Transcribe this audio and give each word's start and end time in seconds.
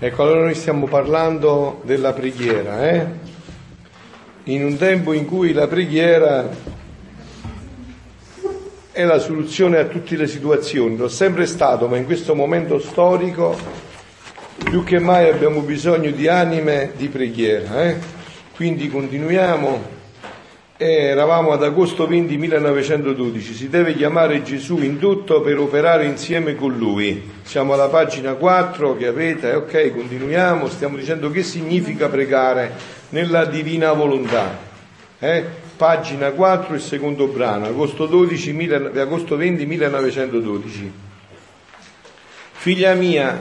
Ecco, 0.00 0.22
allora 0.22 0.42
noi 0.42 0.54
stiamo 0.54 0.86
parlando 0.86 1.80
della 1.82 2.12
preghiera, 2.12 2.88
eh? 2.88 3.06
in 4.44 4.64
un 4.64 4.76
tempo 4.76 5.12
in 5.12 5.26
cui 5.26 5.52
la 5.52 5.66
preghiera 5.66 6.48
è 8.92 9.02
la 9.02 9.18
soluzione 9.18 9.78
a 9.78 9.86
tutte 9.86 10.14
le 10.14 10.28
situazioni, 10.28 10.96
è 10.96 11.08
sempre 11.08 11.46
stato, 11.46 11.88
ma 11.88 11.96
in 11.96 12.04
questo 12.04 12.36
momento 12.36 12.78
storico 12.78 13.58
più 14.62 14.84
che 14.84 15.00
mai 15.00 15.28
abbiamo 15.28 15.62
bisogno 15.62 16.12
di 16.12 16.28
anime 16.28 16.92
di 16.96 17.08
preghiera. 17.08 17.82
Eh? 17.82 17.96
Quindi 18.54 18.88
continuiamo 18.88 19.97
eravamo 20.78 21.50
ad 21.50 21.64
agosto 21.64 22.06
20 22.06 22.38
1912, 22.38 23.52
si 23.52 23.68
deve 23.68 23.96
chiamare 23.96 24.44
Gesù 24.44 24.78
in 24.78 24.98
tutto 24.98 25.40
per 25.40 25.58
operare 25.58 26.04
insieme 26.04 26.54
con 26.54 26.76
Lui. 26.76 27.30
Siamo 27.42 27.72
alla 27.72 27.88
pagina 27.88 28.34
4 28.34 28.96
che 28.96 29.08
avete, 29.08 29.54
ok, 29.54 29.92
continuiamo, 29.92 30.68
stiamo 30.68 30.96
dicendo 30.96 31.30
che 31.30 31.42
significa 31.42 32.08
pregare 32.08 32.72
nella 33.08 33.44
divina 33.44 33.92
volontà. 33.92 34.56
Eh? 35.18 35.44
Pagina 35.76 36.30
4, 36.30 36.74
il 36.74 36.80
secondo 36.80 37.26
brano, 37.26 37.66
agosto, 37.66 38.06
12, 38.06 38.70
agosto 38.94 39.36
20 39.36 39.66
1912. 39.66 40.92
Figlia 42.52 42.94
mia, 42.94 43.36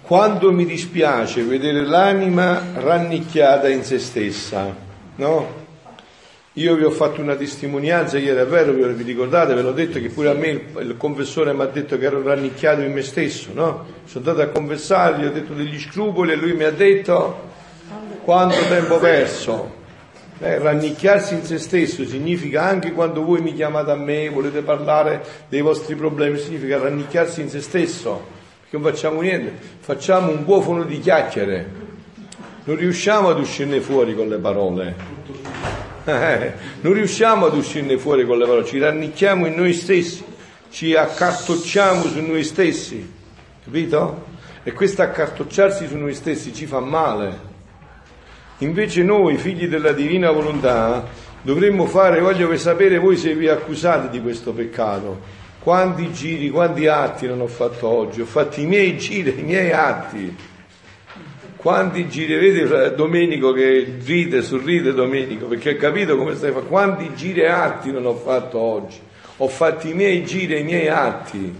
quando 0.00 0.52
mi 0.52 0.64
dispiace 0.64 1.42
vedere 1.42 1.84
l'anima 1.84 2.62
rannicchiata 2.74 3.68
in 3.68 3.82
se 3.82 3.98
stessa, 3.98 4.74
no? 5.16 5.61
Io 6.56 6.74
vi 6.74 6.84
ho 6.84 6.90
fatto 6.90 7.22
una 7.22 7.34
testimonianza 7.34 8.18
ieri, 8.18 8.38
è 8.38 8.44
vero, 8.44 8.72
vi 8.72 9.02
ricordate, 9.04 9.54
ve 9.54 9.62
l'ho 9.62 9.72
detto 9.72 9.98
che 10.00 10.10
pure 10.10 10.28
a 10.28 10.34
me 10.34 10.48
il, 10.48 10.60
il 10.80 10.96
confessore 10.98 11.54
mi 11.54 11.62
ha 11.62 11.66
detto 11.66 11.96
che 11.96 12.04
ero 12.04 12.22
rannicchiato 12.22 12.82
in 12.82 12.92
me 12.92 13.00
stesso, 13.00 13.48
no? 13.54 13.86
Sono 14.04 14.28
andato 14.28 14.46
a 14.46 14.52
confessare, 14.52 15.22
gli 15.22 15.24
ho 15.24 15.32
detto 15.32 15.54
degli 15.54 15.80
scrupoli 15.80 16.32
e 16.32 16.36
lui 16.36 16.52
mi 16.52 16.64
ha 16.64 16.70
detto 16.70 17.48
quanto 18.22 18.58
tempo 18.68 18.98
perso. 18.98 19.80
Eh, 20.40 20.58
rannicchiarsi 20.58 21.34
in 21.34 21.44
se 21.44 21.56
stesso 21.56 22.04
significa 22.04 22.64
anche 22.64 22.92
quando 22.92 23.24
voi 23.24 23.40
mi 23.40 23.54
chiamate 23.54 23.90
a 23.90 23.96
me, 23.96 24.28
volete 24.28 24.60
parlare 24.60 25.24
dei 25.48 25.62
vostri 25.62 25.94
problemi, 25.94 26.36
significa 26.36 26.76
rannicchiarsi 26.76 27.40
in 27.40 27.48
se 27.48 27.62
stesso, 27.62 28.26
perché 28.60 28.76
non 28.76 28.92
facciamo 28.92 29.22
niente, 29.22 29.54
facciamo 29.80 30.30
un 30.30 30.44
buofono 30.44 30.82
di 30.82 30.98
chiacchiere, 30.98 31.66
non 32.64 32.76
riusciamo 32.76 33.30
ad 33.30 33.38
uscirne 33.38 33.80
fuori 33.80 34.14
con 34.14 34.28
le 34.28 34.36
parole. 34.36 35.81
Eh, 36.04 36.52
non 36.80 36.94
riusciamo 36.94 37.46
ad 37.46 37.54
uscirne 37.54 37.96
fuori 37.96 38.26
con 38.26 38.36
le 38.36 38.44
parole, 38.44 38.64
ci 38.64 38.78
rannicchiamo 38.78 39.46
in 39.46 39.54
noi 39.54 39.72
stessi, 39.72 40.24
ci 40.70 40.96
accartocciamo 40.96 42.02
su 42.02 42.20
noi 42.20 42.42
stessi, 42.42 43.08
capito? 43.62 44.30
E 44.64 44.72
questo 44.72 45.02
accartocciarsi 45.02 45.86
su 45.86 45.96
noi 45.96 46.14
stessi 46.14 46.52
ci 46.52 46.66
fa 46.66 46.80
male. 46.80 47.50
Invece 48.58 49.04
noi, 49.04 49.36
figli 49.36 49.68
della 49.68 49.92
divina 49.92 50.32
volontà, 50.32 51.04
dovremmo 51.42 51.86
fare, 51.86 52.20
voglio 52.20 52.56
sapere 52.56 52.98
voi 52.98 53.16
se 53.16 53.34
vi 53.34 53.48
accusate 53.48 54.08
di 54.08 54.20
questo 54.20 54.52
peccato. 54.52 55.40
Quanti 55.60 56.12
giri, 56.12 56.50
quanti 56.50 56.88
atti 56.88 57.28
non 57.28 57.40
ho 57.40 57.46
fatto 57.46 57.86
oggi? 57.86 58.20
Ho 58.20 58.26
fatto 58.26 58.58
i 58.58 58.66
miei 58.66 58.98
giri, 58.98 59.38
i 59.38 59.42
miei 59.42 59.70
atti 59.70 60.36
quanti 61.62 62.08
giri, 62.08 62.34
vedi 62.34 62.94
Domenico 62.96 63.52
che 63.52 63.94
ride, 64.04 64.42
sorride 64.42 64.92
Domenico, 64.92 65.46
perché 65.46 65.70
ha 65.70 65.76
capito 65.76 66.16
come 66.16 66.34
stai 66.34 66.50
facendo, 66.50 66.68
quanti 66.68 67.12
giri 67.14 67.42
e 67.42 67.46
atti 67.46 67.92
non 67.92 68.04
ho 68.04 68.16
fatto 68.16 68.58
oggi, 68.58 68.98
ho 69.36 69.46
fatto 69.46 69.86
i 69.86 69.94
miei 69.94 70.24
giri 70.24 70.54
e 70.54 70.58
i 70.58 70.64
miei 70.64 70.88
atti. 70.88 71.54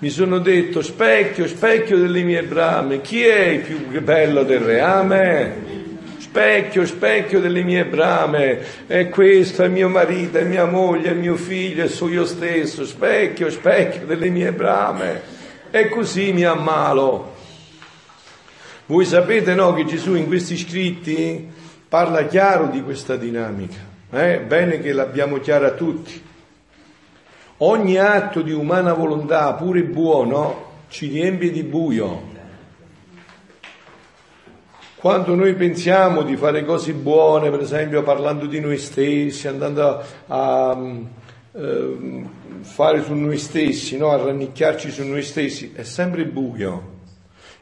Mi 0.00 0.10
sono 0.10 0.38
detto, 0.38 0.82
specchio, 0.82 1.48
specchio 1.48 1.96
delle 1.96 2.22
mie 2.22 2.42
brame, 2.42 3.00
chi 3.00 3.24
è 3.24 3.46
il 3.46 3.60
più 3.60 4.02
bello 4.02 4.42
del 4.42 4.60
reame? 4.60 5.76
Specchio, 6.18 6.84
specchio 6.84 7.40
delle 7.40 7.62
mie 7.62 7.86
brame, 7.86 8.60
è 8.86 9.08
questo, 9.08 9.62
è 9.62 9.68
mio 9.68 9.88
marito, 9.88 10.36
è 10.36 10.44
mia 10.44 10.66
moglie, 10.66 11.12
è 11.12 11.14
mio 11.14 11.36
figlio, 11.36 11.84
e 11.84 11.88
sono 11.88 12.12
io 12.12 12.26
stesso, 12.26 12.84
specchio, 12.84 13.48
specchio 13.48 14.04
delle 14.04 14.28
mie 14.28 14.52
brame. 14.52 15.22
E 15.70 15.88
così 15.88 16.32
mi 16.34 16.44
ammalo. 16.44 17.36
Voi 18.88 19.04
sapete 19.04 19.54
no, 19.54 19.74
che 19.74 19.84
Gesù 19.84 20.14
in 20.14 20.26
questi 20.26 20.56
scritti 20.56 21.46
parla 21.86 22.24
chiaro 22.24 22.68
di 22.68 22.82
questa 22.82 23.16
dinamica, 23.16 23.76
eh? 24.10 24.40
bene 24.40 24.80
che 24.80 24.94
l'abbiamo 24.94 25.40
chiara 25.40 25.72
tutti. 25.72 26.22
Ogni 27.58 27.98
atto 27.98 28.40
di 28.40 28.50
umana 28.50 28.94
volontà, 28.94 29.52
pure 29.52 29.82
buono, 29.82 30.84
ci 30.88 31.08
riempie 31.08 31.50
di 31.50 31.64
buio. 31.64 32.22
Quando 34.96 35.34
noi 35.34 35.52
pensiamo 35.52 36.22
di 36.22 36.36
fare 36.36 36.64
cose 36.64 36.94
buone, 36.94 37.50
per 37.50 37.60
esempio 37.60 38.02
parlando 38.02 38.46
di 38.46 38.58
noi 38.58 38.78
stessi, 38.78 39.48
andando 39.48 39.86
a, 39.86 40.04
a 40.70 40.78
eh, 41.52 42.24
fare 42.62 43.02
su 43.02 43.12
noi 43.12 43.36
stessi, 43.36 43.98
no? 43.98 44.12
a 44.12 44.16
rannicchiarci 44.16 44.90
su 44.90 45.04
noi 45.04 45.22
stessi, 45.22 45.72
è 45.74 45.82
sempre 45.82 46.24
buio. 46.24 46.96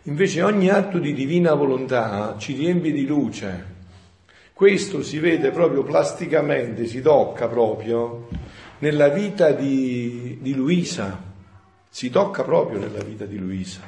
Invece 0.07 0.41
ogni 0.41 0.69
atto 0.69 1.01
di 1.01 1.13
divina 1.13 1.55
volontà 1.55 2.37
ci 2.39 2.55
riempie 2.55 2.93
di 2.93 3.07
luce. 3.07 3.75
Questo 4.53 5.03
si 5.03 5.19
vede 5.19 5.51
proprio 5.51 5.83
plasticamente, 5.83 6.87
si 6.87 7.03
tocca 7.03 7.49
proprio 7.49 8.29
nella 8.79 9.09
vita 9.09 9.51
di, 9.51 10.39
di 10.41 10.55
Luisa. 10.55 11.21
Si 11.91 12.09
tocca 12.09 12.45
proprio 12.45 12.79
nella 12.79 13.03
vita 13.03 13.25
di 13.25 13.37
Luisa. 13.37 13.81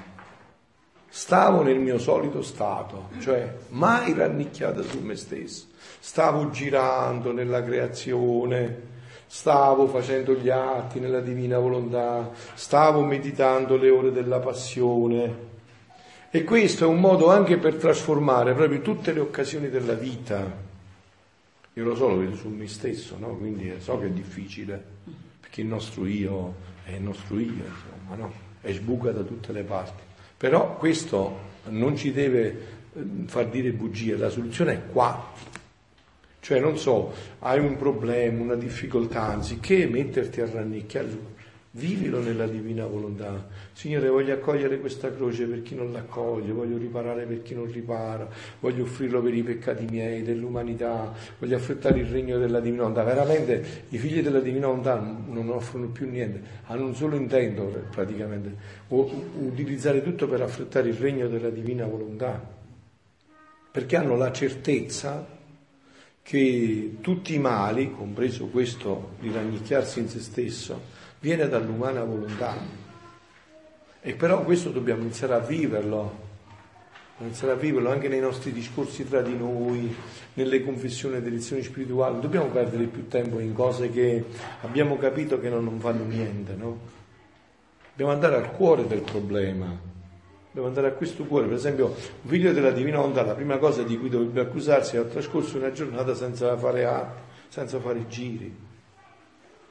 Stavo 1.08 1.62
nel 1.62 1.78
mio 1.78 1.98
solito 1.98 2.42
stato, 2.42 3.10
cioè 3.20 3.54
mai 3.68 4.12
rannicchiata 4.12 4.82
su 4.82 4.98
me 4.98 5.14
stesso. 5.14 5.66
Stavo 6.00 6.50
girando 6.50 7.30
nella 7.30 7.62
creazione, 7.62 8.82
stavo 9.26 9.86
facendo 9.86 10.34
gli 10.34 10.50
atti 10.50 10.98
nella 10.98 11.20
divina 11.20 11.60
volontà, 11.60 12.32
stavo 12.54 13.04
meditando 13.04 13.76
le 13.76 13.90
ore 13.90 14.10
della 14.10 14.40
passione, 14.40 15.47
e 16.30 16.44
questo 16.44 16.84
è 16.84 16.86
un 16.86 17.00
modo 17.00 17.30
anche 17.30 17.56
per 17.56 17.76
trasformare 17.76 18.52
proprio 18.52 18.82
tutte 18.82 19.12
le 19.12 19.20
occasioni 19.20 19.70
della 19.70 19.94
vita. 19.94 20.66
Io 21.72 21.84
lo 21.84 21.94
so, 21.94 22.08
lo 22.08 22.18
vedo 22.18 22.36
su 22.36 22.48
me 22.48 22.68
stesso, 22.68 23.16
no? 23.18 23.36
quindi 23.36 23.72
so 23.78 23.98
che 23.98 24.06
è 24.06 24.10
difficile, 24.10 24.82
perché 25.40 25.62
il 25.62 25.68
nostro 25.68 26.06
io 26.06 26.54
è 26.84 26.92
il 26.92 27.02
nostro 27.02 27.38
io, 27.38 27.52
insomma, 27.52 28.16
no? 28.16 28.32
è 28.60 28.72
sbuca 28.72 29.10
da 29.10 29.22
tutte 29.22 29.52
le 29.52 29.62
parti. 29.62 30.02
Però 30.36 30.76
questo 30.76 31.38
non 31.68 31.96
ci 31.96 32.12
deve 32.12 32.66
ehm, 32.94 33.26
far 33.26 33.48
dire 33.48 33.72
bugie, 33.72 34.16
la 34.16 34.28
soluzione 34.28 34.72
è 34.72 34.82
qua. 34.92 35.32
Cioè, 36.40 36.60
non 36.60 36.76
so, 36.76 37.12
hai 37.40 37.58
un 37.58 37.76
problema, 37.76 38.42
una 38.42 38.54
difficoltà, 38.54 39.22
anziché 39.22 39.86
metterti 39.86 40.40
a 40.40 40.50
rannicchiare 40.50 41.36
Vivilo 41.78 42.20
nella 42.20 42.48
divina 42.48 42.86
volontà. 42.86 43.46
Signore, 43.72 44.08
voglio 44.08 44.34
accogliere 44.34 44.80
questa 44.80 45.14
croce 45.14 45.46
per 45.46 45.62
chi 45.62 45.76
non 45.76 45.92
l'accoglie, 45.92 46.50
voglio 46.50 46.76
riparare 46.76 47.24
per 47.24 47.42
chi 47.42 47.54
non 47.54 47.70
ripara, 47.70 48.28
voglio 48.58 48.82
offrirlo 48.82 49.22
per 49.22 49.32
i 49.32 49.44
peccati 49.44 49.86
miei, 49.88 50.24
dell'umanità, 50.24 51.14
voglio 51.38 51.54
affrettare 51.54 52.00
il 52.00 52.06
regno 52.06 52.36
della 52.36 52.58
divina 52.58 52.82
volontà. 52.82 53.04
Veramente 53.04 53.84
i 53.90 53.98
figli 53.98 54.20
della 54.22 54.40
divina 54.40 54.66
volontà 54.66 54.98
non 54.98 55.48
offrono 55.50 55.86
più 55.86 56.10
niente, 56.10 56.42
hanno 56.64 56.86
un 56.86 56.96
solo 56.96 57.14
intento 57.14 57.84
praticamente, 57.92 58.56
utilizzare 58.88 60.02
tutto 60.02 60.26
per 60.26 60.42
affrettare 60.42 60.88
il 60.88 60.96
regno 60.96 61.28
della 61.28 61.50
divina 61.50 61.86
volontà, 61.86 62.44
perché 63.70 63.94
hanno 63.94 64.16
la 64.16 64.32
certezza 64.32 65.24
che 66.22 66.96
tutti 67.00 67.34
i 67.34 67.38
mali, 67.38 67.92
compreso 67.92 68.48
questo 68.48 69.10
di 69.20 69.30
rannicchiarsi 69.30 70.00
in 70.00 70.08
se 70.08 70.18
stesso, 70.18 70.96
viene 71.20 71.48
dall'umana 71.48 72.04
volontà. 72.04 72.56
E 74.00 74.14
però 74.14 74.42
questo 74.42 74.70
dobbiamo 74.70 75.02
iniziare 75.02 75.34
a 75.34 75.40
viverlo, 75.40 76.26
iniziare 77.18 77.54
a 77.54 77.56
viverlo 77.56 77.90
anche 77.90 78.08
nei 78.08 78.20
nostri 78.20 78.52
discorsi 78.52 79.06
tra 79.08 79.20
di 79.20 79.36
noi, 79.36 79.94
nelle 80.34 80.62
confessioni 80.64 81.20
delle 81.20 81.36
lezioni 81.36 81.62
spirituali. 81.62 82.12
Non 82.12 82.20
dobbiamo 82.22 82.46
perdere 82.46 82.84
più 82.84 83.08
tempo 83.08 83.38
in 83.40 83.52
cose 83.52 83.90
che 83.90 84.24
abbiamo 84.62 84.96
capito 84.96 85.40
che 85.40 85.48
non, 85.48 85.64
non 85.64 85.80
fanno 85.80 86.04
niente, 86.04 86.54
no? 86.54 86.96
Dobbiamo 87.90 88.12
andare 88.12 88.36
al 88.36 88.52
cuore 88.52 88.86
del 88.86 89.00
problema, 89.00 89.66
dobbiamo 90.46 90.68
andare 90.68 90.86
a 90.86 90.92
questo 90.92 91.24
cuore. 91.24 91.48
Per 91.48 91.56
esempio, 91.56 91.86
un 91.86 92.30
figlio 92.30 92.52
della 92.52 92.70
divina 92.70 93.00
onda, 93.00 93.24
la 93.24 93.34
prima 93.34 93.58
cosa 93.58 93.82
di 93.82 93.98
cui 93.98 94.08
dovrebbe 94.08 94.40
accusarsi 94.40 94.94
è 94.94 95.00
ha 95.00 95.02
trascorso 95.02 95.56
una 95.56 95.72
giornata 95.72 96.14
senza 96.14 96.56
fare 96.56 96.84
atti, 96.84 97.20
senza 97.48 97.80
fare 97.80 98.06
giri. 98.06 98.67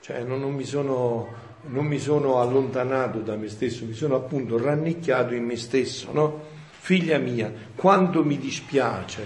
Cioè 0.08 0.24
non, 0.24 0.40
non, 0.40 0.54
mi 0.54 0.64
sono, 0.64 1.28
non, 1.64 1.86
mi 1.86 2.00
sono, 2.00 2.40
allontanato 2.40 3.20
da 3.20 3.36
me 3.36 3.50
stesso, 3.50 3.84
mi 3.84 3.92
sono 3.92 4.16
appunto 4.16 4.58
rannicchiato 4.58 5.34
in 5.34 5.44
me 5.44 5.58
stesso, 5.58 6.14
no? 6.14 6.46
Figlia 6.80 7.18
mia, 7.18 7.52
quanto 7.76 8.24
mi 8.24 8.38
dispiace 8.38 9.22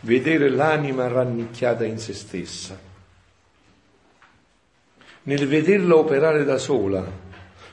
vedere 0.00 0.48
l'anima 0.48 1.06
rannicchiata 1.06 1.84
in 1.84 1.98
se 1.98 2.14
stessa. 2.14 2.80
Nel 5.24 5.46
vederla 5.46 5.96
operare 5.96 6.44
da 6.44 6.56
sola, 6.56 7.06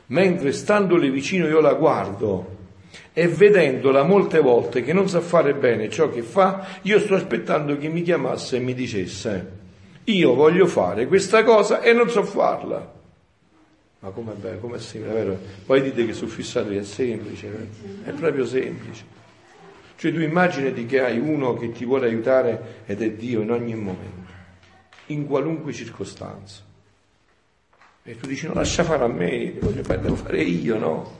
mentre 0.07 0.51
standole 0.51 1.09
vicino 1.09 1.47
io 1.47 1.61
la 1.61 1.75
guardo 1.75 2.57
e 3.13 3.29
vedendola 3.29 4.03
molte 4.03 4.41
volte 4.41 4.83
che 4.83 4.91
non 4.91 5.07
sa 5.07 5.21
fare 5.21 5.53
bene 5.53 5.89
ciò 5.89 6.09
che 6.09 6.23
fa, 6.23 6.67
io 6.81 6.99
sto 6.99 7.15
aspettando 7.15 7.77
che 7.77 7.87
mi 7.87 8.01
chiamasse 8.01 8.57
e 8.57 8.59
mi 8.59 8.73
dicesse, 8.73 9.58
io 10.11 10.33
voglio 10.33 10.67
fare 10.67 11.07
questa 11.07 11.43
cosa 11.43 11.81
e 11.81 11.93
non 11.93 12.09
so 12.09 12.23
farla. 12.23 12.97
Ma 13.99 14.09
com'è 14.11 14.33
bello, 14.33 14.59
com'è 14.59 14.79
semplice, 14.79 15.13
vero? 15.13 15.39
Poi 15.65 15.81
dite 15.81 16.05
che 16.05 16.13
su 16.13 16.27
fissati 16.27 16.75
è 16.75 16.83
semplice, 16.83 17.47
eh? 17.47 18.09
è 18.09 18.13
proprio 18.13 18.45
semplice. 18.45 19.17
Cioè 19.95 20.13
tu 20.13 20.21
immaginati 20.21 20.85
che 20.85 21.01
hai 21.03 21.19
uno 21.19 21.55
che 21.55 21.71
ti 21.71 21.83
vuole 21.83 22.07
aiutare 22.07 22.83
ed 22.85 23.01
è 23.01 23.11
Dio 23.11 23.41
in 23.41 23.51
ogni 23.51 23.75
momento, 23.75 24.31
in 25.07 25.27
qualunque 25.27 25.73
circostanza. 25.73 26.63
E 28.03 28.17
tu 28.17 28.25
dici 28.25 28.47
no, 28.47 28.53
lascia 28.53 28.85
fare 28.85 29.03
a 29.03 29.07
me, 29.07 29.55
voglio 29.59 29.83
fare, 29.83 29.99
devo 29.99 30.15
fare 30.15 30.41
io, 30.41 30.77
no? 30.77 31.17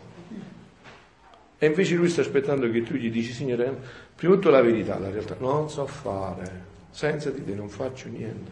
E 1.58 1.66
invece 1.66 1.96
lui 1.96 2.08
sta 2.08 2.22
aspettando 2.22 2.72
che 2.72 2.82
tu 2.84 2.94
gli 2.94 3.12
dici, 3.12 3.34
Signore, 3.34 3.78
prima 4.16 4.36
di 4.36 4.40
tutto 4.40 4.50
la 4.50 4.62
verità, 4.62 4.98
la 4.98 5.10
realtà, 5.10 5.36
non 5.40 5.70
so 5.70 5.86
fare, 5.86 6.64
senza 6.90 7.30
di 7.32 7.44
te 7.44 7.54
non 7.54 7.68
faccio 7.68 8.08
niente, 8.08 8.52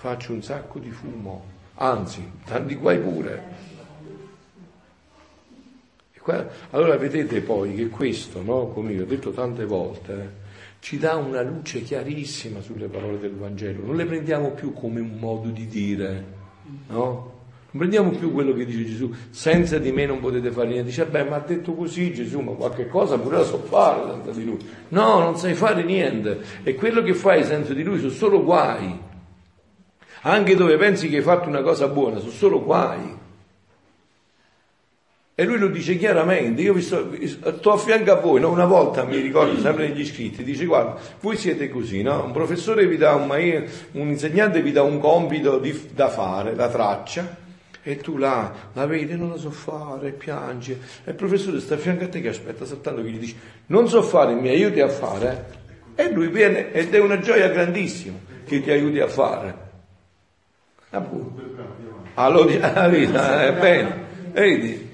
faccio 0.00 0.32
un 0.32 0.42
sacco 0.42 0.78
di 0.78 0.90
fumo, 0.90 1.44
anzi, 1.74 2.26
tanti 2.46 2.74
guai 2.74 2.98
pure. 2.98 3.68
Allora 6.70 6.96
vedete 6.96 7.42
poi 7.42 7.74
che 7.74 7.88
questo, 7.88 8.40
no, 8.40 8.68
come 8.68 8.92
io 8.92 9.02
ho 9.02 9.06
detto 9.06 9.30
tante 9.30 9.66
volte, 9.66 10.12
eh, 10.12 10.28
ci 10.78 10.96
dà 10.96 11.16
una 11.16 11.42
luce 11.42 11.82
chiarissima 11.82 12.62
sulle 12.62 12.86
parole 12.86 13.18
del 13.18 13.34
Vangelo, 13.34 13.84
non 13.84 13.96
le 13.96 14.06
prendiamo 14.06 14.52
più 14.52 14.72
come 14.72 15.00
un 15.00 15.16
modo 15.18 15.50
di 15.50 15.66
dire, 15.66 16.24
no? 16.86 17.38
Non 17.72 17.82
prendiamo 17.82 18.10
più 18.10 18.32
quello 18.32 18.54
che 18.54 18.64
dice 18.64 18.86
Gesù, 18.86 19.12
senza 19.28 19.78
di 19.78 19.92
me 19.92 20.06
non 20.06 20.18
potete 20.20 20.50
fare 20.50 20.68
niente. 20.68 20.88
Dice, 20.88 21.04
beh, 21.04 21.24
ma 21.24 21.36
ha 21.36 21.40
detto 21.40 21.74
così 21.74 22.12
Gesù, 22.12 22.40
ma 22.40 22.52
qualche 22.52 22.88
cosa 22.88 23.16
pure 23.18 23.36
la 23.36 23.44
so 23.44 23.58
fare 23.58 24.10
senza 24.10 24.30
di 24.32 24.44
lui. 24.44 24.58
No, 24.88 25.20
non 25.20 25.36
sai 25.36 25.54
fare 25.54 25.84
niente. 25.84 26.40
E 26.64 26.74
quello 26.74 27.00
che 27.02 27.14
fai 27.14 27.44
senza 27.44 27.72
di 27.72 27.84
lui 27.84 27.98
sono 27.98 28.10
solo 28.10 28.42
guai. 28.42 29.08
Anche 30.22 30.54
dove 30.54 30.76
pensi 30.76 31.08
che 31.08 31.18
hai 31.18 31.22
fatto 31.22 31.48
una 31.48 31.62
cosa 31.62 31.88
buona, 31.88 32.18
sono 32.18 32.30
solo 32.30 32.62
guai. 32.62 33.18
E 35.40 35.44
lui 35.46 35.56
lo 35.56 35.68
dice 35.68 35.96
chiaramente, 35.96 36.60
io 36.60 36.74
vi 36.74 36.82
sto, 36.82 37.08
sto 37.56 37.72
a 37.72 37.78
fianco 37.78 38.12
a 38.12 38.16
voi, 38.16 38.40
no? 38.40 38.50
una 38.50 38.66
volta 38.66 39.04
mi 39.04 39.16
ricordo 39.16 39.58
sempre 39.58 39.88
negli 39.88 40.04
scritti, 40.04 40.44
dice 40.44 40.66
guarda, 40.66 41.00
voi 41.20 41.38
siete 41.38 41.70
così, 41.70 42.02
no? 42.02 42.24
un 42.24 42.32
professore 42.32 42.86
vi 42.86 42.98
dà 42.98 43.14
un, 43.14 43.30
un 43.92 44.08
insegnante 44.08 44.60
vi 44.60 44.70
dà 44.70 44.82
un 44.82 44.98
compito 44.98 45.58
di, 45.58 45.88
da 45.94 46.10
fare, 46.10 46.54
la 46.54 46.68
traccia, 46.68 47.38
e 47.82 47.96
tu 47.96 48.18
là 48.18 48.52
la 48.74 48.84
vedi, 48.84 49.16
non 49.16 49.30
la 49.30 49.38
so 49.38 49.50
fare, 49.50 50.10
piangi, 50.10 50.72
e 50.72 51.10
il 51.10 51.16
professore 51.16 51.58
sta 51.60 51.76
a 51.76 51.78
fianco 51.78 52.04
a 52.04 52.08
te 52.08 52.20
che 52.20 52.28
aspetta 52.28 52.66
soltanto 52.66 53.00
che 53.00 53.08
gli 53.08 53.18
dici 53.18 53.36
non 53.68 53.88
so 53.88 54.02
fare, 54.02 54.34
mi 54.34 54.50
aiuti 54.50 54.80
a 54.80 54.90
fare, 54.90 55.46
e 55.94 56.12
lui 56.12 56.28
viene 56.28 56.70
ed 56.72 56.94
è 56.94 56.98
una 56.98 57.18
gioia 57.18 57.48
grandissima 57.48 58.18
che 58.44 58.60
ti 58.60 58.70
aiuti 58.70 59.00
a 59.00 59.08
fare. 59.08 59.69
Appunto. 60.90 61.40
Allora, 62.14 62.88
vita, 62.88 63.46
è 63.46 63.52
bene, 63.52 64.04
vedi? 64.32 64.90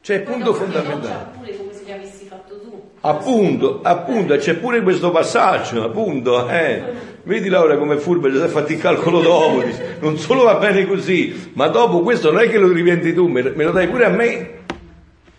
C'è 0.00 0.14
il 0.16 0.22
punto 0.22 0.54
fondamentale. 0.54 1.30
Pure 1.38 1.56
come 1.56 1.72
se 1.72 1.82
li 1.84 1.92
avessi 1.92 2.26
fatto 2.26 2.60
tu. 2.60 2.82
Appunto, 3.00 3.80
appunto, 3.82 4.36
c'è 4.36 4.54
pure 4.54 4.82
questo 4.82 5.10
passaggio, 5.10 5.82
appunto, 5.82 6.48
eh. 6.48 7.12
Vedi 7.24 7.48
Laura 7.48 7.76
come 7.76 7.94
è 7.94 7.98
furba, 7.98 8.30
ci 8.30 8.36
sei 8.36 8.48
fatto 8.48 8.72
il 8.72 8.78
calcolo 8.78 9.20
dopo, 9.20 9.62
dice, 9.62 9.96
non 10.00 10.18
solo 10.18 10.42
va 10.42 10.56
bene 10.56 10.86
così, 10.86 11.50
ma 11.54 11.68
dopo 11.68 12.00
questo 12.02 12.30
non 12.30 12.42
è 12.42 12.50
che 12.50 12.58
lo 12.58 12.70
rivendi 12.70 13.14
tu, 13.14 13.28
me 13.28 13.42
lo 13.42 13.70
dai 13.70 13.88
pure 13.88 14.04
a 14.04 14.10
me. 14.10 14.50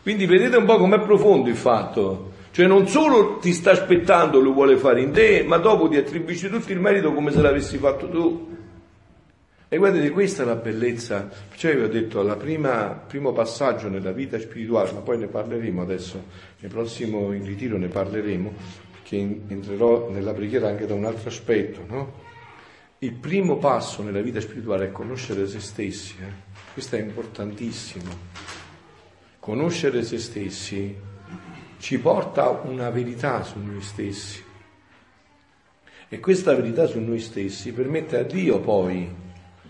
Quindi 0.02 0.26
vedete 0.26 0.58
un 0.58 0.66
po' 0.66 0.78
com'è 0.78 1.00
profondo 1.00 1.48
il 1.48 1.56
fatto. 1.56 2.32
Cioè 2.52 2.68
non 2.68 2.88
solo 2.88 3.38
ti 3.38 3.54
sta 3.54 3.72
aspettando, 3.72 4.40
lo 4.40 4.52
vuole 4.52 4.78
fare 4.78 5.02
in 5.02 5.12
te, 5.12 5.44
ma 5.46 5.58
dopo 5.58 5.88
ti 5.88 5.98
attribuisci 5.98 6.50
tutto 6.50 6.72
il 6.72 6.80
merito 6.80 7.14
come 7.14 7.32
se 7.32 7.42
l'avessi 7.42 7.78
fatto 7.78 8.10
tu. 8.10 8.55
E 9.76 9.78
guardate, 9.78 10.10
questa 10.12 10.44
è 10.44 10.46
la 10.46 10.56
bellezza, 10.56 11.30
perciò 11.50 11.70
vi 11.74 11.82
ho 11.82 11.90
detto, 11.90 12.22
il 12.22 13.02
primo 13.08 13.34
passaggio 13.34 13.90
nella 13.90 14.14
vita 14.14 14.40
spirituale, 14.40 14.94
ma 14.94 15.02
poi 15.02 15.18
ne 15.18 15.28
parleremo 15.28 15.82
adesso, 15.82 16.24
nel 16.60 16.72
prossimo 16.72 17.34
in 17.34 17.44
ritiro 17.44 17.78
ne 17.78 17.90
parleremo, 17.90 18.54
che 19.04 19.18
entrerò 19.18 20.10
nella 20.10 20.32
preghiera 20.32 20.70
anche 20.70 20.86
da 20.86 20.94
un 20.94 21.04
altro 21.04 21.28
aspetto, 21.28 21.84
no? 21.90 22.14
Il 23.00 23.16
primo 23.16 23.58
passo 23.58 24.02
nella 24.02 24.22
vita 24.22 24.40
spirituale 24.40 24.86
è 24.86 24.92
conoscere 24.94 25.46
se 25.46 25.60
stessi, 25.60 26.16
eh? 26.22 26.32
questo 26.72 26.96
è 26.96 27.02
importantissimo. 27.02 28.12
Conoscere 29.42 30.04
se 30.04 30.20
stessi 30.20 30.96
ci 31.80 32.00
porta 32.00 32.48
una 32.64 32.90
verità 32.92 33.44
su 33.44 33.60
noi 33.60 33.82
stessi 33.82 34.42
e 36.08 36.20
questa 36.22 36.56
verità 36.56 36.86
su 36.86 37.02
noi 37.02 37.20
stessi 37.20 37.74
permette 37.74 38.18
a 38.18 38.24
Dio 38.24 38.62
poi 38.62 39.24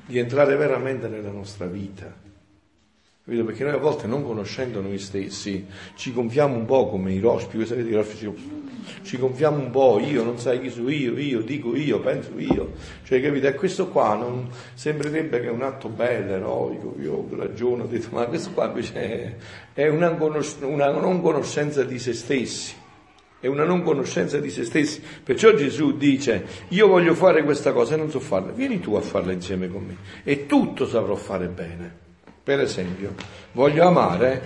di 0.05 0.19
entrare 0.19 0.55
veramente 0.55 1.07
nella 1.07 1.31
nostra 1.31 1.65
vita. 1.65 2.23
Capito? 3.23 3.43
Perché 3.43 3.63
noi 3.63 3.73
a 3.73 3.77
volte 3.77 4.05
non 4.05 4.23
conoscendo 4.23 4.81
noi 4.81 4.99
stessi 4.99 5.65
ci 5.95 6.13
gonfiamo 6.13 6.55
un 6.55 6.65
po' 6.65 6.87
come 6.87 7.11
i 7.11 7.19
rospi, 7.19 7.57
voi 7.57 7.65
sapete 7.65 7.89
i 7.89 7.93
rospi 7.93 8.63
ci 9.01 9.17
gonfiamo 9.17 9.57
un 9.57 9.71
po', 9.71 9.99
io 9.99 10.23
non 10.23 10.37
sai 10.37 10.61
chi 10.61 10.69
sono 10.69 10.91
io, 10.91 11.17
io 11.17 11.41
dico 11.41 11.75
io, 11.75 11.99
penso 12.01 12.37
io, 12.37 12.73
cioè 13.03 13.19
capite? 13.19 13.47
E 13.47 13.55
questo 13.55 13.87
qua 13.87 14.13
non 14.13 14.47
sembrerebbe 14.75 15.41
che 15.41 15.47
è 15.47 15.49
un 15.49 15.63
atto 15.63 15.89
bello, 15.89 16.33
eroico, 16.33 16.95
io 16.99 17.27
ragiono, 17.31 17.85
ho 17.85 17.87
detto 17.87 18.09
ma 18.11 18.25
questo 18.25 18.51
qua 18.51 18.67
invece 18.67 19.37
è 19.73 19.87
una, 19.87 20.13
conos- 20.13 20.57
una 20.61 20.91
non 20.91 21.19
conoscenza 21.19 21.83
di 21.83 21.97
se 21.97 22.13
stessi 22.13 22.83
è 23.45 23.47
una 23.47 23.63
non 23.63 23.83
conoscenza 23.83 24.39
di 24.39 24.49
se 24.49 24.63
stessi. 24.63 24.99
Perciò 25.23 25.53
Gesù 25.53 25.97
dice, 25.97 26.45
io 26.69 26.87
voglio 26.87 27.13
fare 27.13 27.43
questa 27.43 27.73
cosa 27.73 27.93
e 27.93 27.97
non 27.97 28.09
so 28.09 28.19
farla, 28.19 28.51
vieni 28.51 28.79
tu 28.79 28.95
a 28.95 29.01
farla 29.01 29.31
insieme 29.31 29.69
con 29.69 29.85
me 29.85 29.97
e 30.23 30.47
tutto 30.47 30.87
saprò 30.87 31.13
fare 31.13 31.45
bene. 31.47 32.03
Per 32.43 32.59
esempio, 32.59 33.13
voglio 33.51 33.87
amare, 33.87 34.41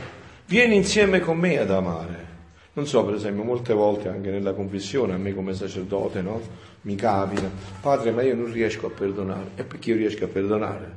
vieni 0.48 0.76
insieme 0.76 1.22
con 1.22 1.38
me 1.38 1.60
ad 1.60 1.72
amare. 1.72 2.28
Non 2.74 2.88
so, 2.88 3.06
per 3.06 3.14
esempio, 3.14 3.44
molte 3.44 3.74
volte 3.74 4.10
anche 4.10 4.32
nella 4.32 4.52
confessione, 4.52 5.14
a 5.14 5.18
me 5.18 5.34
come 5.34 5.54
sacerdote, 5.54 6.22
no? 6.22 6.42
Mi 6.82 6.96
capita, 6.96 7.50
padre, 7.80 8.12
ma 8.12 8.22
io 8.22 8.36
non 8.36 8.52
riesco 8.52 8.88
a 8.88 8.90
perdonare. 8.90 9.52
E 9.56 9.64
perché 9.64 9.92
io 9.92 9.96
riesco 9.96 10.26
a 10.26 10.28
perdonare? 10.28 10.92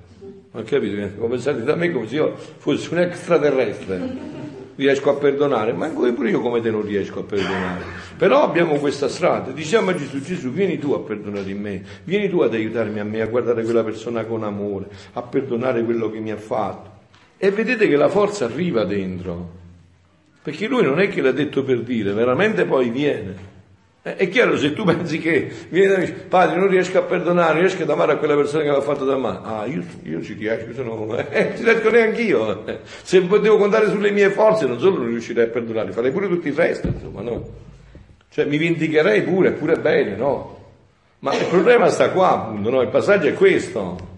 Ma 0.50 0.62
capito? 0.64 0.96
Come 1.18 1.28
pensate 1.28 1.62
da 1.62 1.76
me 1.76 1.92
come 1.92 2.08
se 2.08 2.16
io 2.16 2.34
fossi 2.34 2.92
un 2.92 2.98
extraterrestre 2.98 4.50
riesco 4.82 5.10
a 5.10 5.14
perdonare, 5.14 5.72
ma 5.72 5.88
pure 5.88 6.30
io 6.30 6.40
come 6.40 6.60
te 6.60 6.70
non 6.70 6.82
riesco 6.82 7.20
a 7.20 7.22
perdonare. 7.22 7.84
Però 8.16 8.42
abbiamo 8.42 8.74
questa 8.76 9.08
strada, 9.08 9.52
diciamo 9.52 9.90
a 9.90 9.94
Gesù, 9.94 10.20
Gesù 10.20 10.50
vieni 10.50 10.78
tu 10.78 10.92
a 10.92 11.00
perdonare 11.00 11.50
in 11.50 11.60
me, 11.60 11.82
vieni 12.04 12.28
tu 12.28 12.40
ad 12.40 12.52
aiutarmi 12.52 12.98
a 12.98 13.04
me 13.04 13.20
a 13.20 13.26
guardare 13.26 13.62
quella 13.62 13.84
persona 13.84 14.24
con 14.24 14.42
amore, 14.42 14.88
a 15.14 15.22
perdonare 15.22 15.82
quello 15.84 16.10
che 16.10 16.18
mi 16.18 16.30
ha 16.30 16.36
fatto. 16.36 16.90
E 17.38 17.50
vedete 17.50 17.88
che 17.88 17.96
la 17.96 18.08
forza 18.08 18.44
arriva 18.44 18.84
dentro, 18.84 19.50
perché 20.42 20.66
lui 20.66 20.82
non 20.82 21.00
è 21.00 21.08
che 21.08 21.20
l'ha 21.20 21.32
detto 21.32 21.62
per 21.62 21.80
dire, 21.82 22.12
veramente 22.12 22.64
poi 22.64 22.90
viene. 22.90 23.51
È 24.02 24.28
chiaro, 24.28 24.56
se 24.56 24.72
tu 24.72 24.82
pensi 24.84 25.20
che 25.20 25.48
viene 25.68 25.92
da 25.92 25.98
me, 25.98 26.10
padre, 26.10 26.58
non 26.58 26.66
riesco 26.66 26.98
a 26.98 27.02
perdonare, 27.02 27.52
non 27.52 27.60
riesco 27.60 27.84
ad 27.84 27.90
amare 27.90 28.12
a 28.12 28.16
quella 28.16 28.34
persona 28.34 28.64
che 28.64 28.70
l'ha 28.70 28.80
fatto 28.80 29.04
da 29.04 29.16
me. 29.16 29.38
Ah, 29.42 29.64
io, 29.66 29.84
io 30.02 30.20
ci 30.22 30.32
riesco, 30.32 30.70
io 30.70 30.74
sono, 30.74 31.16
eh, 31.30 31.52
ci 31.56 31.62
riesco 31.62 31.88
neanche 31.88 32.22
io. 32.22 32.64
Se 33.02 33.24
devo 33.24 33.58
contare 33.58 33.88
sulle 33.88 34.10
mie 34.10 34.30
forze, 34.30 34.66
non 34.66 34.80
solo 34.80 34.98
non 34.98 35.06
riuscirei 35.06 35.44
a 35.44 35.48
perdonare, 35.48 35.92
farei 35.92 36.10
pure 36.10 36.26
tutto 36.26 36.48
il 36.48 36.54
resto, 36.54 36.88
insomma, 36.88 37.20
no? 37.20 37.48
Cioè, 38.28 38.44
mi 38.46 38.58
vendicherei 38.58 39.22
pure, 39.22 39.52
pure 39.52 39.76
bene, 39.76 40.16
no? 40.16 40.58
Ma 41.20 41.32
il 41.36 41.44
problema 41.44 41.88
sta 41.88 42.10
qua, 42.10 42.32
appunto, 42.32 42.70
no? 42.70 42.82
Il 42.82 42.88
passaggio 42.88 43.28
è 43.28 43.34
questo. 43.34 44.10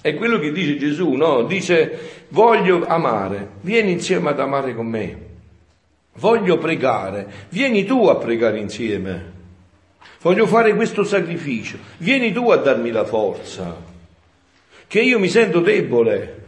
È 0.00 0.14
quello 0.14 0.38
che 0.38 0.52
dice 0.52 0.76
Gesù, 0.76 1.14
no? 1.14 1.42
Dice, 1.42 1.98
voglio 2.28 2.86
amare, 2.86 3.48
vieni 3.62 3.90
insieme 3.90 4.30
ad 4.30 4.38
amare 4.38 4.72
con 4.72 4.86
me 4.86 5.24
voglio 6.16 6.58
pregare, 6.58 7.46
vieni 7.48 7.84
tu 7.84 8.06
a 8.06 8.16
pregare 8.16 8.58
insieme. 8.58 9.34
Voglio 10.20 10.46
fare 10.46 10.74
questo 10.74 11.04
sacrificio, 11.04 11.78
vieni 11.98 12.32
tu 12.32 12.50
a 12.50 12.56
darmi 12.56 12.90
la 12.90 13.04
forza, 13.04 13.76
che 14.86 15.00
io 15.00 15.18
mi 15.18 15.28
sento 15.28 15.60
debole. 15.60 16.44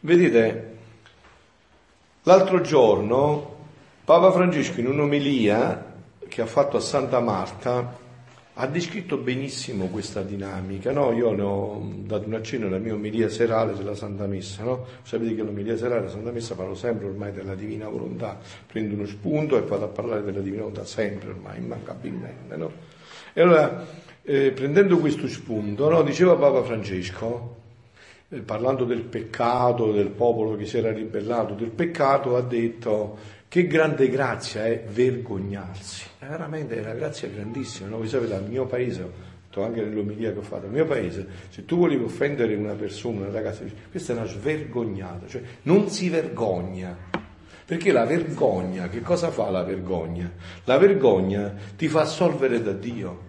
Vedete, 0.00 0.76
l'altro 2.24 2.60
giorno 2.60 3.56
Papa 4.04 4.30
Francesco 4.32 4.80
in 4.80 4.88
un'omelia 4.88 5.92
che 6.28 6.42
ha 6.42 6.46
fatto 6.46 6.76
a 6.76 6.80
Santa 6.80 7.20
Marta 7.20 8.02
ha 8.56 8.66
descritto 8.66 9.16
benissimo 9.16 9.86
questa 9.86 10.22
dinamica, 10.22 10.92
no? 10.92 11.12
Io 11.12 11.32
ne 11.32 11.42
ho 11.42 11.92
dato 12.04 12.28
una 12.28 12.40
cena 12.40 12.66
alla 12.66 12.78
mia 12.78 12.94
omelia 12.94 13.28
serale 13.28 13.74
della 13.74 13.96
Santa 13.96 14.26
Messa, 14.26 14.62
no? 14.62 14.86
Sapete 15.02 15.34
che 15.34 15.42
l'omelia 15.42 15.76
serale 15.76 16.02
della 16.02 16.12
Santa 16.12 16.30
Messa 16.30 16.54
parlo 16.54 16.76
sempre 16.76 17.06
ormai 17.06 17.32
della 17.32 17.56
divina 17.56 17.88
volontà, 17.88 18.38
prendo 18.66 18.94
uno 18.94 19.06
spunto 19.06 19.56
e 19.56 19.62
vado 19.62 19.86
a 19.86 19.88
parlare 19.88 20.22
della 20.22 20.40
divina 20.40 20.62
volontà 20.62 20.84
sempre 20.84 21.30
ormai, 21.30 21.58
immancabilmente, 21.58 22.56
no? 22.56 22.70
E 23.32 23.40
allora, 23.40 23.86
eh, 24.22 24.52
prendendo 24.52 24.98
questo 24.98 25.26
spunto? 25.26 26.02
Diceva 26.02 26.36
Papa 26.36 26.62
Francesco, 26.62 27.56
eh, 28.28 28.38
parlando 28.38 28.84
del 28.84 29.02
peccato, 29.02 29.90
del 29.90 30.10
popolo 30.10 30.56
che 30.56 30.64
si 30.64 30.78
era 30.78 30.92
ribellato, 30.92 31.54
del 31.54 31.70
peccato, 31.70 32.36
ha 32.36 32.42
detto 32.42 33.18
Che 33.54 33.68
grande 33.68 34.08
grazia 34.08 34.66
è 34.66 34.82
vergognarsi. 34.84 36.06
È 36.18 36.26
veramente 36.26 36.76
una 36.80 36.92
grazia 36.92 37.28
grandissima. 37.28 37.88
No? 37.88 37.98
Voi 37.98 38.08
sapete, 38.08 38.34
al 38.34 38.48
mio 38.48 38.66
paese, 38.66 39.08
anche 39.54 39.80
nell'omilia 39.80 40.32
che 40.32 40.40
ho 40.40 40.42
fatto, 40.42 40.66
al 40.66 40.72
mio 40.72 40.84
paese, 40.84 41.24
se 41.50 41.64
tu 41.64 41.76
volevi 41.76 42.02
offendere 42.02 42.56
una 42.56 42.72
persona, 42.72 43.20
una 43.20 43.30
ragazza, 43.30 43.62
questa 43.92 44.12
è 44.12 44.16
una 44.16 44.26
svergognata, 44.26 45.28
cioè 45.28 45.40
non 45.62 45.88
si 45.88 46.08
vergogna. 46.08 46.98
Perché 47.64 47.92
la 47.92 48.04
vergogna, 48.04 48.88
che 48.88 49.02
cosa 49.02 49.30
fa 49.30 49.48
la 49.50 49.62
vergogna? 49.62 50.32
La 50.64 50.76
vergogna 50.76 51.54
ti 51.76 51.86
fa 51.86 52.00
assolvere 52.00 52.60
da 52.60 52.72
Dio. 52.72 53.20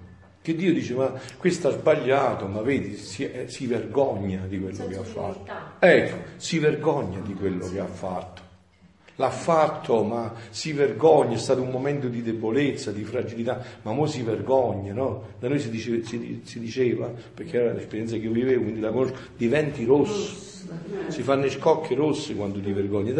Che 0.41 0.55
Dio 0.55 0.73
dice, 0.73 0.95
ma 0.95 1.13
questo 1.37 1.67
ha 1.67 1.71
sbagliato, 1.71 2.47
ma 2.47 2.61
vedi, 2.61 2.97
si, 2.97 3.31
eh, 3.31 3.47
si 3.47 3.67
vergogna 3.67 4.47
di 4.47 4.59
quello 4.59 4.87
che 4.87 4.97
ha 4.97 5.03
fatto. 5.03 5.51
Ecco, 5.77 6.17
si 6.37 6.57
vergogna 6.57 7.19
di 7.19 7.35
quello 7.35 7.69
che 7.69 7.79
ha 7.79 7.85
fatto 7.85 8.44
l'ha 9.17 9.29
fatto, 9.29 10.03
ma 10.03 10.33
si 10.49 10.73
vergogna, 10.73 11.35
è 11.35 11.39
stato 11.39 11.61
un 11.61 11.69
momento 11.69 12.07
di 12.07 12.21
debolezza, 12.21 12.91
di 12.91 13.03
fragilità, 13.03 13.63
ma 13.83 13.93
mo 13.93 14.05
si 14.05 14.21
vergogna, 14.23 14.93
no? 14.93 15.23
Da 15.39 15.47
noi 15.47 15.59
si, 15.59 15.69
dice, 15.69 16.03
si, 16.03 16.41
si 16.43 16.59
diceva, 16.59 17.11
perché 17.33 17.57
era 17.57 17.73
l'esperienza 17.73 18.15
che 18.15 18.23
io 18.23 18.31
vivevo, 18.31 18.63
quindi 18.63 18.81
la 18.81 18.91
conosco, 18.91 19.15
diventi 19.37 19.85
rosso. 19.85 20.53
Si 21.09 21.21
fanno 21.21 21.45
i 21.45 21.51
scocchi 21.51 21.93
rossi 21.93 22.33
quando 22.35 22.59
ti 22.59 22.71
vergogni, 22.71 23.13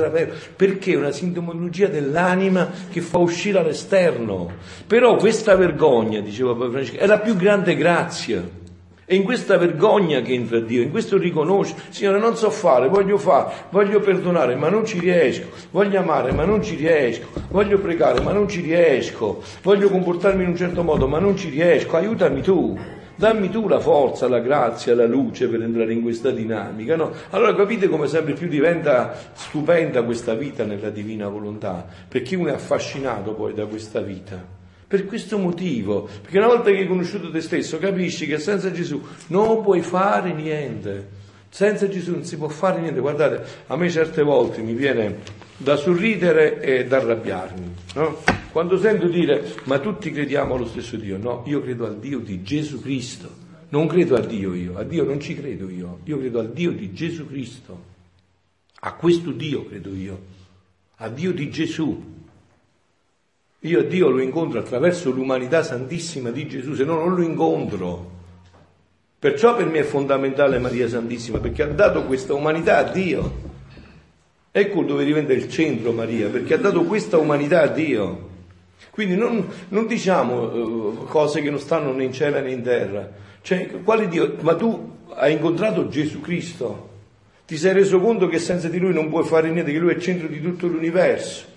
perché 0.55 0.93
è 0.93 0.95
una 0.95 1.11
sintomologia 1.11 1.87
dell'anima 1.87 2.71
che 2.89 3.01
fa 3.01 3.19
uscire 3.19 3.59
all'esterno. 3.59 4.51
Però 4.87 5.15
questa 5.15 5.55
vergogna, 5.55 6.21
diceva 6.21 6.55
Papa 6.55 6.71
Francesco, 6.71 6.97
è 6.97 7.05
la 7.05 7.19
più 7.19 7.35
grande 7.35 7.75
grazia. 7.75 8.63
È 9.07 9.13
in 9.13 9.21
questa 9.21 9.59
vergogna 9.59 10.21
che 10.21 10.33
entra 10.33 10.59
Dio, 10.59 10.81
in 10.81 10.89
questo 10.89 11.19
riconosce, 11.19 11.75
Signore 11.89 12.17
non 12.17 12.35
so 12.35 12.49
fare, 12.49 12.87
voglio 12.87 13.19
fare, 13.19 13.53
voglio 13.69 13.99
perdonare 13.99 14.55
ma 14.55 14.67
non 14.67 14.83
ci 14.83 14.97
riesco, 14.97 15.49
voglio 15.69 15.99
amare 15.99 16.31
ma 16.31 16.43
non 16.43 16.63
ci 16.63 16.73
riesco, 16.73 17.27
voglio 17.49 17.77
pregare 17.77 18.21
ma 18.21 18.31
non 18.31 18.47
ci 18.49 18.61
riesco, 18.61 19.43
voglio 19.61 19.89
comportarmi 19.89 20.41
in 20.41 20.49
un 20.49 20.55
certo 20.57 20.81
modo 20.81 21.07
ma 21.07 21.19
non 21.19 21.37
ci 21.37 21.49
riesco, 21.49 21.97
aiutami 21.97 22.41
tu. 22.41 22.75
Dammi 23.17 23.49
tu 23.49 23.67
la 23.67 23.79
forza, 23.79 24.27
la 24.27 24.39
grazia, 24.39 24.95
la 24.95 25.05
luce 25.05 25.47
per 25.47 25.61
entrare 25.61 25.93
in 25.93 26.01
questa 26.01 26.31
dinamica, 26.31 26.95
no? 26.95 27.11
Allora 27.29 27.53
capite 27.53 27.87
come 27.87 28.07
sempre 28.07 28.33
più 28.33 28.47
diventa 28.47 29.13
stupenda 29.33 30.01
questa 30.01 30.33
vita 30.33 30.65
nella 30.65 30.89
divina 30.89 31.29
volontà, 31.29 31.85
perché 32.07 32.35
uno 32.35 32.49
è 32.49 32.53
affascinato 32.53 33.33
poi 33.33 33.53
da 33.53 33.67
questa 33.67 34.01
vita. 34.01 34.54
Per 34.95 35.07
questo 35.07 35.37
motivo, 35.37 36.07
perché 36.21 36.37
una 36.37 36.47
volta 36.47 36.71
che 36.71 36.77
hai 36.77 36.87
conosciuto 36.87 37.29
te 37.29 37.41
stesso 37.41 37.77
capisci 37.79 38.25
che 38.25 38.39
senza 38.39 38.71
Gesù 38.71 39.01
non 39.27 39.61
puoi 39.61 39.81
fare 39.81 40.31
niente. 40.31 41.09
Senza 41.49 41.89
Gesù 41.89 42.11
non 42.11 42.23
si 42.23 42.37
può 42.37 42.47
fare 42.47 42.79
niente. 42.79 43.01
Guardate, 43.01 43.43
a 43.67 43.75
me 43.75 43.89
certe 43.89 44.23
volte 44.23 44.61
mi 44.61 44.71
viene 44.71 45.17
da 45.57 45.75
sorridere 45.75 46.61
e 46.61 46.85
da 46.85 46.95
arrabbiarmi. 46.95 47.73
No? 47.95 48.19
Quando 48.53 48.77
sento 48.77 49.07
dire 49.07 49.55
ma 49.65 49.79
tutti 49.79 50.11
crediamo 50.11 50.55
allo 50.55 50.65
stesso 50.65 50.95
Dio, 50.95 51.17
no, 51.17 51.43
io 51.45 51.61
credo 51.61 51.85
al 51.85 51.97
Dio 51.97 52.19
di 52.19 52.41
Gesù 52.41 52.79
Cristo. 52.79 53.29
Non 53.67 53.87
credo 53.87 54.15
a 54.15 54.21
Dio 54.21 54.53
io, 54.53 54.77
a 54.77 54.83
Dio 54.83 55.03
non 55.03 55.19
ci 55.19 55.35
credo 55.35 55.69
io, 55.69 55.99
io 56.05 56.17
credo 56.19 56.39
al 56.39 56.53
Dio 56.53 56.71
di 56.71 56.93
Gesù 56.93 57.27
Cristo. 57.27 57.83
A 58.79 58.93
questo 58.93 59.31
Dio 59.31 59.65
credo 59.65 59.93
io, 59.93 60.21
a 60.95 61.09
Dio 61.09 61.33
di 61.33 61.49
Gesù. 61.49 62.13
Io 63.65 63.79
a 63.79 63.83
Dio 63.83 64.09
lo 64.09 64.21
incontro 64.21 64.59
attraverso 64.59 65.09
l'umanità 65.09 65.63
santissima 65.63 66.29
di 66.29 66.47
Gesù, 66.47 66.75
se 66.75 66.83
no 66.83 66.99
non 66.99 67.15
lo 67.15 67.23
incontro. 67.23 68.11
Perciò 69.17 69.55
per 69.55 69.65
me 69.65 69.79
è 69.79 69.83
fondamentale 69.83 70.59
Maria 70.59 70.87
Santissima, 70.87 71.39
perché 71.39 71.63
ha 71.63 71.67
dato 71.67 72.03
questa 72.03 72.35
umanità 72.35 72.77
a 72.77 72.83
Dio. 72.83 73.53
Ecco 74.51 74.83
dove 74.83 75.03
diventa 75.03 75.33
il 75.33 75.49
centro 75.49 75.93
Maria, 75.93 76.27
perché 76.27 76.53
ha 76.53 76.57
dato 76.57 76.83
questa 76.83 77.17
umanità 77.17 77.61
a 77.63 77.67
Dio. 77.67 78.29
Quindi 78.91 79.15
non, 79.15 79.43
non 79.69 79.87
diciamo 79.87 80.41
uh, 80.43 81.05
cose 81.05 81.41
che 81.41 81.49
non 81.49 81.59
stanno 81.59 81.91
né 81.91 82.03
in 82.03 82.13
cielo 82.13 82.39
né 82.39 82.51
in 82.51 82.61
terra. 82.61 83.09
Cioè, 83.41 83.81
quale 83.83 84.07
Dio? 84.07 84.35
Ma 84.41 84.55
tu 84.55 84.91
hai 85.15 85.33
incontrato 85.33 85.87
Gesù 85.87 86.21
Cristo. 86.21 86.89
Ti 87.47 87.57
sei 87.57 87.73
reso 87.73 87.99
conto 87.99 88.27
che 88.27 88.37
senza 88.37 88.69
di 88.69 88.77
Lui 88.77 88.93
non 88.93 89.09
puoi 89.09 89.23
fare 89.23 89.49
niente, 89.49 89.71
che 89.71 89.79
Lui 89.79 89.91
è 89.91 89.95
il 89.95 90.01
centro 90.01 90.27
di 90.27 90.39
tutto 90.39 90.67
l'universo 90.67 91.53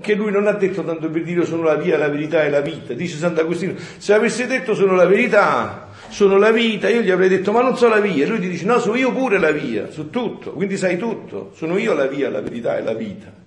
che 0.00 0.14
lui 0.14 0.30
non 0.30 0.46
ha 0.46 0.52
detto 0.52 0.82
tanto 0.82 1.10
per 1.10 1.22
dire 1.22 1.44
sono 1.44 1.62
la 1.62 1.76
via, 1.76 1.98
la 1.98 2.08
verità 2.08 2.42
e 2.44 2.50
la 2.50 2.60
vita. 2.60 2.94
Dice 2.94 3.16
Sant'Agostino, 3.16 3.74
se 3.98 4.14
avesse 4.14 4.46
detto 4.46 4.74
sono 4.74 4.94
la 4.94 5.04
verità, 5.04 5.88
sono 6.08 6.38
la 6.38 6.50
vita, 6.50 6.88
io 6.88 7.02
gli 7.02 7.10
avrei 7.10 7.28
detto 7.28 7.52
ma 7.52 7.60
non 7.60 7.76
so 7.76 7.88
la 7.88 8.00
via. 8.00 8.24
E 8.24 8.28
lui 8.28 8.40
ti 8.40 8.48
dice 8.48 8.64
no, 8.64 8.78
sono 8.78 8.96
io 8.96 9.12
pure 9.12 9.38
la 9.38 9.50
via, 9.50 9.90
su 9.90 10.08
tutto, 10.08 10.52
quindi 10.52 10.76
sai 10.76 10.96
tutto, 10.96 11.52
sono 11.54 11.76
io 11.76 11.92
la 11.92 12.06
via, 12.06 12.30
la 12.30 12.40
verità 12.40 12.76
e 12.78 12.82
la 12.82 12.94
vita. 12.94 13.40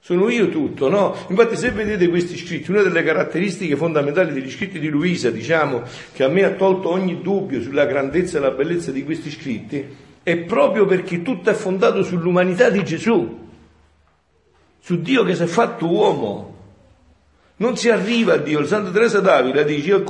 Sono 0.00 0.30
io 0.30 0.48
tutto, 0.48 0.88
no? 0.88 1.14
Infatti 1.28 1.56
se 1.56 1.70
vedete 1.72 2.08
questi 2.08 2.36
scritti, 2.36 2.70
una 2.70 2.82
delle 2.82 3.02
caratteristiche 3.02 3.76
fondamentali 3.76 4.32
degli 4.32 4.50
scritti 4.50 4.78
di 4.78 4.88
Luisa, 4.88 5.30
diciamo, 5.30 5.82
che 6.12 6.24
a 6.24 6.28
me 6.28 6.44
ha 6.44 6.52
tolto 6.52 6.88
ogni 6.88 7.20
dubbio 7.20 7.60
sulla 7.60 7.84
grandezza 7.84 8.38
e 8.38 8.40
la 8.40 8.52
bellezza 8.52 8.92
di 8.92 9.04
questi 9.04 9.30
scritti, 9.30 9.84
è 10.22 10.36
proprio 10.38 10.86
perché 10.86 11.20
tutto 11.20 11.50
è 11.50 11.54
fondato 11.54 12.02
sull'umanità 12.02 12.70
di 12.70 12.84
Gesù 12.84 13.46
su 14.80 15.00
Dio 15.00 15.24
che 15.24 15.34
si 15.34 15.42
è 15.42 15.46
fatto 15.46 15.86
uomo. 15.86 16.56
Non 17.60 17.76
si 17.76 17.90
arriva 17.90 18.34
a 18.34 18.36
Dio. 18.36 18.60
Il 18.60 18.68
Santa 18.68 18.90
Teresa 18.90 19.18
d'Avila 19.18 19.64
dice: 19.64 19.88
Io 19.88 20.04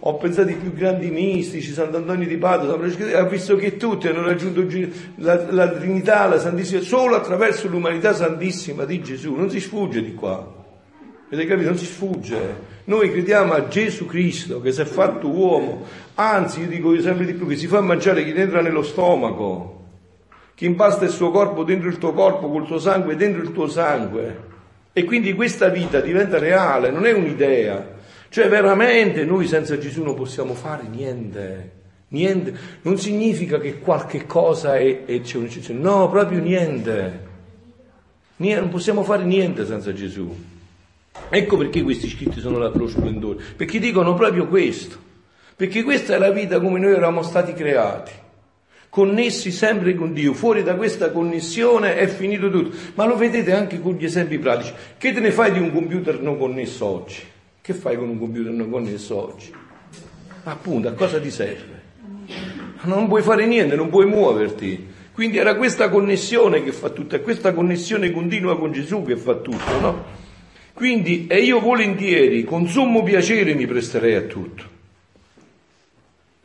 ho 0.00 0.16
pensato 0.16 0.48
ai 0.48 0.56
più 0.56 0.72
grandi 0.72 1.10
mistici, 1.10 1.72
Sant'Antonio 1.72 2.26
di 2.26 2.36
Padova, 2.36 2.84
ha 3.14 3.22
visto 3.22 3.54
che 3.54 3.76
tutti 3.76 4.08
hanno 4.08 4.24
raggiunto 4.24 4.66
la, 5.16 5.50
la 5.52 5.68
Trinità, 5.70 6.26
la 6.26 6.40
Santissima, 6.40 6.80
solo 6.80 7.14
attraverso 7.14 7.68
l'umanità 7.68 8.12
santissima 8.14 8.84
di 8.84 9.00
Gesù. 9.00 9.34
Non 9.34 9.48
si 9.48 9.60
sfugge 9.60 10.02
di 10.02 10.14
qua. 10.14 10.54
Avete 11.28 11.46
capito? 11.46 11.68
Non 11.68 11.78
si 11.78 11.86
sfugge. 11.86 12.74
Noi 12.84 13.12
crediamo 13.12 13.52
a 13.52 13.68
Gesù 13.68 14.06
Cristo 14.06 14.60
che 14.60 14.72
si 14.72 14.80
è 14.80 14.84
fatto 14.84 15.28
uomo. 15.28 15.84
Anzi, 16.14 16.62
io 16.62 16.66
dico 16.66 17.00
sempre 17.00 17.26
di 17.26 17.34
più, 17.34 17.46
che 17.46 17.56
si 17.56 17.68
fa 17.68 17.80
mangiare 17.80 18.24
chi 18.24 18.32
entra 18.32 18.60
nello 18.60 18.82
stomaco 18.82 19.75
che 20.56 20.64
impasta 20.64 21.04
il 21.04 21.10
suo 21.10 21.30
corpo 21.30 21.64
dentro 21.64 21.86
il 21.90 21.98
tuo 21.98 22.14
corpo, 22.14 22.48
col 22.48 22.64
suo 22.64 22.78
sangue 22.78 23.14
dentro 23.14 23.42
il 23.42 23.52
tuo 23.52 23.68
sangue. 23.68 24.54
E 24.94 25.04
quindi 25.04 25.34
questa 25.34 25.68
vita 25.68 26.00
diventa 26.00 26.38
reale, 26.38 26.90
non 26.90 27.04
è 27.04 27.12
un'idea. 27.12 27.94
Cioè 28.30 28.48
veramente 28.48 29.26
noi 29.26 29.46
senza 29.46 29.76
Gesù 29.76 30.02
non 30.02 30.14
possiamo 30.14 30.54
fare 30.54 30.84
niente. 30.88 31.72
Niente. 32.08 32.54
Non 32.82 32.96
significa 32.96 33.58
che 33.58 33.80
qualche 33.80 34.24
cosa 34.24 34.78
è, 34.78 35.04
è 35.04 35.20
c'è 35.20 35.36
un'eccezione. 35.36 35.78
No, 35.78 36.08
proprio 36.08 36.40
niente. 36.40 37.26
niente. 38.36 38.60
Non 38.60 38.70
possiamo 38.70 39.02
fare 39.02 39.24
niente 39.24 39.66
senza 39.66 39.92
Gesù. 39.92 40.34
Ecco 41.28 41.56
perché 41.58 41.82
questi 41.82 42.08
scritti 42.08 42.40
sono 42.40 42.56
la 42.56 42.70
pro 42.70 42.88
splendore. 42.88 43.44
Perché 43.54 43.78
dicono 43.78 44.14
proprio 44.14 44.46
questo. 44.46 44.96
Perché 45.54 45.82
questa 45.82 46.14
è 46.14 46.18
la 46.18 46.30
vita 46.30 46.60
come 46.60 46.78
noi 46.78 46.92
eravamo 46.92 47.22
stati 47.22 47.52
creati 47.52 48.24
connessi 48.96 49.50
sempre 49.50 49.94
con 49.94 50.14
Dio. 50.14 50.32
Fuori 50.32 50.62
da 50.62 50.74
questa 50.74 51.10
connessione 51.10 51.96
è 51.96 52.06
finito 52.06 52.48
tutto. 52.48 52.74
Ma 52.94 53.04
lo 53.04 53.14
vedete 53.14 53.52
anche 53.52 53.78
con 53.78 53.92
gli 53.92 54.06
esempi 54.06 54.38
pratici. 54.38 54.72
Che 54.96 55.12
te 55.12 55.20
ne 55.20 55.32
fai 55.32 55.52
di 55.52 55.58
un 55.58 55.70
computer 55.70 56.18
non 56.22 56.38
connesso 56.38 56.86
oggi? 56.86 57.20
Che 57.60 57.74
fai 57.74 57.98
con 57.98 58.08
un 58.08 58.18
computer 58.18 58.52
non 58.52 58.70
connesso 58.70 59.14
oggi? 59.14 59.52
Appunto, 60.44 60.88
a 60.88 60.92
cosa 60.92 61.20
ti 61.20 61.30
serve? 61.30 61.82
Non 62.84 63.06
puoi 63.06 63.20
fare 63.20 63.44
niente, 63.44 63.76
non 63.76 63.90
puoi 63.90 64.06
muoverti. 64.06 64.86
Quindi 65.12 65.36
era 65.36 65.56
questa 65.56 65.90
connessione 65.90 66.64
che 66.64 66.72
fa 66.72 66.88
tutto, 66.88 67.16
è 67.16 67.20
questa 67.20 67.52
connessione 67.52 68.10
continua 68.10 68.56
con 68.58 68.72
Gesù 68.72 69.02
che 69.04 69.18
fa 69.18 69.34
tutto, 69.34 69.78
no? 69.78 70.04
Quindi, 70.72 71.26
e 71.26 71.42
io 71.42 71.60
volentieri, 71.60 72.44
con 72.44 72.66
sommo 72.66 73.02
piacere 73.02 73.52
mi 73.52 73.66
presterei 73.66 74.14
a 74.14 74.22
tutto. 74.22 74.75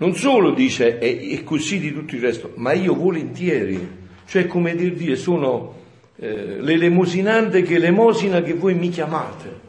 Non 0.01 0.15
solo 0.15 0.49
dice 0.49 0.97
è, 0.97 1.43
così 1.43 1.77
di 1.77 1.93
tutto 1.93 2.15
il 2.15 2.21
resto, 2.21 2.53
ma 2.55 2.73
io 2.73 2.95
volentieri, 2.95 3.87
cioè 4.25 4.47
come 4.47 4.75
dire 4.75 5.15
sono 5.15 5.75
eh, 6.15 6.59
l'elemosinante 6.59 7.61
che 7.61 7.75
elemosina 7.75 8.41
che 8.41 8.55
voi 8.55 8.73
mi 8.73 8.89
chiamate. 8.89 9.59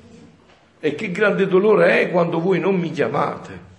E 0.80 0.94
che 0.94 1.10
grande 1.10 1.46
dolore 1.46 2.00
è 2.00 2.10
quando 2.10 2.40
voi 2.40 2.60
non 2.60 2.76
mi 2.76 2.90
chiamate. 2.90 3.70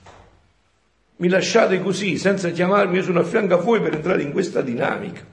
Mi 1.15 1.27
lasciate 1.27 1.81
così, 1.81 2.19
senza 2.19 2.51
chiamarmi, 2.51 2.97
io 2.97 3.03
sono 3.03 3.21
a 3.21 3.23
fianco 3.23 3.55
a 3.55 3.57
voi 3.57 3.81
per 3.81 3.95
entrare 3.95 4.21
in 4.21 4.31
questa 4.31 4.61
dinamica. 4.61 5.25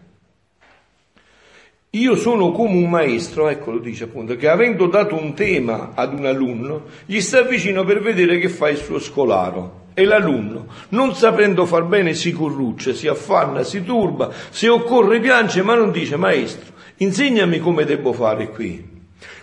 Io 1.91 2.17
sono 2.17 2.51
come 2.51 2.83
un 2.83 2.89
maestro, 2.89 3.51
ecco 3.51 3.73
lo 3.73 3.79
dice 3.79 4.05
appunto, 4.05 4.37
che 4.37 4.49
avendo 4.49 4.87
dato 4.87 5.21
un 5.21 5.35
tema 5.35 5.91
ad 5.95 6.15
un 6.15 6.25
alunno, 6.25 6.85
gli 7.05 7.21
sta 7.21 7.43
vicino 7.43 7.85
per 7.85 8.01
vedere 8.01 8.39
che 8.39 8.49
fa 8.49 8.71
il 8.71 8.79
suo 8.79 8.99
scolaro. 8.99 9.80
E 9.95 10.05
l'alunno, 10.05 10.67
non 10.91 11.15
sapendo 11.15 11.67
far 11.67 11.85
bene, 11.85 12.15
si 12.15 12.33
corruccia, 12.33 12.93
si 12.93 13.09
affanna, 13.09 13.63
si 13.63 13.83
turba, 13.83 14.31
se 14.51 14.69
occorre 14.69 15.21
piange, 15.21 15.63
ma 15.63 15.75
non 15.75 15.91
dice, 15.91 16.17
maestro, 16.17 16.73
insegnami 16.97 17.59
come 17.59 17.85
devo 17.85 18.13
fare 18.13 18.51
qui. 18.51 18.89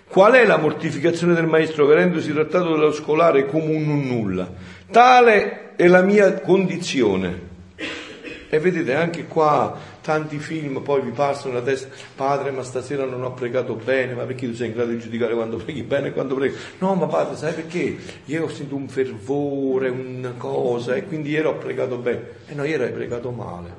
Qual 0.08 0.34
è 0.34 0.46
la 0.46 0.58
mortificazione 0.58 1.34
del 1.34 1.48
maestro 1.48 1.86
vedendosi 1.86 2.32
trattato 2.32 2.70
dallo 2.70 2.94
scolare 2.94 3.46
come 3.46 3.76
un 3.76 4.08
nulla? 4.08 4.50
Tale 4.90 5.76
è 5.76 5.88
la 5.88 6.02
mia 6.02 6.40
condizione. 6.40 7.47
E 8.50 8.60
vedete 8.60 8.94
anche 8.94 9.26
qua 9.26 9.78
tanti 10.02 10.40
film 10.40 10.82
poi 10.82 11.02
vi 11.02 11.12
passano 11.12 11.56
la 11.56 11.62
testa, 11.62 11.90
padre 12.16 12.52
ma 12.52 12.64
stasera 12.64 13.04
non 13.04 13.24
ho 13.24 13.34
pregato 13.34 13.76
bene, 13.76 14.14
ma 14.14 14.24
perché 14.24 14.48
tu 14.48 14.54
sei 14.54 14.68
in 14.68 14.74
grado 14.74 14.92
di 14.92 15.00
giudicare 15.00 15.34
quando 15.34 15.58
preghi 15.58 15.84
bene 15.84 16.08
e 16.08 16.12
quando 16.14 16.36
preghi? 16.36 16.56
No 16.80 16.96
ma 16.96 17.08
padre 17.08 17.36
sai 17.36 17.54
perché? 17.54 17.98
Io 18.26 18.44
ho 18.44 18.48
sentito 18.48 18.76
un 18.76 18.88
fervore, 18.88 19.90
una 19.90 20.32
cosa 20.38 20.96
e 20.96 21.04
quindi 21.04 21.32
ieri 21.32 21.48
ho 21.48 21.58
pregato 21.58 21.98
bene. 21.98 22.22
E 22.48 22.54
no, 22.54 22.64
ieri 22.64 22.84
hai 22.84 22.92
pregato 22.92 23.32
male, 23.32 23.70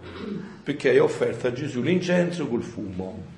perché 0.62 0.90
hai 0.90 0.98
offerto 0.98 1.46
a 1.46 1.52
Gesù 1.52 1.80
l'incenso 1.80 2.46
col 2.46 2.62
fumo. 2.62 3.37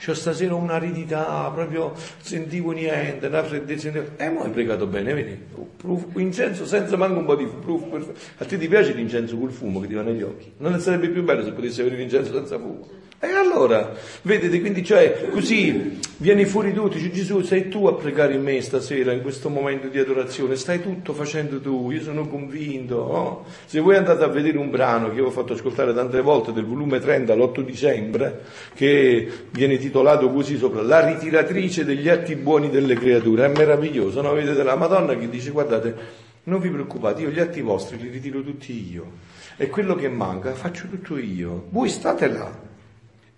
C'ho 0.00 0.14
stasera 0.14 0.54
un'aridità, 0.54 1.50
proprio 1.52 1.92
sentivo 2.20 2.70
niente, 2.70 3.26
una 3.26 3.42
freddezza. 3.42 3.88
E 3.88 4.04
eh, 4.16 4.30
mo 4.30 4.42
hai 4.42 4.50
pregato 4.50 4.86
bene, 4.86 5.12
vedi? 5.12 5.36
Proof, 5.76 6.16
incenso 6.16 6.64
senza 6.66 6.96
manco 6.96 7.18
un 7.18 7.24
po' 7.24 7.34
di 7.34 7.46
proof. 7.46 8.10
A 8.38 8.44
te 8.44 8.56
ti 8.56 8.68
piace 8.68 8.92
l'incenso 8.92 9.36
col 9.36 9.50
fumo 9.50 9.80
che 9.80 9.88
ti 9.88 9.94
va 9.94 10.02
negli 10.02 10.22
occhi? 10.22 10.52
Non 10.58 10.78
sarebbe 10.78 11.08
più 11.08 11.24
bello 11.24 11.42
se 11.42 11.52
potessi 11.52 11.80
avere 11.80 11.96
l'incenso 11.96 12.32
senza 12.32 12.58
fumo? 12.58 12.86
E 13.20 13.26
allora, 13.26 13.94
vedete, 14.22 14.60
quindi 14.60 14.84
cioè, 14.84 15.28
così 15.30 15.98
vieni 16.18 16.44
fuori 16.44 16.72
tu, 16.72 16.86
dici 16.86 17.10
Gesù, 17.10 17.40
sei 17.40 17.68
tu 17.68 17.86
a 17.86 17.94
pregare 17.94 18.34
in 18.34 18.42
me 18.44 18.60
stasera, 18.60 19.10
in 19.10 19.22
questo 19.22 19.48
momento 19.48 19.88
di 19.88 19.98
adorazione, 19.98 20.54
stai 20.54 20.80
tutto 20.80 21.12
facendo 21.12 21.60
tu, 21.60 21.90
io 21.90 22.00
sono 22.00 22.28
convinto. 22.28 22.94
No? 22.94 23.44
Se 23.64 23.80
voi 23.80 23.96
andate 23.96 24.22
a 24.22 24.28
vedere 24.28 24.56
un 24.58 24.70
brano 24.70 25.10
che 25.10 25.16
io 25.16 25.26
ho 25.26 25.30
fatto 25.32 25.54
ascoltare 25.54 25.92
tante 25.92 26.20
volte 26.20 26.52
del 26.52 26.64
volume 26.64 27.00
30 27.00 27.34
l'8 27.34 27.60
dicembre, 27.62 28.42
che 28.72 29.28
viene 29.50 29.78
titolato 29.78 30.30
così 30.30 30.56
sopra, 30.56 30.82
La 30.82 31.04
ritiratrice 31.04 31.84
degli 31.84 32.08
atti 32.08 32.36
buoni 32.36 32.70
delle 32.70 32.94
creature, 32.94 33.46
è 33.46 33.48
meraviglioso, 33.48 34.22
no? 34.22 34.32
Vedete 34.32 34.62
la 34.62 34.76
Madonna 34.76 35.16
che 35.16 35.28
dice, 35.28 35.50
guardate, 35.50 35.96
non 36.44 36.60
vi 36.60 36.70
preoccupate, 36.70 37.22
io 37.22 37.30
gli 37.30 37.40
atti 37.40 37.62
vostri 37.62 37.98
li 37.98 38.10
ritiro 38.10 38.44
tutti 38.44 38.92
io, 38.92 39.10
e 39.56 39.66
quello 39.66 39.96
che 39.96 40.08
manca 40.08 40.54
faccio 40.54 40.86
tutto 40.86 41.18
io, 41.18 41.64
voi 41.70 41.88
state 41.88 42.28
là 42.28 42.67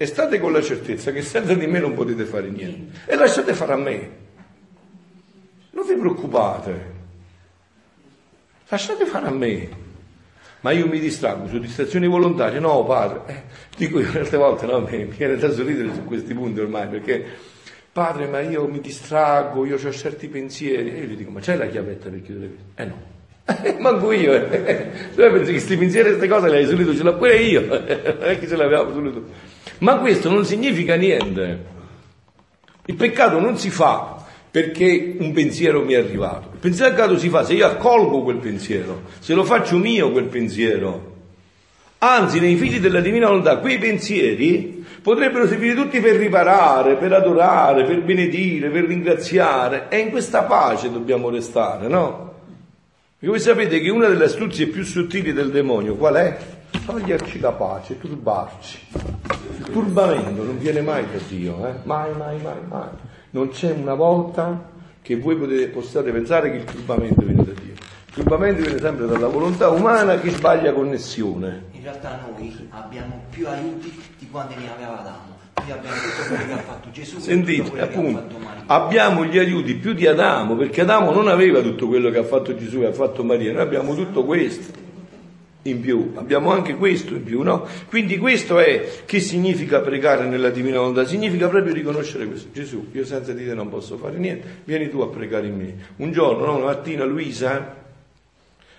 e 0.02 0.06
state 0.06 0.40
con 0.40 0.50
la 0.50 0.62
certezza 0.62 1.12
che 1.12 1.20
senza 1.20 1.52
di 1.52 1.66
me 1.66 1.78
non 1.78 1.92
potete 1.92 2.24
fare 2.24 2.48
niente. 2.48 3.00
E 3.04 3.16
lasciate 3.16 3.52
fare 3.52 3.74
a 3.74 3.76
me. 3.76 4.10
Non 5.72 5.86
vi 5.86 5.94
preoccupate. 5.94 6.92
Lasciate 8.68 9.04
fare 9.04 9.26
a 9.26 9.30
me. 9.30 9.68
Ma 10.60 10.70
io 10.70 10.86
mi 10.86 10.98
distraggo 11.00 11.48
su 11.48 11.58
distrazioni 11.58 12.06
volontarie? 12.06 12.60
No, 12.60 12.82
padre. 12.86 13.20
Eh, 13.26 13.42
dico 13.76 14.00
io 14.00 14.10
certe 14.10 14.38
volte, 14.38 14.64
no, 14.64 14.80
mi 14.80 15.04
viene 15.04 15.36
da 15.36 15.52
sorridere 15.52 15.92
su 15.92 16.02
questi 16.06 16.32
punti 16.32 16.60
ormai, 16.60 16.88
perché 16.88 17.22
padre, 17.92 18.26
ma 18.26 18.40
io 18.40 18.66
mi 18.68 18.80
distraggo, 18.80 19.66
io 19.66 19.76
ho 19.76 19.92
certi 19.92 20.28
pensieri. 20.28 20.94
E 20.94 21.00
io 21.00 21.04
gli 21.08 21.16
dico, 21.16 21.30
ma 21.30 21.40
c'hai 21.40 21.58
la 21.58 21.66
chiavetta 21.66 22.08
per 22.08 22.22
chiudere? 22.22 22.54
Eh 22.74 22.84
no. 22.86 23.18
Manco 23.80 24.12
io, 24.12 24.32
eh. 24.32 24.90
Tu 25.14 25.20
pensi 25.20 25.44
che 25.44 25.50
questi 25.52 25.76
pensieri 25.76 26.08
e 26.08 26.12
queste 26.16 26.28
cose 26.28 26.48
le 26.48 26.56
hai 26.56 26.66
solito, 26.66 26.96
ce 26.96 27.02
l'ho 27.02 27.18
pure 27.18 27.36
io, 27.36 27.66
non 27.68 27.78
è 27.78 28.38
che 28.38 28.48
ce 28.48 28.56
l'avevamo 28.56 28.92
solito. 28.94 29.49
Ma 29.80 29.96
questo 29.98 30.30
non 30.30 30.44
significa 30.44 30.94
niente. 30.94 31.66
Il 32.86 32.94
peccato 32.94 33.38
non 33.38 33.56
si 33.56 33.70
fa 33.70 34.24
perché 34.50 35.16
un 35.18 35.32
pensiero 35.32 35.84
mi 35.84 35.92
è 35.92 35.98
arrivato. 35.98 36.50
Il 36.52 36.58
pensiero 36.58 37.18
si 37.18 37.28
fa 37.28 37.44
se 37.44 37.54
io 37.54 37.66
accolgo 37.66 38.22
quel 38.22 38.38
pensiero, 38.38 39.02
se 39.20 39.34
lo 39.34 39.44
faccio 39.44 39.76
mio 39.76 40.10
quel 40.10 40.24
pensiero. 40.24 41.08
Anzi, 41.98 42.40
nei 42.40 42.56
figli 42.56 42.80
della 42.80 43.00
divina 43.00 43.26
volontà, 43.26 43.58
quei 43.58 43.78
pensieri 43.78 44.84
potrebbero 45.02 45.46
servire 45.46 45.74
tutti 45.74 46.00
per 46.00 46.16
riparare, 46.16 46.96
per 46.96 47.12
adorare, 47.12 47.84
per 47.84 48.02
benedire, 48.02 48.70
per 48.70 48.84
ringraziare. 48.84 49.86
E 49.88 49.98
in 49.98 50.10
questa 50.10 50.42
pace 50.42 50.90
dobbiamo 50.90 51.30
restare, 51.30 51.88
no? 51.88 52.34
Perché 53.18 53.26
voi 53.26 53.40
sapete 53.40 53.80
che 53.80 53.90
una 53.90 54.08
delle 54.08 54.24
astuzie 54.24 54.66
più 54.66 54.82
sottili 54.82 55.32
del 55.32 55.50
demonio 55.50 55.94
qual 55.96 56.14
è? 56.14 56.38
Toglierci 56.86 57.38
la 57.40 57.52
pace, 57.52 57.98
turbarci. 57.98 58.78
Il 59.58 59.70
turbamento 59.70 60.42
non 60.42 60.58
viene 60.58 60.80
mai 60.80 61.04
da 61.10 61.18
Dio, 61.28 61.66
eh? 61.66 61.74
mai, 61.84 62.12
mai, 62.16 62.40
mai, 62.40 62.58
mai. 62.68 62.88
Non 63.30 63.50
c'è 63.50 63.72
una 63.72 63.94
volta 63.94 64.70
che 65.02 65.16
voi 65.16 65.36
potete, 65.36 65.68
possiate 65.68 66.10
pensare 66.10 66.50
che 66.50 66.56
il 66.58 66.64
turbamento 66.64 67.22
viene 67.22 67.44
da 67.44 67.52
Dio. 67.52 67.72
Il 67.72 68.14
turbamento 68.14 68.62
viene 68.62 68.78
sempre 68.78 69.06
dalla 69.06 69.28
volontà 69.28 69.68
umana 69.68 70.18
che 70.18 70.30
sbaglia 70.30 70.72
connessione. 70.72 71.64
In 71.72 71.82
realtà 71.82 72.20
noi 72.26 72.68
abbiamo 72.70 73.22
più 73.30 73.46
aiuti 73.46 74.02
di 74.18 74.28
quanti 74.30 74.54
ne 74.56 74.72
aveva 74.72 75.00
Adamo. 75.00 75.38
Noi 75.60 75.70
abbiamo 75.70 75.96
tutto 75.96 76.28
quello 76.28 76.46
che 76.46 76.52
ha 76.52 76.62
fatto 76.62 76.90
Gesù. 76.90 77.18
Sentite, 77.18 77.80
appunto, 77.80 78.36
abbiamo 78.66 79.24
gli 79.24 79.38
aiuti 79.38 79.74
più 79.74 79.92
di 79.92 80.06
Adamo, 80.06 80.56
perché 80.56 80.80
Adamo 80.80 81.12
non 81.12 81.28
aveva 81.28 81.60
tutto 81.60 81.86
quello 81.86 82.10
che 82.10 82.18
ha 82.18 82.24
fatto 82.24 82.56
Gesù 82.56 82.80
e 82.80 82.86
ha 82.86 82.92
fatto 82.92 83.22
Maria, 83.22 83.52
noi 83.52 83.62
abbiamo 83.62 83.94
tutto 83.94 84.24
questo 84.24 84.88
in 85.62 85.80
più, 85.80 86.12
abbiamo 86.14 86.52
anche 86.52 86.74
questo 86.74 87.14
in 87.14 87.22
più, 87.22 87.42
no? 87.42 87.66
Quindi 87.88 88.16
questo 88.16 88.58
è 88.58 89.02
che 89.04 89.20
significa 89.20 89.80
pregare 89.80 90.26
nella 90.26 90.48
divina 90.48 90.78
volontà, 90.78 91.04
significa 91.04 91.48
proprio 91.48 91.74
riconoscere 91.74 92.26
questo. 92.26 92.48
Gesù, 92.52 92.88
io 92.92 93.04
senza 93.04 93.32
di 93.32 93.44
te 93.44 93.52
non 93.52 93.68
posso 93.68 93.98
fare 93.98 94.16
niente, 94.16 94.62
vieni 94.64 94.88
tu 94.88 95.00
a 95.00 95.08
pregare 95.08 95.48
in 95.48 95.56
me. 95.56 95.74
Un 95.96 96.12
giorno, 96.12 96.46
no? 96.46 96.56
una 96.56 96.66
mattina 96.66 97.04
Luisa 97.04 97.76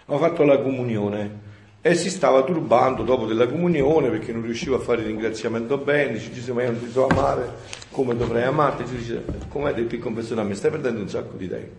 ha 0.05 0.17
fatto 0.17 0.43
la 0.43 0.59
comunione 0.59 1.49
e 1.81 1.95
si 1.95 2.09
stava 2.09 2.43
turbando 2.43 3.03
dopo 3.03 3.25
della 3.25 3.47
comunione 3.47 4.09
perché 4.09 4.31
non 4.31 4.43
riusciva 4.43 4.75
a 4.77 4.79
fare 4.79 5.01
il 5.01 5.07
ringraziamento 5.07 5.77
bene, 5.77 6.13
dice 6.13 6.31
Gesù 6.31 6.53
ma 6.53 6.63
io 6.63 6.71
non 6.71 6.79
ti 6.79 6.91
so 6.91 7.07
amare 7.07 7.49
come 7.91 8.15
dovrei 8.15 8.43
amarti, 8.43 8.85
ci 8.87 8.97
dice 8.97 9.23
come 9.49 9.73
devi 9.73 9.97
confessare 9.97 10.41
a 10.41 10.43
me, 10.43 10.53
stai 10.53 10.69
perdendo 10.69 11.01
un 11.01 11.09
sacco 11.09 11.37
di 11.37 11.47
tempo, 11.47 11.73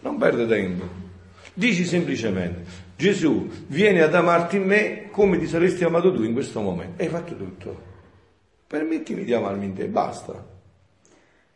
non 0.00 0.18
perde 0.18 0.46
tempo, 0.46 0.84
dici 1.52 1.84
semplicemente 1.84 2.83
Gesù 2.96 3.48
viene 3.66 4.02
ad 4.02 4.14
amarti 4.14 4.56
in 4.56 4.64
me 4.64 5.08
come 5.10 5.38
ti 5.38 5.46
saresti 5.46 5.84
amato 5.84 6.12
tu 6.12 6.22
in 6.22 6.32
questo 6.32 6.60
momento. 6.60 7.02
Hai 7.02 7.08
fatto 7.08 7.36
tutto. 7.36 7.92
Permettimi 8.66 9.24
di 9.24 9.32
amarmi 9.32 9.64
in 9.64 9.74
te, 9.74 9.86
basta. 9.86 10.52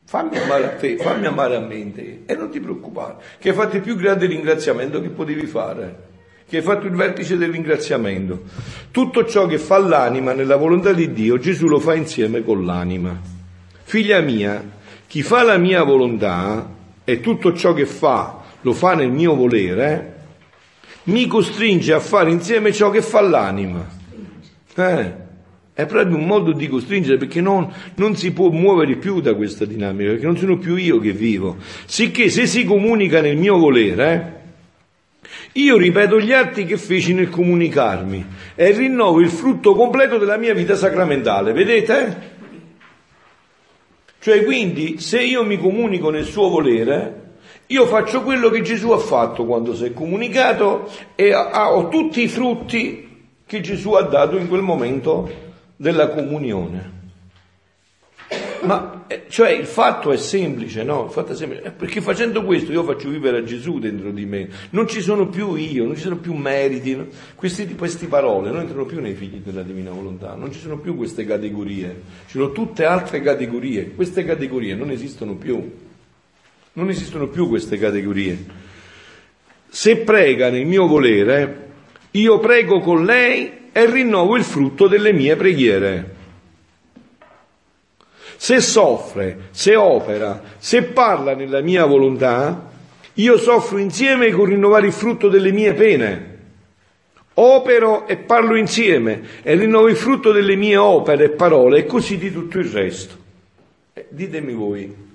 Fammi 0.05 0.39
amare 0.39 0.65
a 0.65 0.69
te, 0.71 0.97
fammi 0.97 1.27
amare 1.27 1.57
a 1.57 1.61
me 1.61 1.77
in 1.77 1.93
te. 1.93 2.23
E 2.27 2.35
non 2.35 2.51
ti 2.51 2.61
preoccupare, 2.61 3.17
che 3.39 3.51
hai 3.51 3.55
fatto 3.55 3.77
il 3.77 3.83
più 3.83 3.95
grande 3.97 4.27
ringraziamento 4.27 5.01
che 5.01 5.11
potevi 5.11 5.47
fare. 5.47 6.07
Che 6.49 6.57
hai 6.57 6.63
fatto 6.63 6.87
il 6.87 6.95
vertice 6.95 7.37
del 7.37 7.51
ringraziamento. 7.51 8.43
Tutto 8.91 9.27
ciò 9.27 9.47
che 9.47 9.59
fa 9.59 9.79
l'anima 9.79 10.33
nella 10.33 10.57
volontà 10.57 10.93
di 10.93 11.13
Dio, 11.13 11.39
Gesù 11.39 11.69
lo 11.69 11.79
fa 11.79 11.95
insieme 11.95 12.43
con 12.43 12.65
l'anima. 12.65 13.21
Figlia 13.83 14.21
mia, 14.21 14.63
chi 15.07 15.23
fa 15.23 15.43
la 15.43 15.59
mia 15.59 15.83
volontà 15.83 16.75
e 17.05 17.21
tutto 17.21 17.53
ciò 17.55 17.75
che 17.75 17.85
fa 17.85 18.41
lo 18.63 18.73
fa 18.73 18.95
nel 18.95 19.11
mio 19.11 19.35
volere, 19.35 20.18
mi 21.09 21.27
costringe 21.27 21.93
a 21.93 22.01
fare 22.01 22.31
insieme 22.31 22.73
ciò 22.73 22.91
che 22.91 23.03
fa 23.03 23.21
l'anima. 23.21 23.87
Eh, 24.75 25.27
è 25.73 25.87
proprio 25.87 26.17
un 26.17 26.25
modo 26.25 26.53
di 26.53 26.69
costringere 26.69 27.19
perché 27.19 27.41
non, 27.41 27.73
non, 27.97 28.17
si 28.17 28.33
può 28.33 28.51
muovere 28.51 28.97
più 28.97 29.21
da 29.21 29.35
questa 29.35 29.65
dinamica, 29.65 30.11
perché 30.11 30.27
non 30.27 30.37
sono 30.37 30.59
più 30.59 30.77
io 30.77 30.99
che 30.99 31.13
vivo. 31.13 31.57
Sicché 31.87 32.31
se 32.31 32.47
si 32.47 32.65
comunica 32.65 33.21
nel 33.21 33.37
mio 33.37 33.59
volere, 33.59 34.41
eh, 35.23 35.61
io 35.61 35.77
ripeto 35.77 36.21
gli 36.21 36.33
atti 36.33 36.65
che 36.65 36.77
feci 36.77 37.15
nel 37.15 37.31
comunicarmi 37.31 38.27
e 38.55 38.71
rinnovo 38.73 39.21
il 39.21 39.31
frutto 39.31 39.75
completo 39.75 40.19
della 40.19 40.37
mia 40.37 40.53
vita 40.53 40.77
sacramentale. 40.77 41.53
Vedete? 41.53 42.37
Cioè 44.21 44.45
quindi 44.45 44.99
se 44.99 45.23
io 45.23 45.45
mi 45.45 45.59
comunico 45.59 46.11
nel 46.11 46.25
suo 46.25 46.49
volere, 46.49 47.28
io 47.71 47.87
faccio 47.87 48.23
quello 48.23 48.49
che 48.49 48.63
Gesù 48.63 48.91
ha 48.91 48.99
fatto 48.99 49.45
quando 49.45 49.75
si 49.75 49.85
è 49.85 49.93
comunicato 49.93 50.91
e 51.15 51.35
ho 51.35 51.89
tutti 51.89 52.23
i 52.23 52.29
frutti 52.29 53.07
che 53.45 53.61
Gesù 53.61 53.93
ha 53.93 54.03
dato 54.03 54.37
in 54.37 54.49
quel 54.49 54.63
momento 54.63 55.31
della 55.77 56.09
comunione. 56.09 56.97
Ma 58.63 59.05
eh, 59.07 59.25
cioè 59.29 59.51
il 59.51 59.67
fatto 59.67 60.11
è 60.11 60.17
semplice, 60.17 60.83
no? 60.83 61.05
Il 61.05 61.11
fatto 61.11 61.33
è 61.33 61.35
semplice, 61.35 61.65
eh, 61.65 61.71
perché 61.71 62.01
facendo 62.01 62.43
questo 62.43 62.73
io 62.73 62.83
faccio 62.83 63.09
vivere 63.09 63.39
a 63.39 63.45
Gesù 63.45 63.79
dentro 63.79 64.11
di 64.11 64.25
me. 64.25 64.49
Non 64.71 64.89
ci 64.89 65.01
sono 65.01 65.29
più 65.29 65.55
io, 65.55 65.85
non 65.85 65.95
ci 65.95 66.03
sono 66.03 66.17
più 66.17 66.33
meriti, 66.35 66.97
no? 66.97 67.07
queste, 67.35 67.67
queste 67.75 68.07
parole 68.07 68.51
non 68.51 68.61
entrano 68.61 68.87
più 68.87 69.01
nei 69.01 69.15
figli 69.15 69.41
della 69.45 69.63
divina 69.63 69.91
volontà, 69.91 70.35
non 70.35 70.53
ci 70.53 70.59
sono 70.59 70.79
più 70.79 70.97
queste 70.97 71.25
categorie, 71.25 72.03
ci 72.27 72.39
sono 72.39 72.51
tutte 72.53 72.85
altre 72.85 73.21
categorie, 73.21 73.95
queste 73.95 74.25
categorie 74.25 74.75
non 74.75 74.91
esistono 74.91 75.35
più. 75.35 75.87
Non 76.79 76.91
esistono 76.91 77.27
più 77.27 77.49
queste 77.49 77.77
categorie. 77.77 78.39
Se 79.69 79.97
prega 79.97 80.49
nel 80.49 80.65
mio 80.65 80.87
volere, 80.87 81.71
io 82.13 82.39
prego 82.39 82.79
con 82.79 83.05
lei 83.05 83.71
e 83.73 83.91
rinnovo 83.91 84.37
il 84.37 84.45
frutto 84.45 84.87
delle 84.87 85.13
mie 85.13 85.35
preghiere. 85.35 86.15
Se 88.37 88.61
soffre, 88.61 89.49
se 89.51 89.75
opera, 89.75 90.41
se 90.59 90.85
parla 90.85 91.35
nella 91.35 91.63
mia 91.63 91.85
volontà, 91.85 92.71
io 93.15 93.39
soffro 93.39 93.79
insieme 93.79 94.31
con 94.31 94.45
rinnovare 94.45 94.87
il 94.87 94.93
frutto 94.93 95.29
delle 95.29 95.51
mie 95.51 95.75
pene. 95.75 96.39
Opero 97.35 98.07
e 98.07 98.19
parlo 98.19 98.55
insieme 98.55 99.23
e 99.43 99.57
rinnovo 99.57 99.89
il 99.89 99.97
frutto 99.97 100.31
delle 100.31 100.55
mie 100.55 100.77
opere 100.77 101.25
e 101.25 101.31
parole 101.31 101.79
e 101.79 101.87
così 101.87 102.19
di 102.19 102.31
tutto 102.31 102.61
il 102.61 102.67
resto. 102.67 103.17
Eh, 103.95 104.07
ditemi 104.11 104.53
voi, 104.53 105.07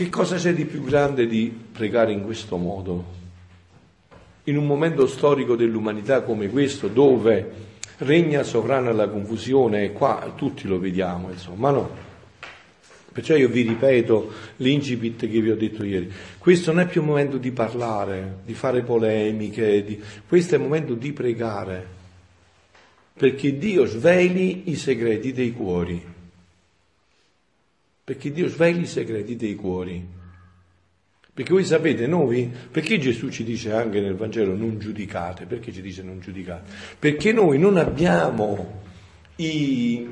che 0.00 0.08
cosa 0.08 0.36
c'è 0.36 0.54
di 0.54 0.64
più 0.64 0.82
grande 0.82 1.26
di 1.26 1.54
pregare 1.72 2.10
in 2.10 2.24
questo 2.24 2.56
modo? 2.56 3.04
In 4.44 4.56
un 4.56 4.64
momento 4.64 5.06
storico 5.06 5.56
dell'umanità 5.56 6.22
come 6.22 6.48
questo, 6.48 6.88
dove 6.88 7.50
regna 7.98 8.42
sovrana 8.42 8.92
la 8.92 9.10
confusione 9.10 9.92
qua 9.92 10.32
tutti 10.34 10.66
lo 10.66 10.78
vediamo, 10.78 11.28
insomma, 11.30 11.70
no? 11.70 11.90
Perciò 13.12 13.36
io 13.36 13.50
vi 13.50 13.60
ripeto 13.60 14.32
l'incipit 14.56 15.28
che 15.28 15.38
vi 15.38 15.50
ho 15.50 15.56
detto 15.56 15.84
ieri. 15.84 16.10
Questo 16.38 16.72
non 16.72 16.80
è 16.80 16.86
più 16.86 17.02
un 17.02 17.08
momento 17.08 17.36
di 17.36 17.50
parlare, 17.50 18.38
di 18.46 18.54
fare 18.54 18.80
polemiche, 18.80 19.84
di... 19.84 20.00
questo 20.26 20.54
è 20.54 20.56
il 20.56 20.64
momento 20.64 20.94
di 20.94 21.12
pregare, 21.12 21.86
perché 23.12 23.58
Dio 23.58 23.84
sveli 23.84 24.70
i 24.70 24.76
segreti 24.76 25.34
dei 25.34 25.52
cuori. 25.52 26.02
Perché 28.02 28.32
Dio 28.32 28.48
sveli 28.48 28.82
i 28.82 28.86
segreti 28.86 29.36
dei 29.36 29.54
cuori. 29.54 30.18
Perché 31.32 31.52
voi 31.52 31.64
sapete, 31.64 32.06
noi, 32.06 32.50
perché 32.70 32.98
Gesù 32.98 33.30
ci 33.30 33.44
dice 33.44 33.72
anche 33.72 34.00
nel 34.00 34.14
Vangelo 34.14 34.54
non 34.54 34.78
giudicate? 34.78 35.46
Perché 35.46 35.72
ci 35.72 35.80
dice 35.80 36.02
non 36.02 36.20
giudicate? 36.20 36.70
Perché 36.98 37.32
noi 37.32 37.58
non 37.58 37.76
abbiamo 37.76 38.82
i, 39.36 40.06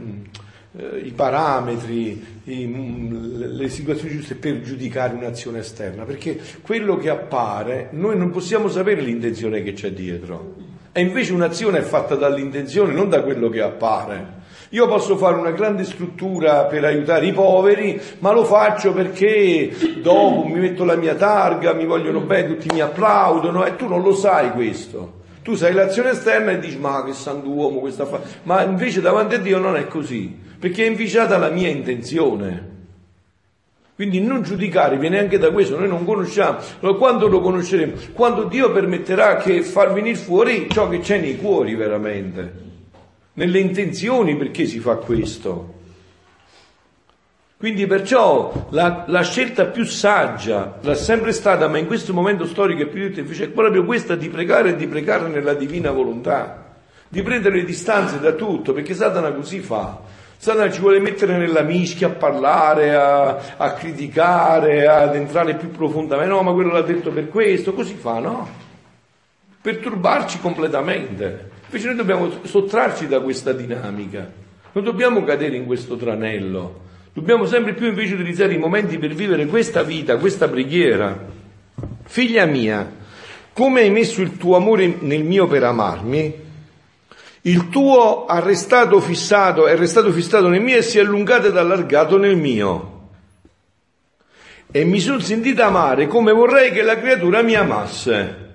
eh, 0.76 0.98
i 1.04 1.12
parametri, 1.12 2.24
i, 2.44 3.08
le 3.56 3.68
situazioni 3.68 4.14
giuste 4.14 4.36
per 4.36 4.62
giudicare 4.62 5.14
un'azione 5.14 5.58
esterna, 5.58 6.04
perché 6.04 6.40
quello 6.62 6.96
che 6.96 7.10
appare, 7.10 7.88
noi 7.92 8.16
non 8.16 8.30
possiamo 8.30 8.68
sapere 8.68 9.02
l'intenzione 9.02 9.62
che 9.62 9.72
c'è 9.72 9.92
dietro. 9.92 10.54
E 10.92 11.00
invece 11.00 11.32
un'azione 11.32 11.78
è 11.78 11.82
fatta 11.82 12.14
dall'intenzione, 12.14 12.92
non 12.92 13.08
da 13.08 13.22
quello 13.22 13.48
che 13.48 13.60
appare. 13.60 14.37
Io 14.70 14.86
posso 14.86 15.16
fare 15.16 15.36
una 15.36 15.52
grande 15.52 15.84
struttura 15.84 16.64
per 16.64 16.84
aiutare 16.84 17.24
i 17.24 17.32
poveri, 17.32 17.98
ma 18.18 18.32
lo 18.32 18.44
faccio 18.44 18.92
perché 18.92 19.74
dopo 20.02 20.44
mi 20.44 20.58
metto 20.58 20.84
la 20.84 20.96
mia 20.96 21.14
targa, 21.14 21.72
mi 21.72 21.86
vogliono 21.86 22.20
bene, 22.20 22.48
tutti 22.48 22.68
mi 22.74 22.80
applaudono 22.80 23.64
e 23.64 23.76
tu 23.76 23.88
non 23.88 24.02
lo 24.02 24.14
sai 24.14 24.50
questo. 24.50 25.20
Tu 25.42 25.54
sai 25.54 25.72
l'azione 25.72 26.10
esterna 26.10 26.50
e 26.50 26.58
dici 26.58 26.76
ma 26.76 27.02
che 27.02 27.14
santuomo 27.14 27.78
questa 27.80 28.04
fa... 28.04 28.20
Ma 28.42 28.62
invece 28.62 29.00
davanti 29.00 29.36
a 29.36 29.38
Dio 29.38 29.56
non 29.56 29.74
è 29.74 29.86
così, 29.86 30.36
perché 30.58 30.84
è 30.84 30.88
inficiata 30.88 31.38
la 31.38 31.48
mia 31.48 31.68
intenzione. 31.68 32.76
Quindi 33.94 34.20
non 34.20 34.42
giudicare 34.42 34.98
viene 34.98 35.18
anche 35.18 35.38
da 35.38 35.50
questo, 35.50 35.78
noi 35.78 35.88
non 35.88 36.04
conosciamo, 36.04 36.58
quando 36.98 37.26
lo 37.26 37.40
conosceremo? 37.40 37.92
Quando 38.12 38.44
Dio 38.44 38.70
permetterà 38.70 39.36
che 39.36 39.62
far 39.62 39.94
venire 39.94 40.16
fuori 40.16 40.68
ciò 40.70 40.90
che 40.90 40.98
c'è 40.98 41.18
nei 41.18 41.38
cuori 41.38 41.74
veramente 41.74 42.66
nelle 43.38 43.60
intenzioni 43.60 44.36
perché 44.36 44.66
si 44.66 44.80
fa 44.80 44.96
questo. 44.96 45.76
Quindi 47.56 47.86
perciò 47.86 48.66
la, 48.70 49.04
la, 49.06 49.22
scelta 49.22 49.66
più 49.66 49.84
saggia 49.84 50.78
l'ha 50.80 50.94
sempre 50.94 51.32
stata, 51.32 51.66
ma 51.68 51.78
in 51.78 51.86
questo 51.86 52.12
momento 52.12 52.46
storico 52.46 52.82
è 52.82 52.86
più 52.86 53.08
difficile, 53.08 53.46
è 53.46 53.50
proprio 53.50 53.84
questa 53.84 54.16
di 54.16 54.28
pregare 54.28 54.70
e 54.70 54.76
di 54.76 54.86
pregare 54.86 55.28
nella 55.28 55.54
divina 55.54 55.90
volontà, 55.90 56.74
di 57.08 57.22
prendere 57.22 57.56
le 57.56 57.64
distanze 57.64 58.20
da 58.20 58.32
tutto, 58.32 58.72
perché 58.72 58.94
Satana 58.94 59.32
così 59.32 59.60
fa. 59.60 60.00
Satana 60.36 60.70
ci 60.70 60.80
vuole 60.80 61.00
mettere 61.00 61.36
nella 61.36 61.62
mischia 61.62 62.08
a 62.08 62.10
parlare, 62.10 62.94
a, 62.94 63.38
a 63.56 63.72
criticare, 63.72 64.86
ad 64.86 65.14
entrare 65.16 65.56
più 65.56 65.70
profondamente. 65.70 66.32
No, 66.32 66.42
ma 66.42 66.52
quello 66.52 66.72
l'ha 66.72 66.82
detto 66.82 67.10
per 67.10 67.28
questo, 67.28 67.72
così 67.72 67.94
fa, 67.94 68.18
no? 68.20 68.48
Per 69.60 69.78
turbarci 69.78 70.38
completamente. 70.38 71.56
Invece 71.70 71.86
noi 71.88 71.96
dobbiamo 71.96 72.30
sottrarci 72.44 73.06
da 73.08 73.20
questa 73.20 73.52
dinamica, 73.52 74.32
non 74.72 74.84
dobbiamo 74.84 75.22
cadere 75.22 75.54
in 75.54 75.66
questo 75.66 75.96
tranello, 75.96 76.80
dobbiamo 77.12 77.44
sempre 77.44 77.74
più 77.74 77.88
invece 77.88 78.14
utilizzare 78.14 78.54
i 78.54 78.58
momenti 78.58 78.96
per 78.96 79.12
vivere 79.12 79.44
questa 79.44 79.82
vita, 79.82 80.16
questa 80.16 80.48
preghiera. 80.48 81.26
Figlia 82.04 82.46
mia, 82.46 82.90
come 83.52 83.82
hai 83.82 83.90
messo 83.90 84.22
il 84.22 84.38
tuo 84.38 84.56
amore 84.56 84.96
nel 85.00 85.24
mio 85.24 85.46
per 85.46 85.62
amarmi, 85.64 86.34
il 87.42 87.68
tuo 87.68 88.24
ha 88.24 88.40
restato 88.40 88.98
fissato, 89.00 89.66
è 89.66 89.76
restato 89.76 90.10
fissato 90.10 90.48
nel 90.48 90.62
mio 90.62 90.78
e 90.78 90.82
si 90.82 90.96
è 90.96 91.02
allungato 91.02 91.48
ed 91.48 91.56
allargato 91.58 92.16
nel 92.16 92.36
mio. 92.36 93.10
E 94.70 94.84
mi 94.84 95.00
sono 95.00 95.18
sentita 95.18 95.66
amare 95.66 96.06
come 96.06 96.32
vorrei 96.32 96.72
che 96.72 96.80
la 96.80 96.98
creatura 96.98 97.42
mi 97.42 97.54
amasse. 97.54 98.47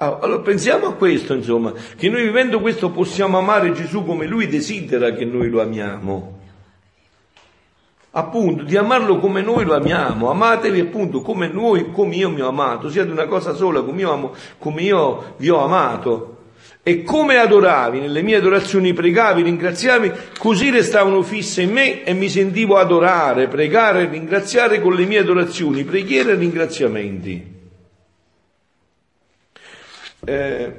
Ah, 0.00 0.18
allora 0.22 0.42
pensiamo 0.42 0.86
a 0.86 0.94
questo, 0.94 1.34
insomma, 1.34 1.72
che 1.96 2.08
noi 2.08 2.22
vivendo 2.22 2.60
questo 2.60 2.90
possiamo 2.90 3.36
amare 3.36 3.72
Gesù 3.72 4.04
come 4.04 4.26
Lui 4.26 4.46
desidera 4.46 5.10
che 5.10 5.24
noi 5.24 5.50
lo 5.50 5.60
amiamo. 5.60 6.38
Appunto, 8.12 8.62
di 8.62 8.76
amarlo 8.76 9.18
come 9.18 9.42
noi 9.42 9.64
lo 9.64 9.74
amiamo, 9.74 10.30
amatevi 10.30 10.78
appunto 10.78 11.20
come 11.20 11.48
noi, 11.48 11.90
come 11.90 12.14
io 12.14 12.30
mi 12.30 12.40
ho 12.40 12.46
amato, 12.46 12.88
siate 12.90 13.10
una 13.10 13.26
cosa 13.26 13.54
sola, 13.54 13.82
come 13.82 14.02
io, 14.02 14.12
amo, 14.12 14.34
come 14.58 14.82
io 14.82 15.34
vi 15.38 15.48
ho 15.48 15.64
amato. 15.64 16.36
E 16.84 17.02
come 17.02 17.38
adoravi, 17.38 17.98
nelle 17.98 18.22
mie 18.22 18.36
adorazioni 18.36 18.92
pregavi, 18.92 19.42
ringraziavi, 19.42 20.12
così 20.38 20.70
restavano 20.70 21.22
fisse 21.22 21.62
in 21.62 21.72
me 21.72 22.04
e 22.04 22.12
mi 22.12 22.28
sentivo 22.28 22.76
adorare, 22.76 23.48
pregare 23.48 24.02
e 24.02 24.08
ringraziare 24.08 24.80
con 24.80 24.94
le 24.94 25.06
mie 25.06 25.18
adorazioni, 25.18 25.82
preghiere 25.82 26.32
e 26.32 26.36
ringraziamenti. 26.36 27.56
Eh, 30.28 30.72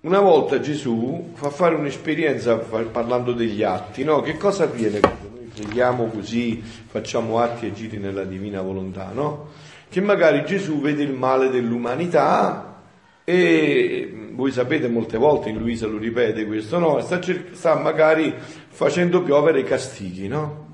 una 0.00 0.20
volta 0.20 0.58
Gesù 0.58 1.32
fa 1.34 1.50
fare 1.50 1.74
un'esperienza 1.74 2.56
parlando 2.56 3.34
degli 3.34 3.62
atti, 3.62 4.04
no? 4.04 4.22
Che 4.22 4.38
cosa 4.38 4.64
avviene 4.64 5.00
quando 5.00 5.28
noi 5.34 5.50
preghiamo 5.54 6.06
così, 6.06 6.62
facciamo 6.62 7.38
atti 7.40 7.66
e 7.66 7.74
giri 7.74 7.98
nella 7.98 8.24
divina 8.24 8.62
volontà, 8.62 9.10
no? 9.12 9.48
Che 9.90 10.00
magari 10.00 10.46
Gesù 10.46 10.80
vede 10.80 11.02
il 11.02 11.12
male 11.12 11.50
dell'umanità 11.50 12.80
e 13.22 14.30
voi 14.32 14.50
sapete 14.50 14.88
molte 14.88 15.18
volte, 15.18 15.50
in 15.50 15.58
Luisa 15.58 15.86
lo 15.86 15.98
ripete 15.98 16.46
questo, 16.46 16.78
no? 16.78 16.98
Sta, 17.02 17.20
sta 17.52 17.74
magari 17.74 18.32
facendo 18.68 19.22
piovere 19.22 19.62
castighi, 19.62 20.26
no? 20.26 20.68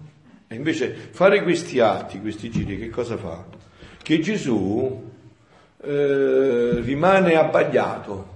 E 0.47 0.55
invece 0.55 0.95
fare 1.11 1.43
questi 1.43 1.81
atti, 1.81 2.21
questi 2.21 2.51
giri, 2.51 2.79
che 2.79 2.89
cosa 2.89 3.17
fa? 3.17 3.45
Che 4.01 4.21
Gesù 4.21 5.11
eh, 5.83 6.81
rimane 6.81 7.35
abbagliato, 7.35 8.31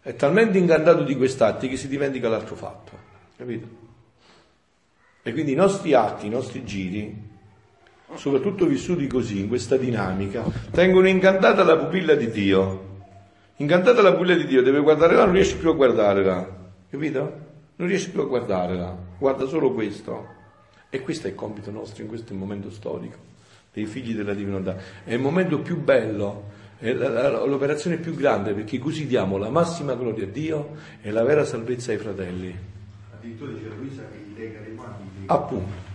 è 0.00 0.14
talmente 0.16 0.58
incantato 0.58 1.02
di 1.02 1.14
quest'atti 1.16 1.68
che 1.68 1.76
si 1.76 1.88
dimentica 1.88 2.28
l'altro 2.28 2.54
fatto, 2.54 2.92
capito? 3.36 3.66
E 5.22 5.32
quindi 5.32 5.52
i 5.52 5.56
nostri 5.56 5.92
atti, 5.92 6.26
i 6.26 6.30
nostri 6.30 6.64
giri, 6.64 7.28
soprattutto 8.14 8.64
vissuti 8.66 9.06
così, 9.06 9.40
in 9.40 9.48
questa 9.48 9.76
dinamica, 9.76 10.42
tengono 10.70 11.06
incantata 11.08 11.62
la 11.62 11.76
pupilla 11.76 12.14
di 12.14 12.30
Dio. 12.30 12.88
Incantata 13.56 14.00
la 14.00 14.14
pupilla 14.14 14.34
di 14.34 14.46
Dio, 14.46 14.62
deve 14.62 14.80
guardare 14.80 15.14
là, 15.14 15.24
non 15.24 15.34
riesce 15.34 15.56
più 15.56 15.68
a 15.68 15.74
guardare 15.74 16.24
là, 16.24 16.48
capito? 16.88 17.48
Non 17.76 17.88
riesce 17.88 18.08
più 18.08 18.22
a 18.22 18.24
guardare 18.24 18.74
là, 18.74 18.96
guarda 19.18 19.46
solo 19.46 19.72
questo. 19.72 20.38
E 20.88 21.02
questo 21.02 21.26
è 21.26 21.30
il 21.30 21.36
compito 21.36 21.70
nostro 21.70 22.02
in 22.02 22.08
questo 22.08 22.34
momento 22.34 22.70
storico, 22.70 23.18
dei 23.72 23.84
figli 23.84 24.14
della 24.14 24.34
divinità. 24.34 24.76
È 25.04 25.12
il 25.12 25.20
momento 25.20 25.60
più 25.60 25.78
bello 25.78 26.49
è 26.80 26.94
l'operazione 26.94 27.98
più 27.98 28.14
grande 28.14 28.54
perché 28.54 28.78
così 28.78 29.06
diamo 29.06 29.36
la 29.36 29.50
massima 29.50 29.94
gloria 29.94 30.24
a 30.24 30.28
Dio 30.28 30.76
e 31.02 31.10
la 31.10 31.22
vera 31.22 31.44
salvezza 31.44 31.92
ai 31.92 31.98
fratelli. 31.98 32.56
Addirittura 33.14 33.52
dice 33.52 33.68
Luisa 33.76 34.02
che 34.10 34.18
gli 34.18 34.38
lega 34.38 34.60
le 34.60 34.68
mani. 34.70 35.10
Appunto. 35.26 35.88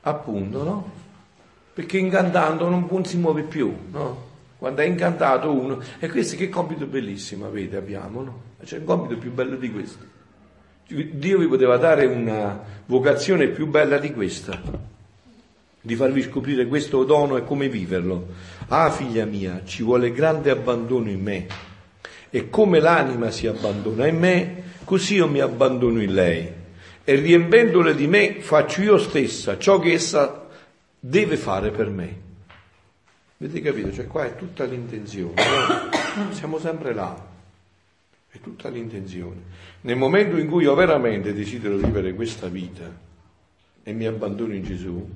Appunto, 0.00 0.64
no? 0.64 0.90
Perché 1.74 1.98
incantando 1.98 2.68
non, 2.68 2.88
non 2.90 3.04
si 3.04 3.18
muove 3.18 3.42
più, 3.42 3.72
no? 3.90 4.26
Quando 4.58 4.80
è 4.80 4.84
incantato 4.84 5.52
uno, 5.52 5.80
e 6.00 6.08
questo 6.08 6.34
che 6.34 6.48
compito 6.48 6.86
bellissimo 6.86 7.46
avete, 7.46 7.76
abbiamo, 7.76 8.22
no? 8.22 8.42
C'è 8.64 8.78
un 8.78 8.84
compito 8.84 9.16
più 9.16 9.32
bello 9.32 9.54
di 9.54 9.70
questo. 9.70 10.04
Dio 10.88 11.38
vi 11.38 11.46
poteva 11.46 11.76
dare 11.76 12.06
una 12.06 12.60
vocazione 12.86 13.46
più 13.48 13.68
bella 13.68 13.98
di 13.98 14.12
questa 14.12 14.96
di 15.88 15.96
farvi 15.96 16.20
scoprire 16.20 16.66
questo 16.66 17.02
dono 17.04 17.38
e 17.38 17.44
come 17.44 17.70
viverlo. 17.70 18.26
Ah, 18.68 18.90
figlia 18.90 19.24
mia, 19.24 19.62
ci 19.64 19.82
vuole 19.82 20.12
grande 20.12 20.50
abbandono 20.50 21.08
in 21.08 21.22
me. 21.22 21.46
E 22.28 22.50
come 22.50 22.78
l'anima 22.78 23.30
si 23.30 23.46
abbandona 23.46 24.06
in 24.06 24.18
me, 24.18 24.62
così 24.84 25.14
io 25.14 25.26
mi 25.28 25.40
abbandono 25.40 26.02
in 26.02 26.12
lei. 26.12 26.52
E 27.04 27.14
riempendole 27.14 27.94
di 27.94 28.06
me 28.06 28.42
faccio 28.42 28.82
io 28.82 28.98
stessa 28.98 29.56
ciò 29.56 29.78
che 29.78 29.94
essa 29.94 30.46
deve 31.00 31.38
fare 31.38 31.70
per 31.70 31.88
me. 31.88 32.20
Avete 33.40 33.62
capito? 33.62 33.90
Cioè 33.90 34.06
qua 34.06 34.26
è 34.26 34.36
tutta 34.36 34.64
l'intenzione. 34.64 35.42
No? 36.16 36.32
Siamo 36.36 36.58
sempre 36.58 36.92
là. 36.92 37.26
È 38.28 38.38
tutta 38.40 38.68
l'intenzione. 38.68 39.40
Nel 39.80 39.96
momento 39.96 40.36
in 40.36 40.48
cui 40.48 40.64
io 40.64 40.74
veramente 40.74 41.32
desidero 41.32 41.76
vivere 41.76 42.12
questa 42.12 42.48
vita 42.48 43.06
e 43.82 43.92
mi 43.94 44.04
abbandono 44.04 44.52
in 44.52 44.64
Gesù, 44.64 45.08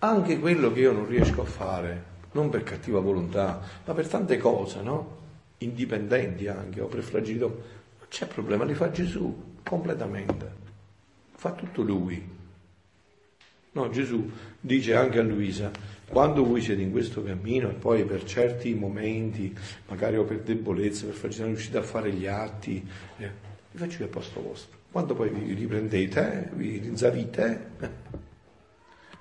anche 0.00 0.38
quello 0.38 0.72
che 0.72 0.80
io 0.80 0.92
non 0.92 1.06
riesco 1.06 1.42
a 1.42 1.46
fare, 1.46 2.04
non 2.32 2.48
per 2.50 2.62
cattiva 2.62 3.00
volontà, 3.00 3.60
ma 3.84 3.94
per 3.94 4.06
tante 4.06 4.36
cose, 4.38 4.80
no? 4.82 5.16
Indipendenti 5.58 6.46
anche, 6.46 6.80
o 6.80 6.86
per 6.86 7.02
fragilità, 7.02 7.46
non 7.46 8.06
c'è 8.08 8.26
problema, 8.26 8.64
li 8.64 8.74
fa 8.74 8.90
Gesù 8.90 9.56
completamente, 9.62 10.52
fa 11.34 11.52
tutto 11.52 11.82
Lui. 11.82 12.36
No, 13.70 13.90
Gesù 13.90 14.30
dice 14.60 14.94
anche 14.94 15.18
a 15.18 15.22
Luisa, 15.22 15.70
quando 16.08 16.44
voi 16.44 16.60
siete 16.62 16.80
in 16.80 16.90
questo 16.90 17.22
cammino 17.22 17.68
e 17.68 17.74
poi 17.74 18.04
per 18.04 18.24
certi 18.24 18.74
momenti, 18.74 19.54
magari 19.88 20.16
o 20.16 20.24
per 20.24 20.40
debolezza, 20.40 21.06
per 21.06 21.14
farci 21.14 21.42
riuscite 21.42 21.78
a 21.78 21.82
fare 21.82 22.10
gli 22.12 22.26
atti, 22.26 22.84
eh, 23.18 23.30
vi 23.70 23.78
faccio 23.78 24.02
il 24.02 24.08
posto 24.08 24.40
vostro. 24.40 24.78
Quando 24.90 25.14
poi 25.14 25.28
vi 25.28 25.52
riprendete, 25.52 26.50
eh, 26.50 26.56
vi 26.56 26.78
rinzavite, 26.78 27.66
eh, 27.80 27.90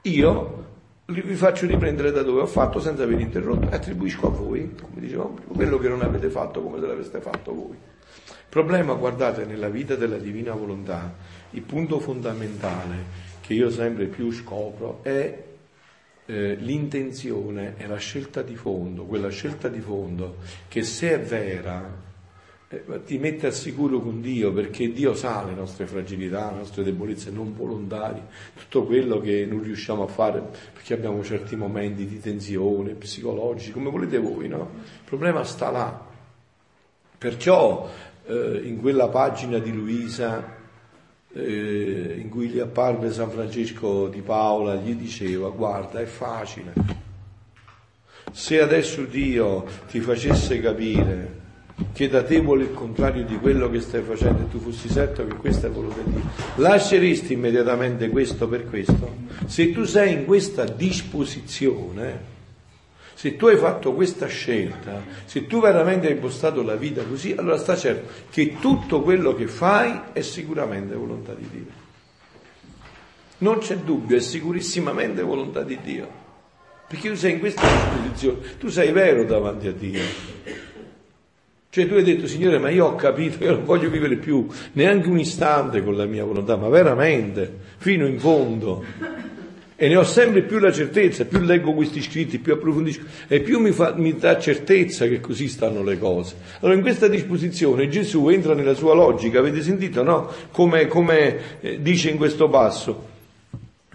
io 0.09 0.65
vi 1.05 1.35
faccio 1.35 1.65
riprendere 1.65 2.11
da 2.11 2.21
dove 2.21 2.41
ho 2.41 2.47
fatto 2.47 2.79
senza 2.79 3.03
aver 3.03 3.19
interrotto 3.19 3.69
e 3.69 3.75
attribuisco 3.75 4.27
a 4.27 4.29
voi, 4.29 4.75
come 4.75 4.99
dicevo, 4.99 5.39
quello 5.47 5.77
che 5.77 5.87
non 5.87 6.01
avete 6.01 6.29
fatto 6.29 6.61
come 6.61 6.79
se 6.79 6.87
l'aveste 6.87 7.21
fatto 7.21 7.53
voi. 7.53 7.75
Il 7.75 8.49
problema, 8.49 8.93
guardate, 8.93 9.45
nella 9.45 9.69
vita 9.69 9.95
della 9.95 10.17
divina 10.17 10.53
volontà, 10.53 11.13
il 11.51 11.61
punto 11.61 11.99
fondamentale 11.99 13.25
che 13.39 13.53
io 13.53 13.69
sempre 13.69 14.07
più 14.07 14.31
scopro 14.31 14.99
è 15.03 15.43
eh, 16.25 16.55
l'intenzione 16.55 17.75
e 17.77 17.87
la 17.87 17.97
scelta 17.97 18.41
di 18.41 18.55
fondo, 18.55 19.05
quella 19.05 19.29
scelta 19.29 19.69
di 19.69 19.79
fondo 19.79 20.37
che 20.67 20.83
se 20.83 21.13
è 21.13 21.19
vera 21.21 22.05
ti 23.05 23.17
mette 23.17 23.47
al 23.47 23.53
sicuro 23.53 24.01
con 24.01 24.19
Dio 24.19 24.51
perché 24.51 24.91
Dio 24.91 25.13
sa 25.13 25.41
le 25.45 25.53
nostre 25.53 25.85
fragilità, 25.85 26.51
le 26.51 26.57
nostre 26.57 26.83
debolezze 26.83 27.31
non 27.31 27.55
volontarie, 27.55 28.23
tutto 28.55 28.83
quello 28.83 29.21
che 29.21 29.45
non 29.45 29.63
riusciamo 29.63 30.03
a 30.03 30.07
fare 30.07 30.43
perché 30.73 30.93
abbiamo 30.93 31.23
certi 31.23 31.55
momenti 31.55 32.05
di 32.05 32.19
tensione 32.19 32.91
psicologici, 32.91 33.71
come 33.71 33.89
volete 33.89 34.17
voi, 34.17 34.49
no? 34.49 34.69
Il 34.83 35.05
problema 35.05 35.45
sta 35.45 35.71
là. 35.71 36.05
Perciò 37.17 37.89
eh, 38.25 38.61
in 38.63 38.81
quella 38.81 39.07
pagina 39.07 39.59
di 39.59 39.71
Luisa 39.71 40.55
eh, 41.31 42.15
in 42.17 42.27
cui 42.27 42.49
gli 42.49 42.59
apparve 42.59 43.13
San 43.13 43.29
Francesco 43.29 44.09
di 44.09 44.21
Paola, 44.21 44.75
gli 44.75 44.93
diceva 44.93 45.49
guarda 45.49 46.01
è 46.01 46.05
facile, 46.05 46.73
se 48.33 48.59
adesso 48.59 49.03
Dio 49.05 49.65
ti 49.89 50.01
facesse 50.01 50.59
capire 50.59 51.45
che 51.93 52.09
da 52.09 52.23
te 52.23 52.39
vuole 52.39 52.63
il 52.63 52.73
contrario 52.73 53.23
di 53.23 53.37
quello 53.37 53.69
che 53.69 53.79
stai 53.81 54.01
facendo 54.01 54.43
e 54.43 54.49
tu 54.49 54.59
fossi 54.59 54.89
certo 54.89 55.25
che 55.27 55.35
questa 55.35 55.67
è 55.67 55.69
volontà 55.69 56.01
di 56.01 56.11
Dio, 56.11 56.29
lasceresti 56.55 57.33
immediatamente 57.33 58.09
questo 58.09 58.47
per 58.47 58.67
questo? 58.67 59.15
Se 59.45 59.71
tu 59.71 59.83
sei 59.83 60.13
in 60.13 60.25
questa 60.25 60.63
disposizione, 60.63 62.35
se 63.13 63.35
tu 63.35 63.47
hai 63.47 63.57
fatto 63.57 63.93
questa 63.93 64.27
scelta, 64.27 65.03
se 65.25 65.47
tu 65.47 65.59
veramente 65.59 66.07
hai 66.07 66.13
impostato 66.13 66.61
la 66.61 66.75
vita 66.75 67.03
così, 67.03 67.33
allora 67.35 67.57
sta 67.57 67.75
certo 67.75 68.11
che 68.29 68.57
tutto 68.59 69.01
quello 69.01 69.33
che 69.33 69.47
fai 69.47 69.99
è 70.13 70.21
sicuramente 70.21 70.95
volontà 70.95 71.33
di 71.33 71.47
Dio. 71.51 71.85
Non 73.39 73.59
c'è 73.59 73.77
dubbio, 73.77 74.17
è 74.17 74.19
sicurissimamente 74.19 75.21
volontà 75.21 75.61
di 75.61 75.77
Dio. 75.83 76.25
Perché 76.87 77.09
tu 77.09 77.15
sei 77.15 77.33
in 77.33 77.39
questa 77.39 77.67
disposizione, 77.67 78.57
tu 78.57 78.69
sei 78.69 78.91
vero 78.91 79.23
davanti 79.25 79.67
a 79.67 79.73
Dio. 79.73 80.01
Cioè 81.77 81.87
tu 81.87 81.93
hai 81.93 82.03
detto, 82.03 82.25
Signore, 82.25 82.57
ma 82.57 82.71
io 82.71 82.87
ho 82.87 82.95
capito, 82.95 83.43
io 83.43 83.51
non 83.51 83.63
voglio 83.63 83.91
vivere 83.91 84.15
più 84.15 84.47
neanche 84.71 85.09
un 85.09 85.19
istante 85.19 85.83
con 85.83 85.95
la 85.95 86.05
mia 86.05 86.23
volontà, 86.23 86.55
ma 86.55 86.69
veramente, 86.69 87.55
fino 87.77 88.07
in 88.07 88.17
fondo. 88.17 88.83
E 89.75 89.87
ne 89.87 89.95
ho 89.95 90.03
sempre 90.03 90.41
più 90.41 90.57
la 90.57 90.71
certezza, 90.71 91.25
più 91.25 91.39
leggo 91.39 91.73
questi 91.73 92.01
scritti, 92.01 92.39
più 92.39 92.53
approfondisco, 92.53 93.03
e 93.27 93.41
più 93.41 93.59
mi, 93.59 93.71
fa, 93.73 93.93
mi 93.95 94.17
dà 94.17 94.39
certezza 94.39 95.05
che 95.05 95.19
così 95.19 95.47
stanno 95.47 95.83
le 95.83 95.99
cose. 95.99 96.33
Allora 96.61 96.75
in 96.75 96.81
questa 96.81 97.07
disposizione 97.07 97.89
Gesù 97.89 98.27
entra 98.29 98.55
nella 98.55 98.73
sua 98.73 98.95
logica, 98.95 99.37
avete 99.37 99.61
sentito, 99.61 100.01
no? 100.01 100.31
Come, 100.49 100.87
come 100.87 101.59
eh, 101.61 101.79
dice 101.79 102.09
in 102.09 102.17
questo 102.17 102.49
passo. 102.49 103.16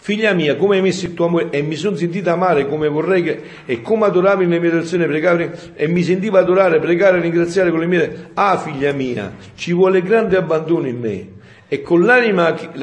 Figlia 0.03 0.33
mia, 0.33 0.57
come 0.57 0.75
hai 0.75 0.83
messo 0.83 1.07
il 1.07 1.15
tuo 1.15 1.27
amore? 1.27 1.51
E 1.51 1.63
mi 1.63 1.77
sono 1.77 1.95
sentita 1.95 2.33
amare 2.33 2.67
come 2.67 2.89
vorrei 2.89 3.23
che, 3.23 3.41
e 3.65 3.83
come 3.83 4.07
adoravi 4.07 4.47
nelle 4.47 4.59
mie 4.59 4.73
orazioni 4.73 5.07
pregare 5.07 5.75
e 5.77 5.87
mi 5.87 6.03
sentivo 6.03 6.39
adorare, 6.39 6.81
pregare 6.81 7.19
e 7.19 7.21
ringraziare 7.21 7.71
con 7.71 7.79
le 7.79 7.87
mie 7.87 8.31
ah 8.35 8.59
figlia 8.59 8.93
mia, 8.93 9.33
ci 9.55 9.73
vuole 9.73 10.03
grande 10.03 10.37
abbandono 10.37 10.89
in 10.89 10.99
me. 10.99 11.29
E, 11.69 11.85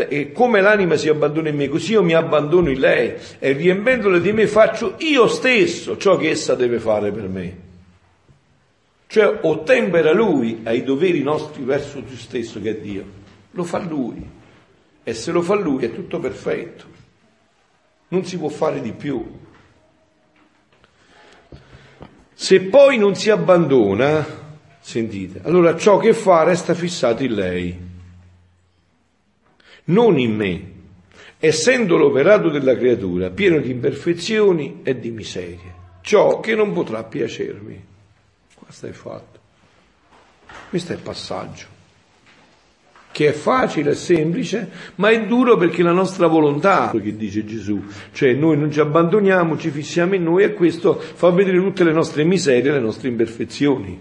e 0.08 0.32
come 0.32 0.62
l'anima 0.62 0.96
si 0.96 1.10
abbandona 1.10 1.50
in 1.50 1.58
me, 1.58 1.68
così 1.68 1.92
io 1.92 2.04
mi 2.04 2.14
abbandono 2.14 2.70
in 2.70 2.80
lei. 2.80 3.16
E 3.38 3.52
riempendole 3.52 4.22
di 4.22 4.32
me 4.32 4.48
faccio 4.48 4.96
io 5.00 5.28
stesso 5.28 5.98
ciò 5.98 6.16
che 6.16 6.30
essa 6.30 6.56
deve 6.56 6.80
fare 6.80 7.12
per 7.12 7.28
me. 7.28 7.58
Cioè 9.08 9.40
ottempera 9.42 10.14
lui 10.14 10.62
ai 10.64 10.86
doveri 10.86 11.22
nostri 11.22 11.64
verso 11.64 12.02
tu 12.02 12.16
stesso 12.16 12.62
che 12.62 12.70
è 12.70 12.76
Dio, 12.78 13.04
lo 13.52 13.66
fa 13.66 13.80
lui. 13.80 14.26
E 15.04 15.14
se 15.14 15.34
lo 15.34 15.42
fa 15.42 15.56
lui 15.56 15.84
è 15.84 15.94
tutto 15.94 16.20
perfetto 16.20 16.99
non 18.10 18.26
si 18.26 18.38
può 18.38 18.50
fare 18.50 18.82
di 18.82 18.92
più. 18.92 19.38
Se 22.34 22.62
poi 22.62 22.98
non 22.98 23.16
si 23.16 23.30
abbandona, 23.30 24.26
sentite, 24.80 25.42
allora 25.44 25.76
ciò 25.76 25.98
che 25.98 26.14
fa 26.14 26.44
resta 26.44 26.74
fissato 26.74 27.24
in 27.24 27.34
lei, 27.34 27.88
non 29.86 30.18
in 30.18 30.36
me, 30.36 30.72
essendo 31.38 31.98
l'operato 31.98 32.50
della 32.50 32.76
creatura 32.76 33.30
pieno 33.30 33.60
di 33.60 33.72
imperfezioni 33.72 34.82
e 34.84 35.00
di 35.00 35.12
miserie, 35.12 35.74
ciò 36.02 36.40
che 36.40 36.56
non 36.56 36.72
potrà 36.72 37.04
piacermi. 37.04 37.88
Questo 38.56 38.88
è 38.88 38.92
fatto. 38.92 39.40
Questo 40.70 40.94
è 40.94 40.96
il 40.96 41.02
passaggio 41.02 41.79
che 43.20 43.28
è 43.28 43.32
facile, 43.34 43.92
è 43.92 43.96
semplice, 43.96 44.70
ma 44.96 45.10
è 45.10 45.26
duro 45.26 45.58
perché 45.58 45.84
la 45.84 45.92
nostra 45.92 46.28
volontà, 46.28 46.90
che 46.90 47.18
dice 47.18 47.44
Gesù, 47.44 47.84
cioè 48.14 48.32
noi 48.32 48.58
non 48.58 48.72
ci 48.72 48.80
abbandoniamo, 48.80 49.58
ci 49.58 49.72
fissiamo 49.72 50.16
in 50.16 50.24
noi 50.24 50.44
e 50.44 50.54
questo 50.54 50.98
fa 50.98 51.30
vedere 51.30 51.58
tutte 51.58 51.84
le 51.84 51.92
nostre 51.92 52.24
miserie, 52.24 52.72
le 52.72 52.80
nostre 52.80 53.10
imperfezioni. 53.10 54.00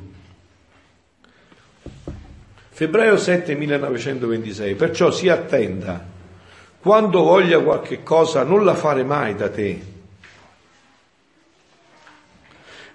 Febbraio 2.68 3.16
7 3.16 3.56
1926, 3.56 4.74
perciò 4.76 5.10
si 5.10 5.28
attenda, 5.28 6.00
quando 6.78 7.24
voglia 7.24 7.58
qualche 7.58 8.04
cosa 8.04 8.44
non 8.44 8.64
la 8.64 8.74
fare 8.76 9.02
mai 9.02 9.34
da 9.34 9.48
te, 9.50 9.80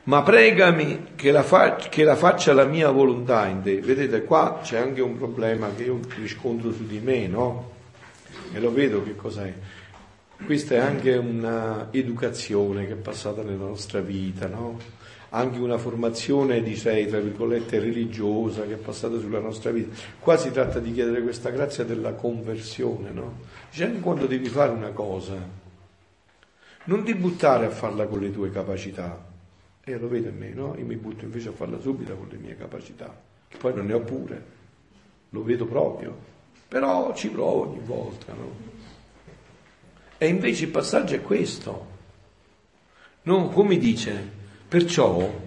ma 0.05 0.21
pregami 0.21 1.11
che 1.15 1.31
la, 1.31 1.43
fa, 1.43 1.75
che 1.75 2.03
la, 2.03 2.15
faccia 2.15 2.53
la 2.53 2.65
mia 2.65 2.89
volontà 2.89 3.47
in 3.47 3.61
te. 3.61 3.79
Vedete, 3.79 4.23
qua 4.23 4.59
c'è 4.61 4.77
anche 4.77 5.01
un 5.01 5.17
problema 5.17 5.73
che 5.73 5.83
io 5.83 5.99
riscontro 6.19 6.73
su 6.73 6.85
di 6.85 6.99
me, 6.99 7.27
no? 7.27 7.71
E 8.51 8.59
lo 8.59 8.71
vedo 8.73 9.01
che 9.03 9.15
cos'è. 9.15 9.53
Questa 10.43 10.75
è 10.75 10.77
anche 10.79 11.15
un'educazione 11.15 12.85
che 12.85 12.93
è 12.93 12.97
passata 12.97 13.43
nella 13.43 13.65
nostra 13.65 14.01
vita, 14.01 14.47
no? 14.47 14.77
Anche 15.29 15.57
una 15.59 15.77
formazione, 15.77 16.61
direi, 16.61 17.07
tra 17.07 17.19
virgolette, 17.19 17.79
religiosa 17.79 18.63
che 18.63 18.73
è 18.73 18.77
passata 18.77 19.17
sulla 19.19 19.39
nostra 19.39 19.71
vita. 19.71 19.95
Qua 20.19 20.35
si 20.35 20.51
tratta 20.51 20.79
di 20.79 20.91
chiedere 20.91 21.21
questa 21.21 21.49
grazia 21.49 21.85
della 21.85 22.11
conversione, 22.11 23.11
no? 23.11 23.37
Dice 23.71 23.85
anche 23.85 23.99
quando 24.01 24.25
devi 24.25 24.49
fare 24.49 24.71
una 24.71 24.91
cosa, 24.91 25.35
non 26.83 27.03
ti 27.03 27.15
buttare 27.15 27.67
a 27.67 27.69
farla 27.69 28.05
con 28.05 28.19
le 28.19 28.31
tue 28.31 28.51
capacità, 28.51 29.31
e 29.85 29.97
lo 29.97 30.07
vede 30.07 30.29
in 30.29 30.37
me, 30.37 30.49
no? 30.49 30.75
Io 30.77 30.85
mi 30.85 30.95
butto 30.95 31.25
invece 31.25 31.49
a 31.49 31.51
farla 31.51 31.77
subito 31.79 32.15
con 32.15 32.27
le 32.29 32.37
mie 32.37 32.55
capacità, 32.55 33.13
che 33.49 33.57
poi 33.57 33.73
non 33.73 33.85
ne 33.85 33.93
ho 33.93 33.99
pure, 33.99 34.45
lo 35.29 35.43
vedo 35.43 35.65
proprio, 35.65 36.15
però 36.69 37.13
ci 37.13 37.29
provo 37.29 37.67
ogni 37.67 37.81
volta, 37.83 38.33
no? 38.33 38.71
E 40.17 40.27
invece 40.27 40.65
il 40.65 40.71
passaggio 40.71 41.15
è 41.15 41.21
questo. 41.21 41.91
No, 43.23 43.49
come 43.49 43.77
dice, 43.77 44.25
perciò 44.69 45.41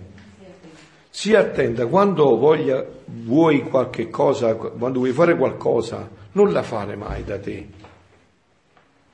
si 1.08 1.34
attenta 1.34 1.86
quando 1.86 2.36
voglia, 2.36 2.84
vuoi 3.06 3.62
qualche 3.62 4.10
cosa, 4.10 4.54
quando 4.54 4.98
vuoi 4.98 5.12
fare 5.12 5.34
qualcosa, 5.34 6.10
non 6.32 6.52
la 6.52 6.62
fare 6.62 6.94
mai 6.94 7.24
da 7.24 7.38
te. 7.38 7.68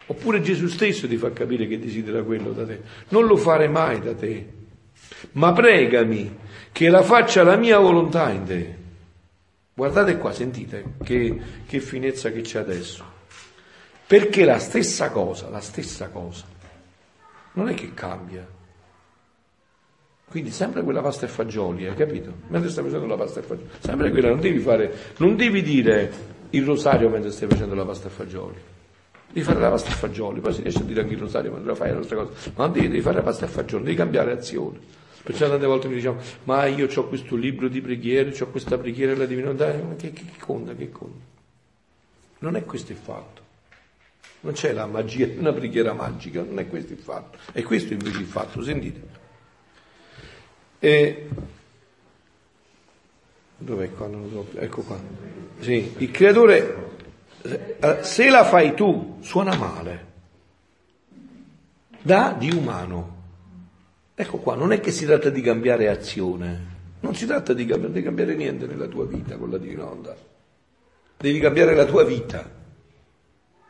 Oppure 0.07 0.41
Gesù 0.41 0.67
stesso 0.67 1.07
ti 1.07 1.17
fa 1.17 1.31
capire 1.31 1.69
che 1.69 1.79
desidera 1.79 2.25
quello 2.25 2.51
da 2.51 2.67
te. 2.67 2.81
Non 3.11 3.27
lo 3.27 3.37
fare 3.37 3.69
mai 3.69 4.01
da 4.01 4.15
te 4.15 4.61
ma 5.33 5.53
pregami 5.53 6.39
che 6.73 6.89
la 6.89 7.03
faccia 7.03 7.43
la 7.43 7.57
mia 7.57 7.79
volontà 7.79 8.31
in 8.31 8.45
te. 8.45 8.77
Guardate 9.75 10.19
qua, 10.19 10.33
sentite 10.33 10.95
che, 11.03 11.41
che 11.67 11.81
finezza 11.81 12.31
che 12.31 12.41
c'è 12.41 12.59
adesso. 12.59 13.05
Perché 14.07 14.45
la 14.45 14.59
stessa 14.59 15.11
cosa, 15.11 15.49
la 15.49 15.61
stessa 15.61 16.09
cosa, 16.09 16.45
non 17.53 17.69
è 17.69 17.75
che 17.75 17.95
cambia. 17.95 18.47
Quindi 20.29 20.51
sempre 20.51 20.83
quella 20.83 21.03
pasta 21.03 21.27
e 21.27 21.29
fagioli, 21.29 21.87
hai 21.87 21.95
capito? 21.95 22.33
Mentre 22.49 22.71
stai 22.71 22.85
facendo 22.85 23.07
la 23.07 23.17
pasta 23.17 23.41
e 23.41 23.43
fagioli, 23.43 23.69
sempre 23.81 24.11
quella, 24.11 24.29
non 24.29 24.41
devi 24.41 24.59
fare, 24.61 24.95
non 25.19 25.37
devi 25.37 25.63
dire 25.63 26.11
il 26.51 26.65
rosario 26.65 27.11
mentre 27.11 27.31
stai 27.31 27.49
facendo 27.49 27.75
la 27.75 27.85
pasta 27.85 28.09
e 28.09 28.11
fagioli. 28.11 28.57
Devi 29.29 29.45
fare 29.45 29.61
la 29.61 29.69
pasta 29.69 29.91
e 29.91 29.95
fagioli, 29.95 30.41
poi 30.41 30.55
si 30.55 30.63
riesce 30.63 30.81
a 30.81 30.85
dire 30.85 31.03
anche 31.03 31.15
il 31.15 31.21
rosario 31.21 31.53
mentre 31.53 31.75
fai 31.75 31.91
altre 31.91 32.17
cose, 32.17 32.53
ma 32.57 32.65
non 32.65 32.73
devi, 32.73 32.89
devi 32.89 33.01
fare 33.03 33.17
la 33.17 33.23
pasta 33.23 33.45
e 33.45 33.49
fagioli, 33.49 33.85
devi 33.85 33.97
cambiare 33.97 34.33
azione. 34.33 34.79
Perciò 35.23 35.49
tante 35.49 35.67
volte 35.67 35.87
mi 35.87 35.95
diciamo, 35.95 36.21
ma 36.45 36.67
io 36.67 36.89
ho 36.93 37.07
questo 37.07 37.37
libro 37.37 37.69
di 37.69 37.81
preghiere, 37.81 38.35
ho 38.43 38.49
questa 38.49 38.77
preghiera 38.77 39.13
alla 39.13 39.27
divinità, 39.27 39.73
ma 39.73 39.95
che, 39.95 40.13
che, 40.13 40.25
che 40.25 40.39
conta, 40.39 40.75
che 40.75 40.91
conta? 40.91 41.25
Non 42.39 42.57
è 42.57 42.65
questo 42.65 42.91
il 42.91 42.99
fatto. 42.99 43.41
Non 44.41 44.55
c'è 44.55 44.73
la 44.73 44.87
magia, 44.87 45.29
una 45.39 45.53
preghiera 45.53 45.93
magica, 45.93 46.43
non 46.43 46.59
è 46.59 46.67
questo 46.67 46.93
il 46.93 46.99
fatto. 46.99 47.39
È 47.53 47.63
questo 47.63 47.93
invece 47.93 48.19
il 48.19 48.27
fatto, 48.27 48.61
sentite. 48.63 49.01
E... 50.81 51.29
Dov'è 53.59 53.93
qua? 53.93 54.09
Non 54.09 54.23
lo 54.23 54.29
so. 54.29 54.59
Ecco 54.59 54.83
qua. 54.83 54.99
Sì, 55.61 55.95
il 55.99 56.11
creatore, 56.11 56.97
eh, 57.43 57.99
se 58.01 58.29
la 58.29 58.45
fai 58.45 58.75
tu, 58.75 59.19
suona 59.21 59.55
male. 59.55 60.07
Da 62.01 62.35
di 62.37 62.51
umano. 62.51 63.22
Ecco 64.23 64.39
qua, 64.39 64.55
non 64.55 64.71
è 64.71 64.79
che 64.79 64.93
si 64.93 65.05
tratta 65.05 65.31
di 65.31 65.41
cambiare 65.41 65.89
azione, 65.89 66.61
non 67.01 67.13
si 67.17 67.27
tratta 67.27 67.53
di 67.53 67.67
cambiare, 67.67 67.93
di 67.93 68.03
cambiare 68.03 68.37
niente 68.37 68.69
nella 68.69 68.87
tua 68.87 69.05
vita 69.05 69.37
con 69.37 69.51
la 69.51 69.59
divina 69.59 69.85
onda. 69.85 70.15
Devi 71.17 71.41
cambiare 71.41 71.75
la 71.75 71.85
tua 71.85 72.05
vita, 72.05 72.49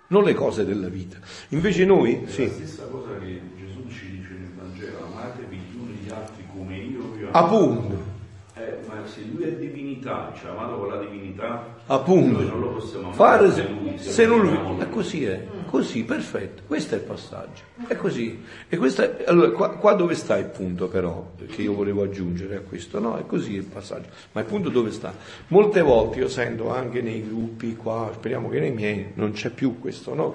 non 0.09 0.23
le 0.23 0.35
cose 0.35 0.67
della 0.67 0.89
vita. 0.89 1.17
Invece 1.49 1.87
noi, 1.87 2.25
È 2.25 2.29
sì, 2.29 2.45
la 2.45 2.53
stessa 2.53 2.85
cosa 2.85 3.17
che 3.19 3.41
Gesù 3.57 3.89
ci 3.89 4.11
dice 4.11 4.35
nel 4.39 4.51
Vangelo, 4.55 5.07
amatevi 5.07 5.57
gli 5.57 5.77
uni 5.79 5.95
gli 5.95 6.11
altri 6.11 6.45
come 6.55 6.77
io 6.77 7.01
vi 7.17 7.25
ho 7.25 7.29
appunto, 7.33 8.11
Eh, 8.55 8.77
ma 8.87 9.07
se 9.07 9.23
lui 9.23 9.45
è 9.45 9.53
divinità, 9.55 10.35
ci 10.39 10.45
ha 10.45 10.51
amato 10.51 10.77
con 10.81 10.89
la 10.89 10.99
divinità, 10.99 11.77
appunto, 11.87 12.41
noi 12.41 12.47
non 12.47 12.61
lo 12.61 12.69
possiamo 12.73 13.11
amare 13.11 13.17
fare 13.17 13.51
se 13.53 13.67
lui, 13.67 13.97
se 13.97 14.27
non 14.27 14.41
amiamo 14.41 14.73
lui, 14.75 14.83
è 14.83 14.89
così 14.91 15.25
è, 15.25 15.47
così, 15.73 16.05
perfetto, 16.05 16.65
questo 16.67 16.97
è 16.97 16.99
il 16.99 17.05
passaggio, 17.05 17.63
è 17.89 17.97
così. 17.97 18.45
E 18.69 18.77
questa 18.77 19.17
allora, 19.25 19.53
qua, 19.53 19.71
qua 19.71 19.95
dove 19.95 20.15
sta 20.15 20.37
il 20.37 20.45
punto 20.45 20.87
però, 20.87 21.33
che 21.49 21.63
io 21.63 21.73
volevo 21.73 22.03
aggiungere 22.03 22.57
a 22.57 22.61
questo, 22.61 23.01
no, 23.01 23.17
è 23.17 23.25
così 23.25 23.55
il 23.55 23.65
passaggio, 23.65 24.11
ma 24.33 24.43
il 24.43 24.47
punto 24.47 24.69
dove 24.69 24.91
sta? 24.91 25.15
Molte 25.49 25.81
volte 25.81 26.19
io 26.19 26.29
sento 26.29 26.69
anche 26.69 27.01
nei 27.01 27.27
gruppi 27.27 27.75
qua, 27.75 28.11
speriamo 28.13 28.51
che 28.51 28.61
nei 28.61 28.71
miei 28.71 29.13
non 29.15 29.33
c'è 29.33 29.49
più 29.49 29.79
questo, 29.79 30.13
no? 30.13 30.35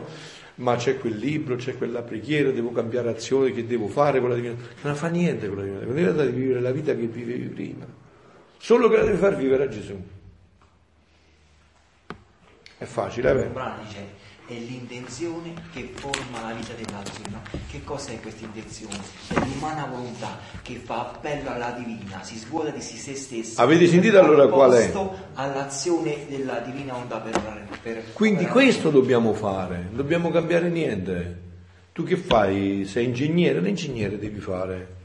Ma 0.56 0.76
c'è 0.76 0.98
quel 0.98 1.16
libro, 1.16 1.56
c'è 1.56 1.78
quella 1.78 2.02
preghiera, 2.02 2.50
devo 2.50 2.72
cambiare 2.72 3.10
azione, 3.10 3.52
che 3.52 3.68
devo 3.68 3.88
fare 3.88 4.20
con 4.20 4.30
la 4.30 4.36
divina. 4.36 4.56
Non 4.82 4.96
fa 4.96 5.08
niente 5.08 5.48
con 5.50 5.58
la 5.58 5.64
divina, 5.66 5.86
non 5.86 6.18
devi 6.18 6.32
vivere 6.32 6.62
la 6.62 6.72
vita 6.72 6.96
che 6.96 7.06
vivevi 7.06 7.46
prima, 7.46 7.86
solo 8.58 8.90
che 8.90 8.98
la 8.98 9.04
devi 9.04 9.18
far 9.18 9.36
vivere 9.36 9.66
a 9.66 9.68
Gesù. 9.68 10.04
È 12.80 12.86
facile, 12.86 13.30
Un 13.30 13.38
vero? 13.38 13.54
È 14.48 14.54
l'intenzione 14.54 15.54
che 15.74 15.92
forma 15.94 16.42
la 16.42 16.54
vita 16.54 16.72
dell'azione. 16.74 17.30
no? 17.32 17.42
Che 17.70 17.84
cos'è 17.84 18.20
questa 18.22 18.46
intenzione? 18.46 18.96
È 19.28 19.34
l'umana 19.34 19.86
volontà 19.86 20.40
che 20.62 20.76
fa 20.76 21.10
appello 21.10 21.50
alla 21.50 21.72
divina, 21.72 22.24
si 22.24 22.38
svuota 22.38 22.70
di 22.70 22.82
se 22.82 23.14
stessa. 23.14 23.62
Avete 23.62 23.88
sentito 23.88 24.18
allora 24.18 24.48
qual 24.48 24.72
è? 24.72 24.92
all'azione 25.34 26.26
della 26.30 26.60
divina 26.60 26.96
onda 26.96 27.18
per, 27.20 27.68
per 27.82 28.04
Quindi 28.14 28.44
per- 28.44 28.54
questo 28.54 28.90
dobbiamo 28.90 29.34
fare, 29.34 29.84
non 29.88 29.96
dobbiamo 29.96 30.30
cambiare 30.32 30.70
niente. 30.70 31.46
Tu 31.92 32.04
che 32.04 32.16
fai? 32.16 32.86
Sei 32.86 33.06
ingegnere? 33.06 33.60
L'ingegnere 33.60 34.18
devi 34.18 34.40
fare. 34.40 34.96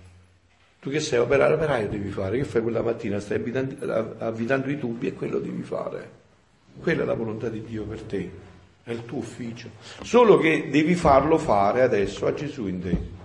Tu 0.78 0.90
che 0.90 1.00
sei 1.00 1.18
operaio, 1.18 1.54
operaio 1.54 1.88
devi 1.88 2.10
fare. 2.10 2.36
Che 2.36 2.44
fai 2.44 2.62
quella 2.62 2.82
mattina? 2.82 3.18
Stai 3.18 3.38
avvitando, 3.38 4.14
avvitando 4.18 4.70
i 4.70 4.78
tubi 4.78 5.08
e 5.08 5.14
quello 5.14 5.38
devi 5.38 5.62
fare. 5.62 6.20
Quella 6.80 7.02
è 7.02 7.04
la 7.06 7.14
volontà 7.14 7.48
di 7.48 7.62
Dio 7.64 7.84
per 7.84 8.02
te, 8.02 8.30
è 8.84 8.90
il 8.90 9.04
tuo 9.04 9.18
ufficio. 9.18 9.68
Solo 10.02 10.38
che 10.38 10.68
devi 10.70 10.94
farlo 10.94 11.38
fare 11.38 11.82
adesso 11.82 12.26
a 12.26 12.34
Gesù 12.34 12.66
in 12.66 12.80
te. 12.80 13.20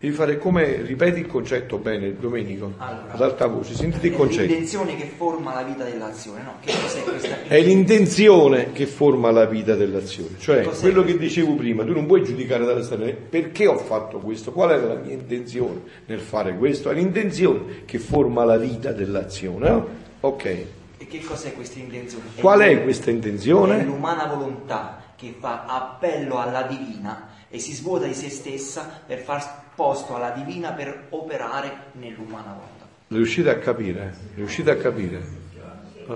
Devi 0.00 0.14
fare 0.14 0.38
come, 0.38 0.80
ripeti 0.80 1.20
il 1.20 1.26
concetto 1.26 1.76
bene, 1.76 2.16
Domenico, 2.18 2.72
Allora. 2.78 3.12
ad 3.12 3.20
alta 3.20 3.46
voce, 3.48 3.74
sentite 3.74 4.06
il 4.06 4.14
È 4.14 4.16
concetto. 4.16 4.46
l'intenzione 4.46 4.96
che 4.96 5.04
forma 5.04 5.52
la 5.52 5.62
vita 5.62 5.84
dell'azione, 5.84 6.42
no? 6.42 6.54
Che 6.58 6.72
cos'è 6.72 7.02
questa 7.02 7.42
È 7.42 7.60
l'intenzione 7.60 8.72
che 8.72 8.86
forma 8.86 9.30
la 9.30 9.44
vita 9.44 9.74
dell'azione, 9.74 10.36
cioè 10.38 10.62
Cos'è 10.62 10.80
quello 10.80 11.04
che 11.04 11.18
dicevo 11.18 11.54
prima, 11.54 11.84
tu 11.84 11.92
non 11.92 12.06
puoi 12.06 12.24
giudicare 12.24 12.64
dalla 12.64 12.82
storia, 12.82 13.14
perché 13.14 13.66
ho 13.66 13.76
fatto 13.76 14.20
questo, 14.20 14.52
qual 14.52 14.70
era 14.70 14.86
la 14.86 14.94
mia 14.94 15.12
intenzione 15.12 15.82
nel 16.06 16.20
fare 16.20 16.56
questo, 16.56 16.88
è 16.88 16.94
l'intenzione 16.94 17.82
che 17.84 17.98
forma 17.98 18.42
la 18.44 18.56
vita 18.56 18.92
dell'azione, 18.92 19.68
no? 19.68 19.88
Ok, 20.20 20.64
che 21.10 21.20
cos'è 21.24 21.52
questa 21.54 21.78
intenzione? 21.80 22.24
qual 22.36 22.60
è 22.60 22.82
questa 22.82 23.10
È 23.10 23.12
intenzione? 23.12 23.82
l'umana 23.84 24.26
volontà 24.26 25.02
che 25.16 25.34
fa 25.38 25.64
appello 25.66 26.38
alla 26.38 26.62
divina 26.62 27.28
e 27.50 27.58
si 27.58 27.74
svuota 27.74 28.06
di 28.06 28.14
se 28.14 28.30
stessa 28.30 29.02
per 29.04 29.18
far 29.18 29.64
posto 29.74 30.14
alla 30.14 30.30
divina 30.30 30.72
per 30.72 31.06
operare 31.10 31.70
nell'umana 31.92 32.52
volontà. 32.52 32.86
Riuscite 33.08 33.50
a 33.50 33.58
capire? 33.58 34.14
Riuscite 34.36 34.70
a 34.70 34.76
capire? 34.76 35.20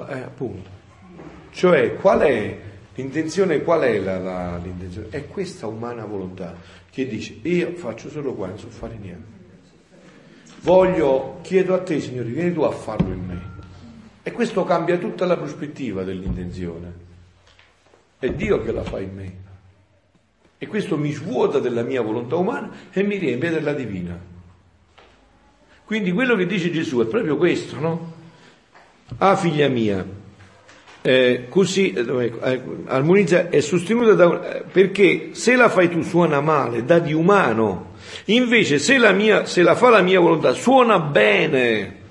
Eh, 0.09 0.21
appunto. 0.21 0.71
Cioè, 1.51 1.97
qual 1.97 2.21
è 2.21 2.59
l'intenzione? 2.95 3.63
Qual 3.63 3.81
è 3.83 3.99
la, 3.99 4.19
la- 4.19 4.57
l'intenzione? 4.59 5.09
È 5.11 5.27
questa 5.27 5.67
umana 5.67 6.05
volontà 6.05 6.55
che 6.91 7.07
dice, 7.07 7.39
io 7.43 7.73
faccio 7.75 8.09
solo 8.11 8.33
qua, 8.35 8.47
non 8.47 8.59
so 8.59 8.69
fare 8.69 8.97
niente. 9.01 9.33
Voglio, 10.63 11.39
chiedo 11.43 11.75
a 11.75 11.81
te, 11.83 12.01
Signore, 12.01 12.29
vieni 12.29 12.53
tu 12.53 12.63
a 12.63 12.71
farlo 12.71 13.13
in 13.13 13.25
me. 13.27 13.54
E 14.27 14.33
questo 14.33 14.65
cambia 14.65 14.97
tutta 14.97 15.27
la 15.27 15.37
prospettiva 15.37 16.03
dell'intenzione. 16.03 16.93
È 18.19 18.31
Dio 18.31 18.63
che 18.63 18.73
la 18.73 18.83
fa 18.83 18.99
in 18.99 19.15
me. 19.15 19.33
E 20.57 20.67
questo 20.67 20.97
mi 20.97 21.13
svuota 21.13 21.59
della 21.59 21.83
mia 21.83 22.01
volontà 22.01 22.37
umana 22.37 22.71
e 22.91 23.03
mi 23.03 23.19
riempie 23.19 23.51
della 23.51 23.75
divina. 23.75 24.19
Quindi 25.85 26.11
quello 26.11 26.35
che 26.37 26.47
dice 26.47 26.71
Gesù 26.71 27.01
è 27.01 27.07
proprio 27.07 27.37
questo, 27.37 27.79
no? 27.79 28.13
Ah, 29.19 29.37
figlia 29.37 29.69
mia, 29.69 30.03
eh, 31.07 31.49
così 31.51 31.93
eh, 31.93 32.03
dov'è? 32.03 32.33
Eh, 32.43 32.63
armonizza 32.87 33.51
è 33.51 33.61
sostenuta 33.61 34.15
da 34.15 34.55
eh, 34.55 34.63
perché 34.63 35.33
se 35.33 35.55
la 35.55 35.69
fai 35.69 35.91
tu 35.91 36.01
suona 36.01 36.41
male, 36.41 36.87
dà 36.87 36.99
di 36.99 37.13
umano, 37.13 37.93
invece 38.27 38.79
se 38.79 38.97
la, 38.97 39.13
mia, 39.13 39.45
se 39.45 39.61
la 39.61 39.75
fa 39.75 39.91
la 39.91 40.01
mia 40.01 40.19
volontà 40.19 40.55
suona 40.55 40.99
bene, 40.99 42.04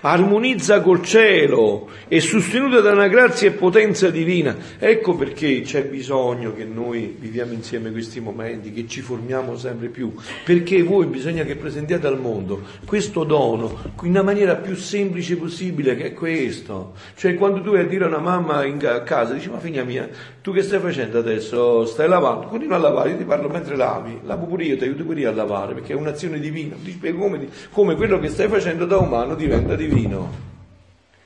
armonizza 0.00 0.80
col 0.80 1.02
cielo, 1.02 1.88
è 2.06 2.18
sostenuta 2.20 2.80
da 2.80 2.92
una 2.92 3.08
grazia 3.08 3.48
e 3.48 3.52
potenza 3.52 4.10
divina. 4.10 4.56
Ecco 4.78 5.14
perché 5.14 5.62
c'è 5.62 5.84
bisogno 5.84 6.54
che 6.54 6.64
noi 6.64 7.16
viviamo 7.18 7.52
insieme 7.52 7.90
questi 7.90 8.20
momenti, 8.20 8.72
che 8.72 8.86
ci 8.86 9.00
formiamo 9.00 9.56
sempre 9.56 9.88
più, 9.88 10.12
perché 10.44 10.82
voi 10.82 11.06
bisogna 11.06 11.44
che 11.44 11.56
presentiate 11.56 12.06
al 12.06 12.20
mondo 12.20 12.62
questo 12.84 13.24
dono 13.24 13.78
in 14.02 14.10
una 14.10 14.22
maniera 14.22 14.56
più 14.56 14.74
semplice 14.76 15.36
possibile, 15.36 15.96
che 15.96 16.06
è 16.06 16.12
questo. 16.12 16.94
Cioè 17.16 17.34
quando 17.34 17.60
tu 17.60 17.72
vai 17.72 17.80
a 17.80 17.86
dire 17.86 18.04
a 18.04 18.08
una 18.08 18.18
mamma 18.18 18.64
in 18.64 18.78
casa, 19.04 19.34
dici 19.34 19.50
ma 19.50 19.58
figlia 19.58 19.84
mia, 19.84 20.08
tu 20.40 20.52
che 20.52 20.62
stai 20.62 20.80
facendo 20.80 21.18
adesso? 21.18 21.84
Stai 21.84 22.08
lavando? 22.08 22.46
Continua 22.46 22.76
a 22.76 22.80
lavare, 22.80 23.10
io 23.10 23.16
ti 23.16 23.24
parlo 23.24 23.48
mentre 23.48 23.76
lavi, 23.76 24.20
lavo 24.24 24.46
pure 24.46 24.64
io, 24.64 24.76
ti 24.76 24.84
aiuto 24.84 25.04
pure 25.04 25.20
io 25.20 25.28
a 25.28 25.34
lavare, 25.34 25.74
perché 25.74 25.92
è 25.92 25.96
un'azione 25.96 26.38
divina, 26.38 26.76
ti 26.82 26.92
spiego 26.92 27.18
come, 27.18 27.48
come 27.72 27.96
quello 27.96 28.18
che 28.18 28.28
stai 28.28 28.48
facendo 28.48 28.86
da 28.86 28.96
umano 28.98 29.34
diventa 29.34 29.74
divino. 29.74 29.87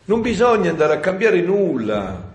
Non 0.04 0.20
bisogna 0.20 0.70
andare 0.70 0.94
a 0.94 1.00
cambiare 1.00 1.40
nulla. 1.40 2.30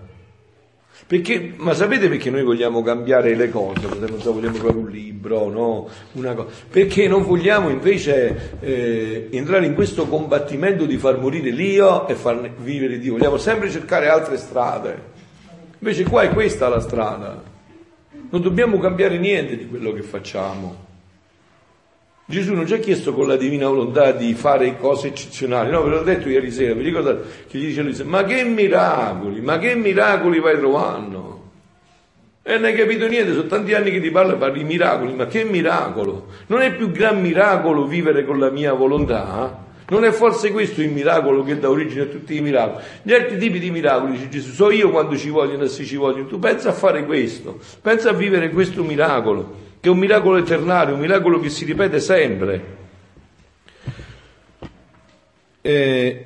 Perché, 1.06 1.54
ma 1.56 1.74
sapete 1.74 2.08
perché 2.08 2.28
noi 2.28 2.42
vogliamo 2.42 2.82
cambiare 2.82 3.34
le 3.34 3.50
cose? 3.50 3.86
Non 3.98 4.20
so, 4.20 4.32
vogliamo 4.32 4.56
fare 4.56 4.76
un 4.76 4.88
libro, 4.88 5.48
no? 5.48 5.88
Una 6.12 6.34
cosa. 6.34 6.50
Perché 6.68 7.06
non 7.08 7.22
vogliamo 7.22 7.68
invece 7.68 8.58
eh, 8.60 9.28
entrare 9.30 9.66
in 9.66 9.74
questo 9.74 10.06
combattimento 10.06 10.86
di 10.86 10.98
far 10.98 11.18
morire 11.18 11.50
l'io 11.50 12.08
e 12.08 12.14
far 12.14 12.50
vivere 12.58 12.98
Dio. 12.98 13.12
Vogliamo 13.12 13.36
sempre 13.36 13.70
cercare 13.70 14.08
altre 14.08 14.36
strade. 14.36 15.16
Invece 15.78 16.04
qua 16.04 16.22
è 16.22 16.30
questa 16.30 16.68
la 16.68 16.80
strada. 16.80 17.42
Non 18.30 18.42
dobbiamo 18.42 18.78
cambiare 18.78 19.18
niente 19.18 19.56
di 19.56 19.68
quello 19.68 19.92
che 19.92 20.02
facciamo. 20.02 20.87
Gesù 22.30 22.52
non 22.52 22.66
ci 22.66 22.74
ha 22.74 22.78
chiesto 22.78 23.14
con 23.14 23.26
la 23.26 23.36
divina 23.36 23.68
volontà 23.68 24.12
di 24.12 24.34
fare 24.34 24.76
cose 24.76 25.08
eccezionali, 25.08 25.70
no, 25.70 25.82
ve 25.82 25.88
l'ho 25.88 26.02
detto 26.02 26.28
ieri 26.28 26.50
sera, 26.50 26.74
vi 26.74 26.82
ricordate 26.82 27.22
che 27.48 27.56
gli 27.56 27.68
dice 27.68 27.80
lui, 27.80 27.96
ma 28.04 28.22
che 28.24 28.44
miracoli, 28.44 29.40
ma 29.40 29.58
che 29.58 29.74
miracoli 29.74 30.38
vai 30.38 30.58
trovando? 30.58 31.42
E 32.42 32.52
non 32.56 32.64
hai 32.64 32.74
capito 32.74 33.08
niente, 33.08 33.32
sono 33.32 33.46
tanti 33.46 33.72
anni 33.72 33.90
che 33.90 34.02
ti 34.02 34.10
parlo 34.10 34.34
e 34.34 34.36
parli 34.36 34.58
di 34.58 34.64
miracoli, 34.64 35.14
ma 35.14 35.26
che 35.26 35.42
miracolo? 35.44 36.26
Non 36.48 36.60
è 36.60 36.74
più 36.74 36.90
gran 36.90 37.18
miracolo 37.18 37.86
vivere 37.86 38.26
con 38.26 38.38
la 38.38 38.50
mia 38.50 38.74
volontà? 38.74 39.64
Non 39.88 40.04
è 40.04 40.10
forse 40.10 40.52
questo 40.52 40.82
il 40.82 40.90
miracolo 40.90 41.42
che 41.42 41.58
dà 41.58 41.70
origine 41.70 42.02
a 42.02 42.06
tutti 42.08 42.36
i 42.36 42.42
miracoli? 42.42 42.84
Gli 43.00 43.14
altri 43.14 43.38
tipi 43.38 43.58
di 43.58 43.70
miracoli, 43.70 44.12
dice 44.12 44.28
Gesù, 44.28 44.52
so 44.52 44.70
io 44.70 44.90
quando 44.90 45.16
ci 45.16 45.30
vogliono 45.30 45.62
e 45.62 45.68
se 45.68 45.82
ci 45.86 45.96
vogliono. 45.96 46.26
Tu 46.26 46.38
pensa 46.38 46.68
a 46.68 46.72
fare 46.72 47.06
questo, 47.06 47.58
pensa 47.80 48.10
a 48.10 48.12
vivere 48.12 48.50
questo 48.50 48.84
miracolo, 48.84 49.67
che 49.80 49.88
è 49.88 49.92
un 49.92 49.98
miracolo 49.98 50.38
eternale, 50.38 50.92
un 50.92 51.00
miracolo 51.00 51.40
che 51.40 51.50
si 51.50 51.64
ripete 51.64 52.00
sempre. 52.00 52.76
Eh, 55.60 56.24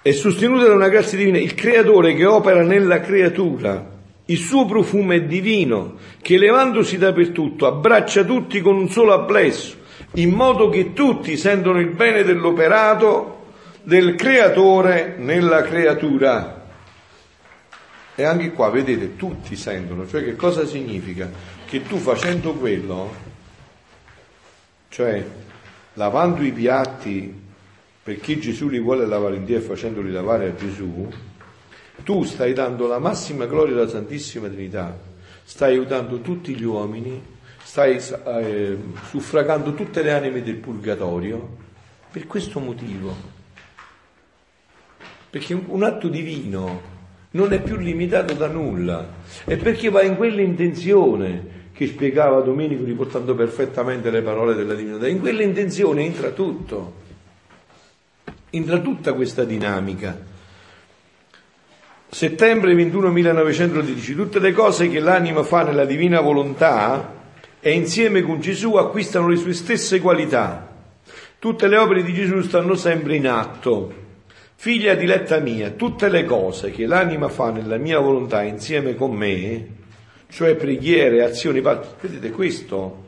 è 0.00 0.12
sostenuta 0.12 0.66
da 0.66 0.74
una 0.74 0.88
grazia 0.88 1.18
divina, 1.18 1.38
il 1.38 1.54
creatore 1.54 2.14
che 2.14 2.24
opera 2.24 2.62
nella 2.62 3.00
creatura. 3.00 3.96
Il 4.26 4.38
suo 4.38 4.64
profumo 4.66 5.12
è 5.12 5.22
divino, 5.22 5.96
che 6.20 6.38
levandosi 6.38 6.98
dappertutto 6.98 7.66
abbraccia 7.66 8.24
tutti 8.24 8.60
con 8.60 8.76
un 8.76 8.88
solo 8.90 9.12
applesso, 9.12 9.76
in 10.14 10.30
modo 10.30 10.68
che 10.68 10.92
tutti 10.92 11.36
sentono 11.36 11.80
il 11.80 11.88
bene 11.88 12.22
dell'operato 12.22 13.36
del 13.82 14.14
creatore 14.14 15.16
nella 15.18 15.62
creatura. 15.62 16.66
E 18.14 18.22
anche 18.24 18.52
qua, 18.52 18.68
vedete, 18.70 19.16
tutti 19.16 19.56
sentono, 19.56 20.06
cioè 20.06 20.24
che 20.24 20.36
cosa 20.36 20.66
significa? 20.66 21.30
Che 21.68 21.82
tu 21.82 21.98
facendo 21.98 22.54
quello, 22.54 23.14
cioè 24.88 25.22
lavando 25.92 26.42
i 26.42 26.50
piatti 26.50 27.42
perché 28.02 28.38
Gesù 28.38 28.68
li 28.68 28.80
vuole 28.80 29.04
lavare 29.04 29.36
in 29.36 29.44
Dio 29.44 29.58
e 29.58 29.60
facendoli 29.60 30.10
lavare 30.10 30.46
a 30.46 30.54
Gesù, 30.54 31.06
tu 32.04 32.24
stai 32.24 32.54
dando 32.54 32.86
la 32.86 32.98
massima 32.98 33.44
gloria 33.44 33.74
alla 33.74 33.86
Santissima 33.86 34.48
Trinità, 34.48 34.98
stai 35.44 35.72
aiutando 35.72 36.22
tutti 36.22 36.54
gli 36.54 36.64
uomini, 36.64 37.22
stai 37.62 37.96
eh, 37.96 38.78
suffragando 39.10 39.74
tutte 39.74 40.02
le 40.02 40.12
anime 40.12 40.42
del 40.42 40.56
purgatorio 40.56 41.56
per 42.10 42.26
questo 42.26 42.60
motivo. 42.60 43.14
Perché 45.28 45.52
un 45.52 45.82
atto 45.82 46.08
divino 46.08 46.80
non 47.32 47.52
è 47.52 47.60
più 47.60 47.76
limitato 47.76 48.32
da 48.32 48.46
nulla, 48.46 49.06
è 49.44 49.58
perché 49.58 49.90
va 49.90 50.00
in 50.00 50.16
quell'intenzione 50.16 51.56
che 51.78 51.86
spiegava 51.86 52.40
Domenico 52.40 52.82
riportando 52.82 53.36
perfettamente 53.36 54.10
le 54.10 54.20
parole 54.20 54.56
della 54.56 54.74
divinità, 54.74 55.06
in 55.06 55.20
quell'intenzione 55.20 56.02
entra 56.02 56.30
tutto, 56.30 56.94
entra 58.50 58.80
tutta 58.80 59.12
questa 59.12 59.44
dinamica. 59.44 60.18
Settembre 62.08 62.74
21 62.74 63.12
1912, 63.12 64.14
tutte 64.16 64.40
le 64.40 64.50
cose 64.50 64.88
che 64.88 64.98
l'anima 64.98 65.44
fa 65.44 65.62
nella 65.62 65.84
divina 65.84 66.20
volontà 66.20 67.14
e 67.60 67.70
insieme 67.70 68.22
con 68.22 68.40
Gesù 68.40 68.74
acquistano 68.74 69.28
le 69.28 69.36
sue 69.36 69.52
stesse 69.52 70.00
qualità. 70.00 70.68
Tutte 71.38 71.68
le 71.68 71.76
opere 71.76 72.02
di 72.02 72.12
Gesù 72.12 72.40
stanno 72.40 72.74
sempre 72.74 73.14
in 73.14 73.28
atto. 73.28 74.06
Figlia 74.56 74.96
diletta 74.96 75.38
mia, 75.38 75.70
tutte 75.70 76.08
le 76.08 76.24
cose 76.24 76.72
che 76.72 76.86
l'anima 76.86 77.28
fa 77.28 77.52
nella 77.52 77.76
mia 77.76 78.00
volontà 78.00 78.42
insieme 78.42 78.96
con 78.96 79.12
me, 79.12 79.77
cioè 80.28 80.54
preghiere, 80.56 81.24
azioni, 81.24 81.60
vedete 81.60 82.30
questo 82.30 83.06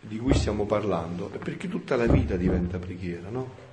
di 0.00 0.18
cui 0.18 0.34
stiamo 0.34 0.64
parlando, 0.64 1.30
è 1.32 1.38
perché 1.38 1.68
tutta 1.68 1.96
la 1.96 2.06
vita 2.06 2.36
diventa 2.36 2.78
preghiera, 2.78 3.28
no? 3.28 3.66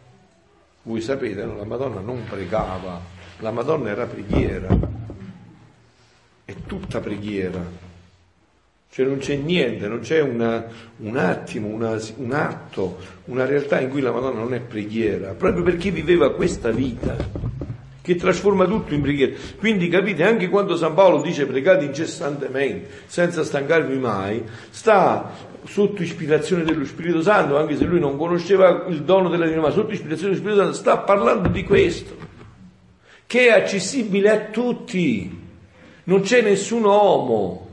Voi 0.84 1.02
sapete, 1.02 1.44
no? 1.46 1.56
la 1.56 1.64
Madonna 1.64 2.02
non 2.02 2.24
pregava, 2.30 3.02
la 3.40 3.52
Madonna 3.52 3.90
era 3.90 4.06
preghiera, 4.06 4.78
è 6.44 6.54
tutta 6.68 7.00
preghiera. 7.00 7.84
Cioè 8.90 9.06
non 9.06 9.18
c'è 9.18 9.36
niente, 9.36 9.88
non 9.88 10.00
c'è 10.00 10.22
una, 10.22 10.66
un 10.98 11.18
attimo, 11.18 11.68
una, 11.68 12.00
un 12.18 12.32
atto, 12.32 12.98
una 13.26 13.46
realtà 13.46 13.82
in 13.82 13.90
cui 13.90 14.00
la 14.02 14.12
Madonna 14.12 14.40
non 14.40 14.54
è 14.54 14.60
preghiera, 14.62 15.34
proprio 15.34 15.64
perché 15.64 15.92
viveva 15.92 16.34
questa 16.34 16.72
vita 16.72 17.16
che 18.06 18.16
trasforma 18.16 18.68
tutto 18.68 18.94
in 18.94 19.02
preghiera. 19.02 19.34
Quindi 19.58 19.88
capite, 19.90 20.24
anche 20.24 20.48
quando 20.48 20.78
San 20.78 20.94
Paolo 20.94 21.24
dice 21.24 21.48
pregate 21.48 21.86
incessantemente, 21.86 22.88
senza 23.08 23.44
stancarvi 23.44 23.98
mai, 23.98 24.44
sta 24.70 25.34
sotto 25.66 26.04
ispirazione 26.04 26.64
dello 26.64 26.86
Spirito 26.86 27.24
Santo, 27.24 27.58
anche 27.58 27.76
se 27.76 27.86
lui 27.86 28.00
non 28.00 28.16
conosceva 28.16 28.86
il 28.90 29.02
dono 29.02 29.28
della 29.28 29.46
divinità, 29.46 29.70
ma 29.70 29.74
sotto 29.74 29.94
ispirazione 29.94 30.34
dello 30.34 30.44
Spirito 30.44 30.62
Santo, 30.62 30.78
sta 30.78 30.98
parlando 31.00 31.50
di 31.50 31.64
questo, 31.64 32.16
che 33.26 33.48
è 33.48 33.52
accessibile 33.52 34.30
a 34.30 34.40
tutti. 34.52 35.44
Non 36.04 36.22
c'è 36.22 36.44
nessun 36.44 36.84
uomo 36.84 37.68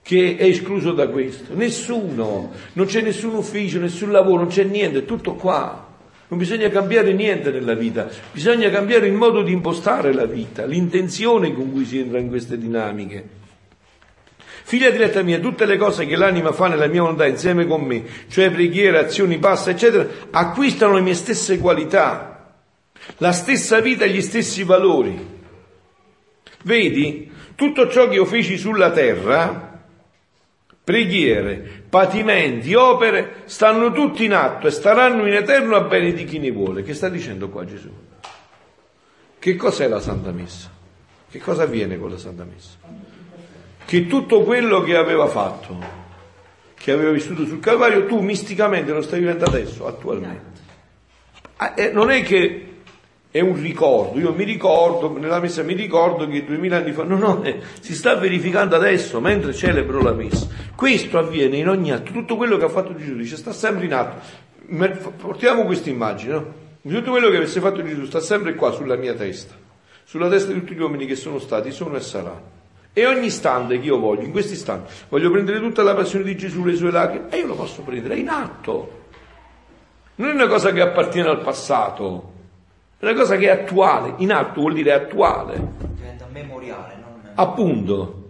che 0.00 0.36
è 0.38 0.44
escluso 0.44 0.92
da 0.92 1.08
questo, 1.08 1.54
nessuno, 1.54 2.52
non 2.72 2.86
c'è 2.86 3.02
nessun 3.02 3.34
ufficio, 3.34 3.78
nessun 3.78 4.10
lavoro, 4.10 4.38
non 4.38 4.48
c'è 4.48 4.64
niente, 4.64 5.00
è 5.00 5.04
tutto 5.04 5.34
qua. 5.34 5.83
Non 6.26 6.38
bisogna 6.38 6.68
cambiare 6.70 7.12
niente 7.12 7.50
nella 7.50 7.74
vita, 7.74 8.08
bisogna 8.32 8.70
cambiare 8.70 9.06
il 9.06 9.12
modo 9.12 9.42
di 9.42 9.52
impostare 9.52 10.12
la 10.12 10.24
vita, 10.24 10.64
l'intenzione 10.64 11.52
con 11.52 11.70
cui 11.70 11.84
si 11.84 11.98
entra 11.98 12.18
in 12.18 12.28
queste 12.28 12.56
dinamiche. 12.56 13.42
Figlia 14.66 14.88
diretta 14.88 15.22
mia, 15.22 15.38
tutte 15.40 15.66
le 15.66 15.76
cose 15.76 16.06
che 16.06 16.16
l'anima 16.16 16.52
fa 16.52 16.68
nella 16.68 16.86
mia 16.86 17.02
volontà 17.02 17.26
insieme 17.26 17.66
con 17.66 17.82
me, 17.82 18.04
cioè 18.30 18.50
preghiere, 18.50 18.98
azioni, 18.98 19.38
passa, 19.38 19.70
eccetera, 19.70 20.08
acquistano 20.30 20.94
le 20.94 21.02
mie 21.02 21.12
stesse 21.12 21.58
qualità, 21.58 22.54
la 23.18 23.32
stessa 23.32 23.80
vita 23.80 24.06
e 24.06 24.10
gli 24.10 24.22
stessi 24.22 24.64
valori. 24.64 25.32
Vedi, 26.62 27.30
tutto 27.54 27.90
ciò 27.90 28.08
che 28.08 28.14
io 28.14 28.24
feci 28.24 28.56
sulla 28.56 28.90
terra, 28.90 29.73
preghiere, 30.84 31.84
patimenti, 31.88 32.74
opere, 32.74 33.42
stanno 33.46 33.90
tutti 33.90 34.24
in 34.24 34.34
atto 34.34 34.66
e 34.66 34.70
staranno 34.70 35.26
in 35.26 35.32
eterno 35.32 35.76
a 35.76 35.80
bene 35.80 36.12
di 36.12 36.24
chi 36.24 36.38
ne 36.38 36.50
vuole. 36.50 36.82
Che 36.82 36.92
sta 36.92 37.08
dicendo 37.08 37.48
qua 37.48 37.64
Gesù? 37.64 37.90
Che 39.38 39.56
cos'è 39.56 39.88
la 39.88 40.00
Santa 40.00 40.30
Messa? 40.30 40.70
Che 41.30 41.38
cosa 41.38 41.62
avviene 41.62 41.98
con 41.98 42.10
la 42.10 42.18
Santa 42.18 42.44
Messa? 42.44 42.76
Che 43.84 44.06
tutto 44.06 44.42
quello 44.42 44.82
che 44.82 44.94
aveva 44.94 45.26
fatto, 45.26 45.78
che 46.74 46.92
aveva 46.92 47.10
vissuto 47.10 47.46
sul 47.46 47.60
Calvario, 47.60 48.06
tu 48.06 48.20
misticamente 48.20 48.92
lo 48.92 49.02
stai 49.02 49.20
vivendo 49.20 49.44
adesso, 49.44 49.86
attualmente. 49.86 50.60
Ah, 51.56 51.72
eh, 51.76 51.90
non 51.92 52.10
è 52.10 52.22
che 52.22 52.73
è 53.34 53.40
un 53.40 53.60
ricordo, 53.60 54.20
io 54.20 54.32
mi 54.32 54.44
ricordo, 54.44 55.18
nella 55.18 55.40
messa 55.40 55.64
mi 55.64 55.74
ricordo 55.74 56.24
che 56.28 56.44
duemila 56.44 56.76
anni 56.76 56.92
fa, 56.92 57.02
no, 57.02 57.18
no, 57.18 57.42
eh, 57.42 57.58
si 57.80 57.92
sta 57.92 58.14
verificando 58.14 58.76
adesso 58.76 59.20
mentre 59.20 59.52
celebro 59.52 60.00
la 60.00 60.12
messa. 60.12 60.46
Questo 60.76 61.18
avviene 61.18 61.56
in 61.56 61.68
ogni 61.68 61.90
atto, 61.90 62.12
tutto 62.12 62.36
quello 62.36 62.56
che 62.56 62.66
ha 62.66 62.68
fatto 62.68 62.94
Gesù, 62.94 63.16
dice 63.16 63.36
sta 63.36 63.52
sempre 63.52 63.86
in 63.86 63.92
atto. 63.92 64.20
Portiamo 65.16 65.64
questa 65.64 65.90
immagine, 65.90 66.32
no? 66.32 66.54
Tutto 66.80 67.10
quello 67.10 67.28
che 67.28 67.38
avesse 67.38 67.58
fatto 67.58 67.82
Gesù 67.82 68.04
sta 68.04 68.20
sempre 68.20 68.54
qua 68.54 68.70
sulla 68.70 68.94
mia 68.94 69.14
testa, 69.14 69.56
sulla 70.04 70.28
testa 70.28 70.52
di 70.52 70.60
tutti 70.60 70.74
gli 70.74 70.80
uomini 70.80 71.04
che 71.04 71.16
sono 71.16 71.40
stati, 71.40 71.72
sono 71.72 71.96
e 71.96 72.00
saranno. 72.02 72.52
E 72.92 73.04
ogni 73.04 73.26
istante 73.26 73.80
che 73.80 73.86
io 73.86 73.98
voglio, 73.98 74.22
in 74.22 74.30
questo 74.30 74.52
istante, 74.52 74.92
voglio 75.08 75.32
prendere 75.32 75.58
tutta 75.58 75.82
la 75.82 75.96
passione 75.96 76.24
di 76.24 76.36
Gesù, 76.36 76.64
le 76.64 76.76
sue 76.76 76.92
lacrime, 76.92 77.30
e 77.30 77.38
io 77.38 77.48
lo 77.48 77.56
posso 77.56 77.82
prendere, 77.82 78.14
è 78.14 78.18
in 78.18 78.28
atto. 78.28 79.02
Non 80.14 80.28
è 80.28 80.32
una 80.34 80.46
cosa 80.46 80.70
che 80.70 80.80
appartiene 80.80 81.28
al 81.28 81.40
passato, 81.40 82.33
è 83.04 83.12
una 83.12 83.20
cosa 83.20 83.36
che 83.36 83.46
è 83.46 83.50
attuale, 83.50 84.14
in 84.18 84.32
atto 84.32 84.60
vuol 84.60 84.72
dire 84.72 84.92
attuale. 84.92 85.72
Diventa 85.94 86.26
memoriale, 86.32 86.94
non... 87.00 87.20
Appunto, 87.34 88.28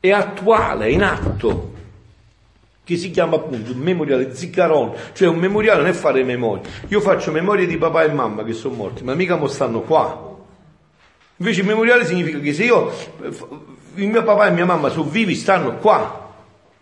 è 0.00 0.10
attuale, 0.10 0.86
è 0.86 0.88
in 0.88 1.02
atto, 1.02 1.72
che 2.82 2.96
si 2.96 3.10
chiama 3.10 3.36
appunto 3.36 3.72
un 3.72 3.78
memoriale 3.78 4.34
ziccaron, 4.34 4.92
cioè 5.12 5.28
un 5.28 5.36
memoriale 5.36 5.82
non 5.82 5.90
è 5.90 5.92
fare 5.92 6.24
memoria. 6.24 6.70
Io 6.88 7.00
faccio 7.00 7.30
memoria 7.30 7.66
di 7.66 7.76
papà 7.76 8.04
e 8.04 8.12
mamma 8.12 8.42
che 8.42 8.54
sono 8.54 8.74
morti, 8.74 9.04
ma 9.04 9.14
mica 9.14 9.36
mo 9.36 9.48
stanno 9.48 9.80
qua. 9.80 10.34
Invece 11.36 11.60
il 11.60 11.66
memoriale 11.66 12.06
significa 12.06 12.38
che 12.38 12.54
se 12.54 12.64
io, 12.64 12.90
il 13.96 14.08
mio 14.08 14.22
papà 14.22 14.46
e 14.46 14.50
mia 14.52 14.64
mamma 14.64 14.88
sono 14.88 15.10
vivi, 15.10 15.34
stanno 15.34 15.76
qua, 15.76 16.32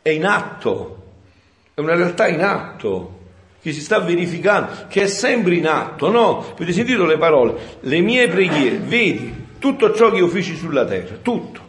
è 0.01 0.11
in 0.11 0.25
atto, 0.25 1.03
è 1.75 1.81
una 1.81 1.97
realtà 1.97 2.29
in 2.29 2.43
atto 2.43 3.23
che 3.65 3.73
si 3.73 3.81
sta 3.81 3.99
verificando, 3.99 4.85
che 4.91 5.05
è 5.05 5.07
sempre 5.07 5.55
in 5.55 5.67
atto, 5.67 6.11
no? 6.11 6.53
Avete 6.53 6.75
sentito 6.75 7.07
le 7.07 7.17
parole? 7.17 7.79
Le 7.81 8.01
mie 8.01 8.29
preghiere, 8.29 8.77
vedi, 8.77 9.47
tutto 9.59 9.95
ciò 9.95 10.11
che 10.11 10.19
io 10.19 10.29
feci 10.29 10.55
sulla 10.55 10.85
terra, 10.85 11.17
tutto, 11.23 11.63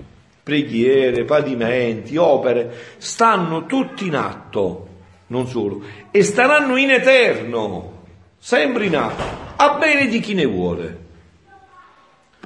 preghiere, 0.43 1.23
padimenti, 1.23 2.17
opere, 2.17 2.95
stanno 2.97 3.65
tutti 3.65 4.07
in 4.07 4.15
atto, 4.17 4.87
non 5.27 5.47
solo, 5.47 5.83
e 6.11 6.21
staranno 6.21 6.75
in 6.75 6.91
eterno, 6.91 8.03
sempre 8.37 8.87
in 8.87 8.97
atto, 8.97 9.23
a 9.55 9.77
bene 9.77 10.07
di 10.07 10.19
chi 10.19 10.33
ne 10.33 10.45
vuole. 10.45 11.03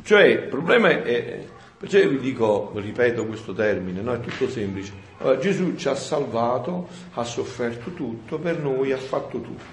Cioè, 0.03 0.25
il 0.25 0.47
problema 0.47 0.89
è, 0.89 1.39
Perciò 1.79 1.97
io 1.97 2.09
vi 2.09 2.19
dico, 2.19 2.73
ripeto 2.75 3.25
questo 3.25 3.53
termine, 3.53 4.01
no? 4.01 4.13
è 4.13 4.19
tutto 4.19 4.47
semplice. 4.47 4.91
Allora, 5.19 5.37
Gesù 5.37 5.75
ci 5.75 5.89
ha 5.89 5.95
salvato, 5.95 6.87
ha 7.13 7.23
sofferto 7.23 7.91
tutto, 7.91 8.39
per 8.39 8.59
noi 8.59 8.93
ha 8.93 8.97
fatto 8.97 9.41
tutto. 9.41 9.63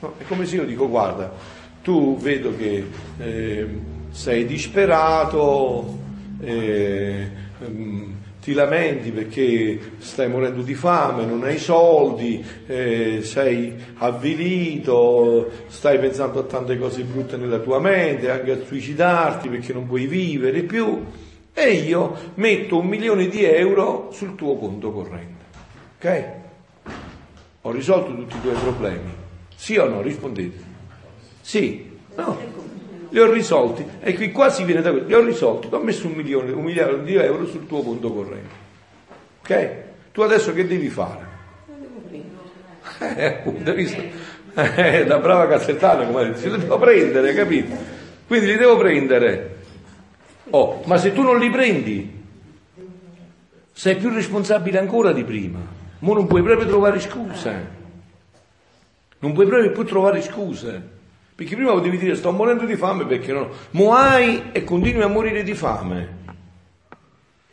No? 0.00 0.14
È 0.16 0.24
come 0.24 0.46
se 0.46 0.56
io 0.56 0.64
dico, 0.64 0.88
guarda, 0.88 1.30
tu 1.82 2.16
vedo 2.16 2.56
che 2.56 2.86
eh, 3.18 3.68
sei 4.10 4.46
disperato, 4.46 5.98
eh, 6.40 7.30
ti 8.40 8.54
lamenti 8.54 9.10
perché 9.10 9.78
stai 9.98 10.28
morendo 10.28 10.62
di 10.62 10.74
fame, 10.74 11.26
non 11.26 11.44
hai 11.44 11.58
soldi, 11.58 12.44
eh, 12.66 13.20
sei 13.22 13.74
avvilito, 13.98 15.50
stai 15.68 15.98
pensando 15.98 16.40
a 16.40 16.44
tante 16.44 16.78
cose 16.78 17.02
brutte 17.02 17.36
nella 17.36 17.58
tua 17.58 17.78
mente, 17.78 18.30
anche 18.30 18.52
a 18.52 18.64
suicidarti 18.64 19.48
perché 19.48 19.72
non 19.72 19.86
puoi 19.86 20.06
vivere 20.06 20.62
più, 20.62 21.04
e 21.52 21.72
io 21.72 22.16
metto 22.34 22.78
un 22.78 22.86
milione 22.86 23.28
di 23.28 23.44
euro 23.44 24.10
sul 24.12 24.34
tuo 24.34 24.56
conto 24.56 24.90
corrente. 24.92 25.44
Ok? 25.96 26.32
Ho 27.62 27.70
risolto 27.70 28.14
tutti 28.14 28.36
i 28.36 28.40
tuoi 28.40 28.54
problemi. 28.54 29.12
Sì 29.54 29.76
o 29.76 29.86
no? 29.86 30.00
Rispondete. 30.02 30.70
Sì. 31.40 31.90
No 32.16 32.60
li 33.12 33.20
ho 33.20 33.30
risolti. 33.30 33.86
E 34.00 34.14
qui 34.14 34.32
quasi 34.32 34.64
viene 34.64 34.80
da 34.80 34.90
questo, 34.90 35.08
li 35.08 35.14
ho 35.14 35.22
risolti, 35.22 35.68
ho 35.70 35.78
messo 35.78 36.06
un 36.06 36.14
milione, 36.14 36.50
un 36.50 36.64
miliardo 36.64 36.96
di 36.96 37.14
euro 37.14 37.46
sul 37.46 37.66
tuo 37.66 37.82
conto 37.82 38.12
corrente. 38.12 38.54
Ok? 39.40 39.70
Tu 40.12 40.20
adesso 40.22 40.52
che 40.52 40.66
devi 40.66 40.88
fare? 40.88 41.30
Eh, 42.98 43.24
appunto, 43.24 43.72
visto? 43.74 44.00
Eh, 44.54 45.04
da 45.06 45.18
brava 45.18 45.46
cassettana, 45.48 46.06
come 46.06 46.32
dice, 46.32 46.48
li 46.50 46.58
devo 46.58 46.78
prendere, 46.78 47.32
capito? 47.34 47.74
Quindi 48.26 48.46
li 48.46 48.56
devo 48.56 48.76
prendere. 48.76 49.51
Oh, 50.50 50.82
ma 50.86 50.96
se 50.98 51.12
tu 51.12 51.22
non 51.22 51.38
li 51.38 51.50
prendi, 51.50 52.20
sei 53.72 53.96
più 53.96 54.10
responsabile 54.10 54.78
ancora 54.78 55.12
di 55.12 55.24
prima. 55.24 55.58
Ma 55.98 56.14
non 56.14 56.26
puoi 56.26 56.42
proprio 56.42 56.66
trovare 56.68 57.00
scuse. 57.00 57.80
Non 59.20 59.32
puoi 59.32 59.46
proprio 59.46 59.70
più 59.70 59.84
trovare 59.84 60.20
scuse. 60.20 60.90
Perché 61.34 61.54
prima 61.54 61.72
potevi 61.72 61.96
dire 61.96 62.14
sto 62.14 62.32
morendo 62.32 62.64
di 62.64 62.76
fame 62.76 63.06
perché 63.06 63.32
no. 63.32 63.48
Mo 63.70 63.94
hai 63.94 64.50
e 64.52 64.64
continui 64.64 65.02
a 65.02 65.08
morire 65.08 65.42
di 65.42 65.54
fame. 65.54 66.20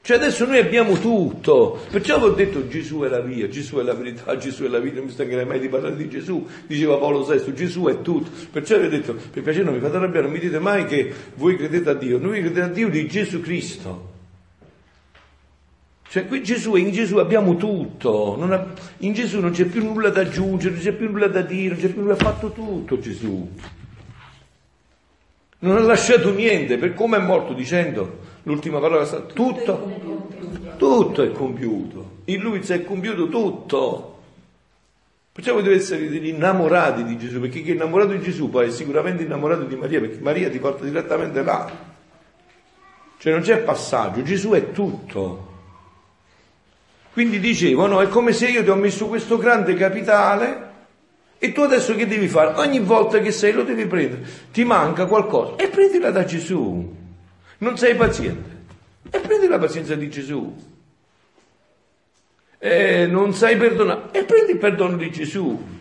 Cioè 0.10 0.18
adesso 0.18 0.48
noi 0.48 0.58
abbiamo 0.58 0.98
tutto, 0.98 1.82
perciò 1.92 2.18
vi 2.18 2.26
ho 2.26 2.32
detto 2.32 2.68
Gesù 2.68 3.02
è 3.02 3.10
la 3.10 3.20
via, 3.20 3.48
Gesù 3.48 3.78
è 3.78 3.84
la 3.84 3.94
verità, 3.94 4.36
Gesù 4.38 4.64
è 4.64 4.68
la 4.68 4.80
vita, 4.80 4.96
non 4.96 5.06
mi 5.06 5.12
stancherei 5.12 5.46
mai 5.46 5.60
di 5.60 5.70
parlare 5.70 5.96
di 5.96 6.10
Gesù, 6.10 6.48
diceva 6.66 6.98
Paolo 6.98 7.24
VI, 7.24 7.54
Gesù 7.54 7.84
è 7.84 8.02
tutto, 8.02 8.32
perciò 8.52 8.80
vi 8.80 8.88
ho 8.88 8.90
detto, 8.90 9.14
per 9.14 9.44
piacere 9.44 9.66
non 9.66 9.76
mi 9.76 9.80
fate 9.80 9.98
arrabbiare, 9.98 10.26
non 10.26 10.32
mi 10.32 10.40
dite 10.40 10.58
mai 10.58 10.86
che 10.86 11.14
voi 11.36 11.58
credete 11.58 11.92
a 11.92 11.94
Dio, 11.94 12.18
noi 12.18 12.42
crediamo 12.42 12.72
a 12.72 12.74
Dio 12.74 12.90
di 12.90 13.08
Gesù 13.08 13.40
Cristo. 13.40 14.12
Cioè 16.10 16.26
qui 16.26 16.42
Gesù, 16.42 16.74
in 16.74 16.92
Gesù 16.92 17.18
abbiamo 17.18 17.56
tutto, 17.56 18.42
ha, 18.42 18.74
in 18.98 19.14
Gesù 19.14 19.40
non 19.40 19.52
c'è 19.52 19.66
più 19.66 19.84
nulla 19.84 20.10
da 20.10 20.22
aggiungere, 20.22 20.74
non 20.74 20.82
c'è 20.82 20.94
più 20.94 21.08
nulla 21.08 21.28
da 21.28 21.42
dire, 21.42 21.76
non 21.76 21.78
c'è 21.78 21.90
più 21.90 22.02
nulla, 22.02 22.14
ha 22.14 22.18
fatto 22.18 22.52
tutto 22.52 22.98
Gesù. 22.98 23.48
Non 25.60 25.78
ha 25.78 25.82
lasciato 25.82 26.34
niente, 26.34 26.80
per 26.80 26.96
come 26.96 27.18
è 27.18 27.22
morto 27.22 27.54
dicendo, 27.54 28.29
l'ultima 28.50 28.80
parola 28.80 29.04
è 29.04 29.06
stata 29.06 29.32
tutto, 29.32 30.00
tutto 30.78 31.22
è 31.22 31.32
compiuto, 31.32 32.22
in 32.26 32.42
lui 32.42 32.64
si 32.64 32.74
è 32.74 32.84
compiuto 32.84 33.28
tutto. 33.28 34.18
Perciò 35.32 35.54
voi 35.54 35.64
dovete 35.64 35.82
essere 35.82 36.04
innamorati 36.04 37.04
di 37.04 37.18
Gesù, 37.18 37.40
perché 37.40 37.62
chi 37.62 37.72
è 37.72 37.74
innamorato 37.74 38.12
di 38.12 38.22
Gesù 38.22 38.50
poi 38.50 38.68
è 38.68 38.72
sicuramente 38.72 39.24
innamorato 39.24 39.64
di 39.64 39.76
Maria, 39.76 40.00
perché 40.00 40.20
Maria 40.20 40.50
ti 40.50 40.58
porta 40.58 40.84
direttamente 40.84 41.44
là. 41.44 41.88
Cioè 43.20 43.32
non 43.32 43.42
c'è 43.42 43.60
passaggio, 43.60 44.24
Gesù 44.24 44.50
è 44.52 44.72
tutto. 44.72 45.48
Quindi 47.14 47.40
dicevano, 47.40 48.02
è 48.02 48.08
come 48.08 48.34
se 48.34 48.50
io 48.50 48.64
ti 48.64 48.70
ho 48.70 48.76
messo 48.76 49.08
questo 49.08 49.38
grande 49.38 49.76
capitale 49.76 50.68
e 51.38 51.52
tu 51.52 51.62
adesso 51.62 51.96
che 51.96 52.08
devi 52.08 52.28
fare? 52.28 52.60
Ogni 52.60 52.80
volta 52.80 53.20
che 53.20 53.32
sei 53.32 53.54
lo 53.54 53.64
devi 53.64 53.86
prendere, 53.86 54.24
ti 54.52 54.64
manca 54.64 55.06
qualcosa 55.06 55.56
e 55.56 55.68
prendila 55.70 56.12
da 56.12 56.26
Gesù. 56.26 56.98
Non 57.60 57.78
sei 57.78 57.96
paziente 57.96 58.58
e 59.10 59.20
prendi 59.20 59.48
la 59.48 59.58
pazienza 59.58 59.96
di 59.96 60.10
Gesù. 60.10 60.56
E 62.58 63.06
non 63.08 63.34
sai 63.34 63.58
perdonare 63.58 64.10
e 64.12 64.24
prendi 64.24 64.52
il 64.52 64.58
perdono 64.58 64.98
di 64.98 65.12
Gesù. 65.12 65.78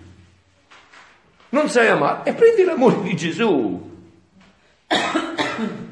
Non 1.51 1.69
sai 1.69 1.89
amare 1.89 2.31
e 2.31 2.35
prendi 2.35 2.65
l'amore 2.65 3.03
di 3.03 3.17
Gesù. 3.17 3.97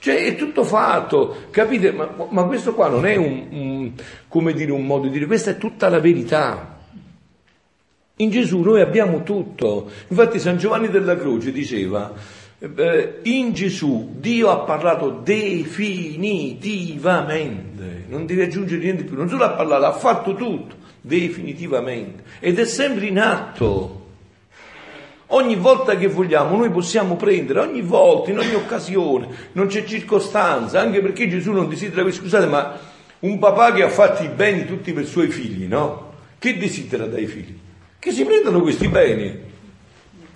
Cioè 0.00 0.26
è 0.26 0.36
tutto 0.36 0.62
fatto, 0.62 1.46
capite? 1.50 1.90
Ma, 1.90 2.08
ma 2.28 2.44
questo 2.44 2.72
qua 2.72 2.88
non 2.88 3.04
è 3.04 3.16
un, 3.16 3.46
un, 3.50 3.92
come 4.28 4.52
dire, 4.52 4.70
un 4.70 4.86
modo 4.86 5.08
di 5.08 5.14
dire, 5.14 5.26
questa 5.26 5.50
è 5.50 5.58
tutta 5.58 5.88
la 5.88 5.98
verità. 5.98 6.78
In 8.16 8.30
Gesù 8.30 8.60
noi 8.60 8.80
abbiamo 8.80 9.24
tutto. 9.24 9.90
Infatti 10.06 10.38
San 10.38 10.56
Giovanni 10.56 10.88
della 10.88 11.16
Croce 11.16 11.50
diceva, 11.50 12.14
in 12.60 13.52
Gesù 13.52 14.16
Dio 14.18 14.50
ha 14.50 14.58
parlato 14.58 15.20
definitivamente, 15.22 18.06
non 18.08 18.26
devi 18.26 18.42
aggiungere 18.42 18.82
niente 18.82 19.04
più, 19.04 19.16
non 19.16 19.28
solo 19.28 19.44
ha 19.44 19.50
parlato, 19.50 19.86
ha 19.86 19.92
fatto 19.92 20.34
tutto 20.34 20.74
definitivamente 21.00 22.24
ed 22.40 22.58
è 22.58 22.64
sempre 22.64 23.06
in 23.06 23.20
atto. 23.20 24.06
Ogni 25.32 25.56
volta 25.56 25.94
che 25.96 26.08
vogliamo 26.08 26.56
noi 26.56 26.70
possiamo 26.70 27.16
prendere, 27.16 27.60
ogni 27.60 27.82
volta, 27.82 28.30
in 28.30 28.38
ogni 28.38 28.54
occasione, 28.54 29.28
non 29.52 29.66
c'è 29.66 29.84
circostanza, 29.84 30.80
anche 30.80 31.00
perché 31.00 31.28
Gesù 31.28 31.52
non 31.52 31.68
desidera, 31.68 32.10
scusate, 32.10 32.46
ma 32.46 32.78
un 33.20 33.38
papà 33.38 33.72
che 33.72 33.82
ha 33.82 33.90
fatto 33.90 34.22
i 34.22 34.28
beni 34.28 34.64
tutti 34.64 34.94
per 34.94 35.02
i 35.02 35.06
suoi 35.06 35.28
figli, 35.28 35.66
no? 35.66 36.14
Che 36.38 36.56
desidera 36.56 37.06
dai 37.06 37.26
figli? 37.26 37.58
Che 37.98 38.10
si 38.10 38.24
prendano 38.24 38.62
questi 38.62 38.88
beni. 38.88 39.47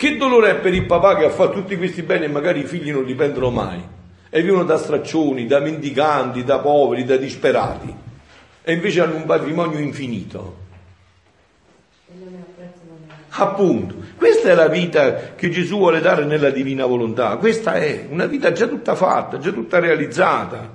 Che 0.03 0.17
dolore 0.17 0.51
è 0.51 0.55
per 0.57 0.75
il 0.75 0.85
papà 0.85 1.15
che 1.15 1.27
ha 1.27 1.31
fatto 1.31 1.61
tutti 1.61 1.77
questi 1.77 2.03
beni 2.03 2.25
e 2.25 2.29
magari 2.29 2.59
i 2.59 2.65
figli 2.65 2.91
non 2.91 3.05
li 3.05 3.15
prendono 3.15 3.51
mai? 3.51 3.81
E 4.31 4.43
vivono 4.43 4.65
da 4.65 4.77
straccioni, 4.77 5.47
da 5.47 5.61
mendicanti, 5.61 6.43
da 6.43 6.59
poveri, 6.59 7.05
da 7.05 7.17
disperati. 7.17 7.95
E 8.65 8.73
invece 8.73 9.01
hanno 9.01 9.15
un 9.15 9.27
patrimonio 9.27 9.79
infinito. 9.79 10.57
Appunto, 13.29 13.95
questa 14.17 14.49
è 14.49 14.55
la 14.57 14.67
vita 14.67 15.35
che 15.37 15.51
Gesù 15.51 15.77
vuole 15.77 16.01
dare 16.01 16.25
nella 16.25 16.51
divina 16.51 16.85
volontà, 16.85 17.37
questa 17.37 17.75
è 17.75 18.09
una 18.11 18.27
vita 18.27 18.51
già 18.51 18.67
tutta 18.67 18.97
fatta, 18.97 19.39
già 19.39 19.53
tutta 19.53 19.79
realizzata. 19.79 20.75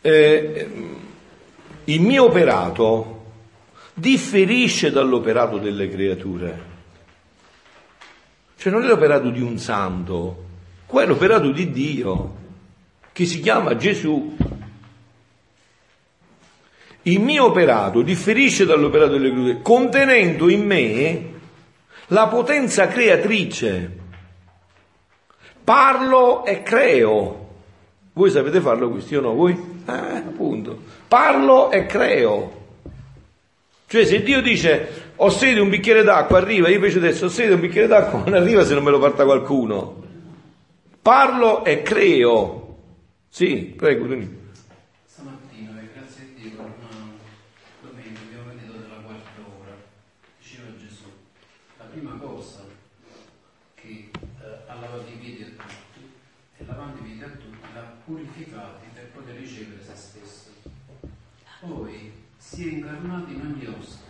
Eh, 0.00 0.68
il 1.82 2.00
mio 2.00 2.24
operato 2.26 3.24
differisce 3.92 4.92
dall'operato 4.92 5.58
delle 5.58 5.88
creature. 5.88 6.73
Cioè 8.64 8.72
non 8.72 8.82
è 8.82 8.86
l'operato 8.86 9.28
di 9.28 9.42
un 9.42 9.58
santo, 9.58 10.44
qua 10.86 11.02
è 11.02 11.06
l'operato 11.06 11.50
di 11.50 11.70
Dio, 11.70 12.34
che 13.12 13.26
si 13.26 13.40
chiama 13.40 13.76
Gesù. 13.76 14.34
Il 17.02 17.20
mio 17.20 17.44
operato 17.44 18.00
differisce 18.00 18.64
dall'operato 18.64 19.18
delle 19.18 19.30
creature, 19.32 19.60
contenendo 19.60 20.48
in 20.48 20.64
me 20.64 21.32
la 22.06 22.26
potenza 22.28 22.88
creatrice. 22.88 23.98
Parlo 25.62 26.46
e 26.46 26.62
creo. 26.62 27.48
Voi 28.14 28.30
sapete 28.30 28.62
farlo 28.62 28.88
questo, 28.88 29.12
io 29.12 29.20
no, 29.20 29.34
voi? 29.34 29.52
Eh, 29.86 29.92
appunto. 29.92 30.84
Parlo 31.06 31.70
e 31.70 31.84
creo. 31.84 32.62
Cioè 33.86 34.06
se 34.06 34.22
Dio 34.22 34.40
dice 34.40 35.03
ho 35.16 35.30
sede 35.30 35.60
un 35.60 35.68
bicchiere 35.68 36.02
d'acqua, 36.02 36.38
arriva, 36.38 36.68
io 36.68 36.76
invece 36.76 36.98
adesso 36.98 37.26
ho 37.26 37.28
sede 37.28 37.54
un 37.54 37.60
bicchiere 37.60 37.86
d'acqua, 37.86 38.22
non 38.26 38.34
arriva 38.34 38.64
se 38.64 38.74
non 38.74 38.82
me 38.82 38.90
lo 38.90 38.98
porta 38.98 39.24
qualcuno. 39.24 40.02
Parlo 41.00 41.64
e 41.64 41.82
creo. 41.82 42.76
Sì, 43.28 43.74
prego, 43.76 44.06
Tonino. 44.06 44.42
purificati 58.04 58.86
per 58.92 59.10
poter 59.12 59.36
ricevere 59.36 59.82
se 59.82 59.94
stesso. 59.96 60.50
Poi 61.60 62.12
si 62.36 62.68
è 62.68 62.72
incarnato 62.72 63.30
in 63.32 63.40
ogni 63.40 63.64
cioè 63.64 64.03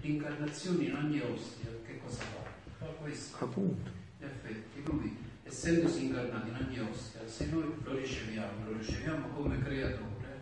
l'incarnazione 0.00 0.84
in 0.84 0.94
ogni 0.94 1.20
ostia 1.20 1.68
che 1.86 2.00
cosa 2.04 2.22
fa? 2.22 2.84
Fa 2.84 2.86
questo. 3.00 3.36
Appunto. 3.44 3.90
In 4.20 4.26
effetti, 4.26 4.82
lui, 4.84 5.16
essendosi 5.44 6.06
incarnato 6.06 6.48
in 6.48 6.66
ogni 6.66 6.88
ostia, 6.90 7.20
se 7.26 7.48
noi 7.50 7.64
lo 7.82 7.96
riceviamo, 7.96 8.66
lo 8.66 8.76
riceviamo 8.78 9.26
come 9.34 9.58
creatore, 9.62 10.40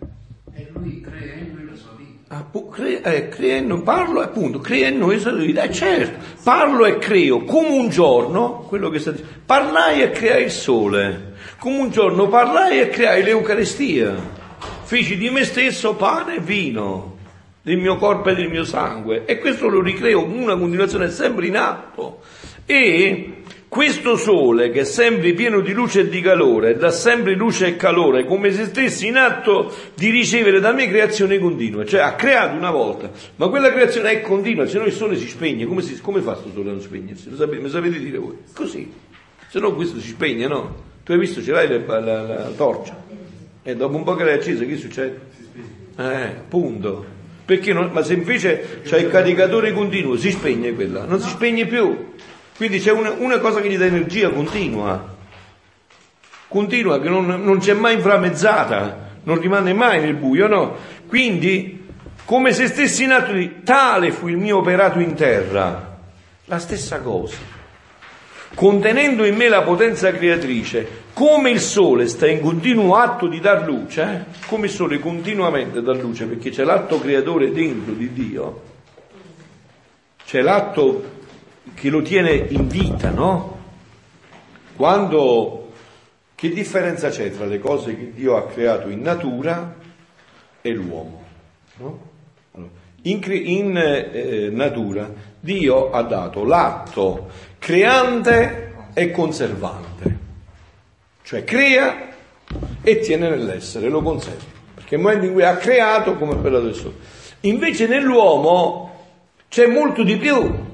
e 0.53 0.71
lui 0.73 1.01
crea 1.01 1.35
in 1.35 1.55
noi 1.55 1.67
la 1.67 1.77
sua 1.77 1.93
vita. 1.97 2.35
Ah, 2.35 2.47
crea, 2.71 3.03
eh, 3.03 3.29
crea 3.29 3.57
in 3.57 3.67
noi, 3.67 3.83
parlo 3.83 4.21
appunto, 4.21 4.59
crea 4.59 4.89
in 4.89 4.99
noi 4.99 5.17
la 5.17 5.21
sua 5.21 5.33
vita, 5.33 5.63
eh, 5.63 5.73
certo, 5.73 6.25
parlo 6.43 6.87
e 6.87 6.99
creo, 6.99 7.45
come 7.45 7.69
un 7.69 7.89
giorno, 7.89 8.65
quello 8.67 8.89
che 8.89 8.99
sta 8.99 9.11
dicendo, 9.13 9.33
parlai 9.45 10.03
e 10.03 10.11
creai 10.11 10.45
il 10.45 10.51
sole, 10.51 11.35
come 11.59 11.79
un 11.79 11.91
giorno 11.91 12.29
parlai 12.29 12.81
e 12.81 12.89
creai 12.89 13.23
l'Eucaristia, 13.23 14.15
feci 14.83 15.17
di 15.17 15.31
me 15.31 15.45
stesso 15.45 15.95
pane 15.95 16.37
e 16.37 16.41
vino, 16.41 17.16
del 17.67 17.79
mio 17.79 17.97
corpo 17.97 18.29
e 18.29 18.37
del 18.37 18.49
mio 18.49 18.63
sangue, 18.63 19.25
e 19.25 19.41
questo 19.41 19.67
lo 19.67 19.83
ricreo 19.83 20.25
con 20.25 20.39
una 20.39 20.57
continuazione 20.57 21.11
sempre 21.11 21.49
in 21.49 21.57
atto. 21.57 22.21
E 22.65 23.39
questo 23.67 24.15
sole 24.15 24.71
che 24.71 24.83
è 24.83 24.85
sempre 24.85 25.33
pieno 25.33 25.59
di 25.59 25.73
luce 25.73 26.03
e 26.03 26.09
di 26.09 26.21
calore, 26.21 26.77
dà 26.77 26.93
sempre 26.93 27.35
luce 27.35 27.67
e 27.67 27.77
calore, 27.77 28.25
come 28.25 28.53
se 28.53 28.67
stessi 28.67 29.09
in 29.09 29.17
atto 29.17 29.75
di 29.97 30.11
ricevere 30.11 30.61
da 30.61 30.71
me 30.71 30.87
creazione 30.87 31.41
continua, 31.41 31.85
cioè 31.85 32.03
ha 32.03 32.15
creato 32.15 32.57
una 32.57 32.71
volta, 32.71 33.11
ma 33.35 33.49
quella 33.49 33.73
creazione 33.73 34.13
è 34.13 34.21
continua, 34.21 34.65
se 34.69 34.79
no 34.79 34.85
il 34.85 34.93
sole 34.93 35.17
si 35.17 35.27
spegne, 35.27 35.67
come, 35.67 35.83
si, 35.83 36.01
come 36.01 36.21
fa 36.21 36.35
questo 36.35 36.53
sole 36.53 36.69
a 36.69 36.73
non 36.73 36.81
spegnersi? 36.81 37.29
Lo 37.31 37.35
sapete, 37.35 37.63
lo 37.63 37.69
sapete 37.69 37.99
dire 37.99 38.19
voi? 38.19 38.37
Così, 38.55 38.93
se 39.49 39.59
no 39.59 39.75
questo 39.75 39.99
si 39.99 40.11
spegne, 40.11 40.47
no? 40.47 40.85
Tu 41.03 41.11
hai 41.11 41.19
visto, 41.19 41.43
ce 41.43 41.51
l'hai 41.51 41.69
la, 41.69 41.99
la, 41.99 42.23
la, 42.23 42.51
torcia, 42.57 42.97
e 43.61 43.75
dopo 43.75 43.97
un 43.97 44.05
po' 44.05 44.15
che 44.15 44.23
l'hai 44.23 44.35
accesa, 44.35 44.65
che 44.65 44.77
succede? 44.77 45.21
Eh, 45.97 46.05
appunto. 46.05 47.16
Perché 47.47 47.73
non, 47.73 47.91
ma 47.93 48.03
se 48.03 48.15
invece 48.15 48.81
c'è 48.83 48.99
il 48.99 49.09
caricatore 49.09 49.73
continuo, 49.73 50.17
si 50.17 50.33
spegne 50.33 50.75
quella, 50.75 51.05
non 51.05 51.21
si 51.21 51.29
spegne 51.29 51.65
più. 51.65 52.15
Quindi 52.57 52.81
c'è 52.81 52.91
una, 52.91 53.15
una 53.17 53.39
cosa 53.39 53.61
che 53.61 53.71
gli 53.71 53.79
dà 53.79 53.85
energia 53.85 54.31
continua, 54.31 55.15
continua, 56.49 57.01
che 57.01 57.09
non, 57.09 57.27
non 57.27 57.59
c'è 57.59 57.75
mai 57.75 57.95
inframmezzata, 57.95 59.11
non 59.23 59.39
rimane 59.39 59.73
mai 59.73 60.01
nel 60.01 60.15
buio, 60.15 60.49
no? 60.49 60.77
Quindi, 61.07 61.87
come 62.25 62.53
se 62.53 62.67
stessi 62.67 63.05
in 63.05 63.13
atto 63.13 63.33
di 63.33 63.63
tale 63.63 64.11
fu 64.11 64.27
il 64.27 64.37
mio 64.37 64.57
operato 64.57 64.99
in 64.99 65.15
terra, 65.15 65.99
la 66.47 66.59
stessa 66.59 66.99
cosa. 67.01 67.56
Contenendo 68.55 69.25
in 69.25 69.37
me 69.37 69.49
la 69.49 69.63
potenza 69.63 70.13
creatrice, 70.13 71.05
come 71.13 71.51
il 71.51 71.61
sole 71.61 72.07
sta 72.09 72.27
in 72.27 72.41
continuo 72.41 72.95
atto 72.97 73.27
di 73.27 73.41
dar 73.41 73.67
luce, 73.67 74.03
eh? 74.03 74.47
come 74.47 74.67
il 74.67 74.73
sole 74.73 74.99
continuamente 74.99 75.83
dà 75.83 75.93
luce, 75.93 76.27
perché 76.27 76.51
c'è 76.51 76.65
l'atto 76.65 77.01
creatore 77.01 77.53
dentro 77.53 77.93
di 77.93 78.13
Dio, 78.13 78.63
c'è 80.25 80.41
l'atto 80.41 81.15
che 81.75 81.89
lo 81.89 82.03
tiene 82.03 82.33
in 82.33 82.69
vita, 82.69 83.11
no? 83.11 83.55
Quando, 84.77 85.73
che 86.35 86.51
differenza 86.51 87.09
c'è 87.09 87.31
tra 87.31 87.47
le 87.47 87.59
cose 87.59 87.97
che 87.97 88.13
Dio 88.13 88.37
ha 88.37 88.47
creato 88.47 88.89
in 88.89 89.01
natura 89.01 89.75
e 90.61 90.71
l'uomo? 90.71 91.25
No? 91.77 92.01
Allora, 92.53 92.71
in, 93.03 93.21
in 93.25 93.77
eh, 93.77 94.49
natura 94.51 95.11
Dio 95.41 95.91
ha 95.91 96.03
dato 96.03 96.45
l'atto 96.45 97.31
creante 97.59 98.75
e 98.95 99.11
conservante, 99.11 100.19
cioè 101.23 101.45
crea 101.45 102.09
e 102.83 102.99
tiene 103.01 103.29
nell'essere, 103.29 103.89
lo 103.89 104.03
conserva, 104.03 104.45
perché 104.75 104.97
nel 104.97 105.05
momento 105.05 105.27
in 105.27 105.33
cui 105.33 105.43
ha 105.43 105.57
creato 105.57 106.17
come 106.17 106.37
per 106.37 106.55
adesso. 106.55 106.95
Invece 107.41 107.87
nell'uomo 107.87 109.07
c'è 109.49 109.67
molto 109.67 110.03
di 110.03 110.17
più, 110.17 110.65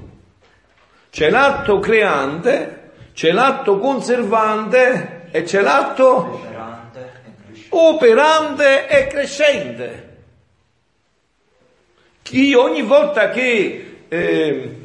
c'è 1.11 1.31
l'atto 1.31 1.79
creante, 1.79 2.91
c'è 3.13 3.33
l'atto 3.33 3.79
conservante 3.79 5.29
e 5.31 5.43
c'è 5.43 5.61
l'atto 5.61 6.41
operante 7.71 8.89
e 8.89 9.07
crescente. 9.07 10.11
Io 12.31 12.63
ogni 12.63 12.83
volta 12.83 13.31
che 13.31 14.05
eh, 14.09 14.82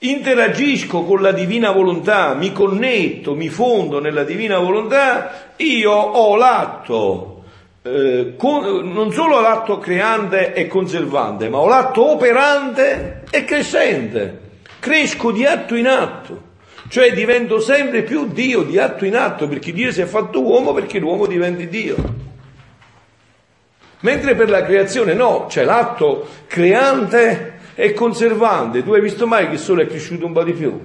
interagisco 0.00 1.02
con 1.02 1.20
la 1.20 1.32
divina 1.32 1.72
volontà, 1.72 2.34
mi 2.34 2.52
connetto, 2.52 3.34
mi 3.34 3.48
fondo 3.48 4.00
nella 4.00 4.22
divina 4.22 4.58
volontà, 4.58 5.52
io 5.56 5.90
ho 5.90 6.36
l'atto, 6.36 7.42
eh, 7.82 8.34
con, 8.36 8.90
non 8.92 9.12
solo 9.12 9.40
l'atto 9.40 9.78
creante 9.78 10.52
e 10.52 10.68
conservante, 10.68 11.48
ma 11.48 11.58
ho 11.58 11.66
l'atto 11.66 12.12
operante 12.12 13.24
e 13.30 13.44
crescente. 13.44 14.46
Cresco 14.78 15.32
di 15.32 15.44
atto 15.44 15.74
in 15.74 15.88
atto, 15.88 16.42
cioè 16.88 17.12
divento 17.12 17.58
sempre 17.58 18.02
più 18.02 18.28
Dio 18.28 18.62
di 18.62 18.78
atto 18.78 19.04
in 19.04 19.16
atto, 19.16 19.48
perché 19.48 19.72
Dio 19.72 19.90
si 19.90 20.00
è 20.00 20.06
fatto 20.06 20.40
uomo 20.40 20.72
perché 20.72 21.00
l'uomo 21.00 21.26
diventi 21.26 21.66
Dio. 21.68 21.96
Mentre 24.00 24.36
per 24.36 24.48
la 24.48 24.62
creazione 24.62 25.14
no, 25.14 25.46
c'è 25.48 25.64
l'atto 25.64 26.28
creante 26.46 27.57
e 27.80 27.92
conservante. 27.92 28.82
Tu 28.82 28.92
hai 28.92 29.00
visto 29.00 29.28
mai 29.28 29.46
che 29.46 29.52
il 29.52 29.60
sole 29.60 29.84
è 29.84 29.86
cresciuto 29.86 30.26
un 30.26 30.32
po' 30.32 30.42
di 30.42 30.52
più? 30.52 30.80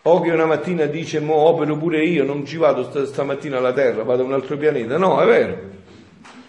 O 0.00 0.20
che 0.22 0.30
una 0.30 0.46
mattina 0.46 0.86
dice, 0.86 1.20
mo 1.20 1.34
opero 1.34 1.76
pure 1.76 2.02
io, 2.02 2.24
non 2.24 2.46
ci 2.46 2.56
vado 2.56 3.04
stamattina 3.04 3.58
alla 3.58 3.74
Terra, 3.74 4.04
vado 4.04 4.22
a 4.22 4.24
un 4.24 4.32
altro 4.32 4.56
pianeta. 4.56 4.96
No, 4.96 5.20
è 5.20 5.26
vero. 5.26 5.58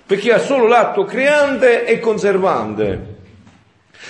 Perché 0.05 0.31
ha 0.31 0.39
solo 0.39 0.67
l'atto 0.67 1.03
creante 1.03 1.85
e 1.85 1.99
conservante. 1.99 3.17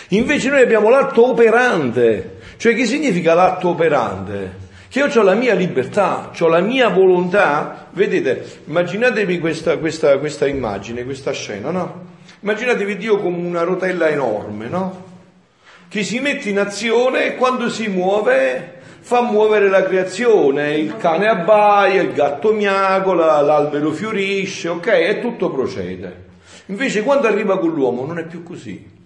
Invece 0.10 0.52
noi 0.52 0.62
abbiamo 0.62 0.92
l'atto 0.92 1.28
operante. 1.28 2.38
Cioè 2.58 2.76
che 2.76 2.86
significa 2.86 3.34
l'atto 3.34 3.70
operante? 3.70 4.68
Che 4.90 5.00
io 5.00 5.08
ho 5.08 5.24
la 5.24 5.34
mia 5.34 5.56
libertà, 5.56 6.30
ho 6.40 6.48
la 6.48 6.60
mia 6.60 6.90
volontà. 6.90 7.88
Vedete, 7.94 8.60
immaginatevi 8.66 9.40
questa, 9.40 9.80
questa, 9.80 10.20
questa 10.20 10.46
immagine, 10.46 11.04
questa 11.04 11.32
scena, 11.32 11.72
no? 11.72 12.09
Immaginatevi 12.42 12.96
Dio 12.96 13.20
come 13.20 13.38
una 13.38 13.64
rotella 13.64 14.08
enorme, 14.08 14.68
no? 14.68 15.08
Che 15.90 16.04
si 16.04 16.20
mette 16.20 16.50
in 16.50 16.60
azione 16.60 17.26
e 17.26 17.36
quando 17.36 17.70
si 17.70 17.88
muove 17.88 18.78
fa 19.02 19.22
muovere 19.22 19.70
la 19.70 19.84
creazione, 19.84 20.76
il 20.76 20.96
cane 20.98 21.28
abbaia, 21.28 22.02
il 22.02 22.14
gatto 22.14 22.54
miagola, 22.54 23.42
l'albero 23.42 23.92
fiorisce, 23.92 24.70
ok? 24.70 24.88
E 24.88 25.20
tutto 25.20 25.50
procede. 25.50 26.28
Invece 26.68 27.04
quando 27.04 27.28
arriva 27.28 27.60
con 27.60 27.72
l'uomo 27.72 28.06
non 28.06 28.20
è 28.20 28.26
più 28.26 28.44
così. 28.44 28.98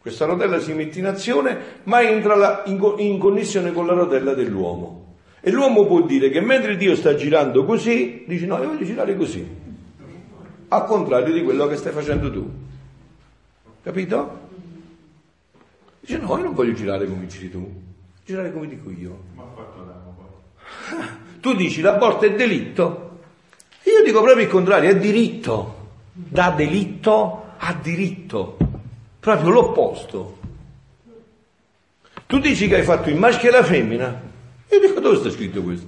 Questa 0.00 0.24
rotella 0.24 0.58
si 0.58 0.72
mette 0.72 0.98
in 0.98 1.06
azione, 1.06 1.56
ma 1.84 2.02
entra 2.02 2.62
in, 2.66 2.94
in 2.98 3.18
connessione 3.18 3.72
con 3.72 3.86
la 3.86 3.92
rotella 3.92 4.34
dell'uomo. 4.34 5.16
E 5.40 5.50
l'uomo 5.50 5.86
può 5.86 6.02
dire 6.02 6.30
che 6.30 6.40
mentre 6.40 6.76
Dio 6.76 6.96
sta 6.96 7.14
girando 7.14 7.64
così, 7.64 8.24
dice 8.26 8.46
no, 8.46 8.58
io 8.58 8.68
voglio 8.68 8.84
girare 8.84 9.14
così 9.16 9.62
al 10.74 10.84
contrario 10.86 11.32
di 11.32 11.42
quello 11.42 11.66
che 11.68 11.76
stai 11.76 11.92
facendo 11.92 12.30
tu. 12.32 12.50
Capito? 13.84 14.40
Dice 16.00 16.16
no, 16.16 16.38
io 16.38 16.44
non 16.44 16.54
voglio 16.54 16.72
girare 16.72 17.06
come 17.06 17.26
giri 17.26 17.50
tu, 17.50 17.70
girare 18.24 18.50
come 18.50 18.66
dico 18.66 18.90
io. 18.90 19.32
Tu 21.40 21.54
dici 21.54 21.82
l'aborto 21.82 22.24
è 22.24 22.34
delitto, 22.34 23.20
io 23.82 24.02
dico 24.02 24.22
proprio 24.22 24.44
il 24.46 24.50
contrario, 24.50 24.88
è 24.88 24.96
diritto, 24.96 25.90
da 26.12 26.50
delitto 26.56 27.52
a 27.58 27.74
diritto, 27.74 28.56
proprio 29.20 29.50
l'opposto. 29.50 30.38
Tu 32.24 32.38
dici 32.38 32.66
che 32.66 32.76
hai 32.76 32.82
fatto 32.82 33.10
il 33.10 33.16
maschio 33.16 33.50
e 33.50 33.52
la 33.52 33.62
femmina, 33.62 34.22
io 34.70 34.80
dico 34.80 35.00
dove 35.00 35.16
sta 35.16 35.28
scritto 35.28 35.62
questo? 35.62 35.86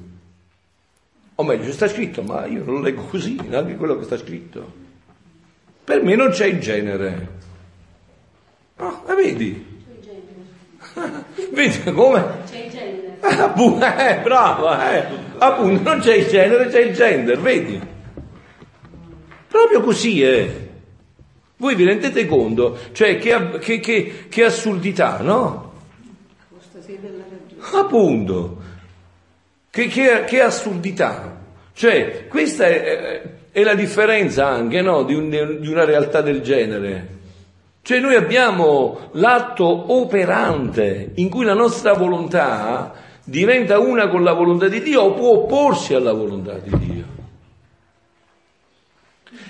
O 1.37 1.43
meglio, 1.45 1.73
sta 1.73 1.89
scritto, 1.89 2.23
ma 2.23 2.45
io 2.45 2.63
non 2.63 2.75
lo 2.75 2.81
leggo 2.83 3.05
così, 3.05 3.41
neanche 3.49 3.77
quello 3.77 3.97
che 3.97 4.05
sta 4.05 4.19
scritto. 4.19 4.85
Per 5.83 6.03
me 6.03 6.15
non 6.15 6.29
c'è 6.29 6.45
il 6.45 6.61
genere. 6.61 7.45
No, 8.79 9.03
la 9.07 9.15
vedi? 9.15 9.75
Vedi 11.53 11.93
come? 11.93 12.25
C'è 12.49 12.65
il 12.65 12.71
genere. 12.71 13.17
Appunto, 13.21 13.85
eh, 13.85 14.21
bravo, 14.23 14.73
eh. 14.79 15.05
Appunto, 15.39 15.83
non 15.83 16.01
c'è 16.01 16.15
il 16.15 16.27
genere, 16.27 16.69
c'è 16.69 16.81
il 16.81 16.95
gender, 16.95 17.39
vedi? 17.41 17.81
Proprio 19.49 19.81
così 19.81 20.23
è. 20.23 20.65
Voi 21.57 21.75
vi 21.75 21.85
rendete 21.85 22.27
conto? 22.27 22.79
Cioè, 22.93 23.19
che, 23.19 23.59
che, 23.61 23.81
che, 23.81 24.27
che 24.29 24.45
assurdità, 24.45 25.21
no? 25.23 25.73
Appunto. 27.73 28.63
Che, 29.71 29.87
che, 29.89 30.25
che 30.27 30.41
assurdità! 30.41 31.41
Cioè, 31.73 32.27
questa 32.29 32.67
è, 32.67 33.23
è 33.51 33.63
la 33.63 33.75
differenza 33.75 34.47
anche 34.47 34.81
no, 34.83 35.03
di, 35.05 35.15
un, 35.15 35.31
di 35.31 35.69
una 35.69 35.85
realtà 35.85 36.21
del 36.21 36.43
genere. 36.43 37.16
Cioè 37.87 38.01
noi 38.01 38.17
abbiamo 38.17 39.11
l'atto 39.13 39.93
operante 39.95 41.13
in 41.15 41.29
cui 41.29 41.45
la 41.45 41.55
nostra 41.55 41.93
volontà 41.93 42.93
diventa 43.23 43.79
una 43.79 44.09
con 44.09 44.25
la 44.25 44.33
volontà 44.33 44.67
di 44.67 44.83
Dio 44.83 45.03
o 45.03 45.15
può 45.15 45.29
opporsi 45.35 45.95
alla 45.95 46.13
volontà 46.13 46.55
di 46.55 46.77
Dio. 46.79 47.05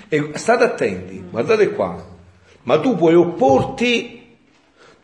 E 0.07 0.33
state 0.35 0.63
attenti, 0.63 1.25
guardate 1.31 1.71
qua, 1.71 2.05
ma 2.61 2.79
tu 2.79 2.95
puoi 2.95 3.15
opporti, 3.15 4.35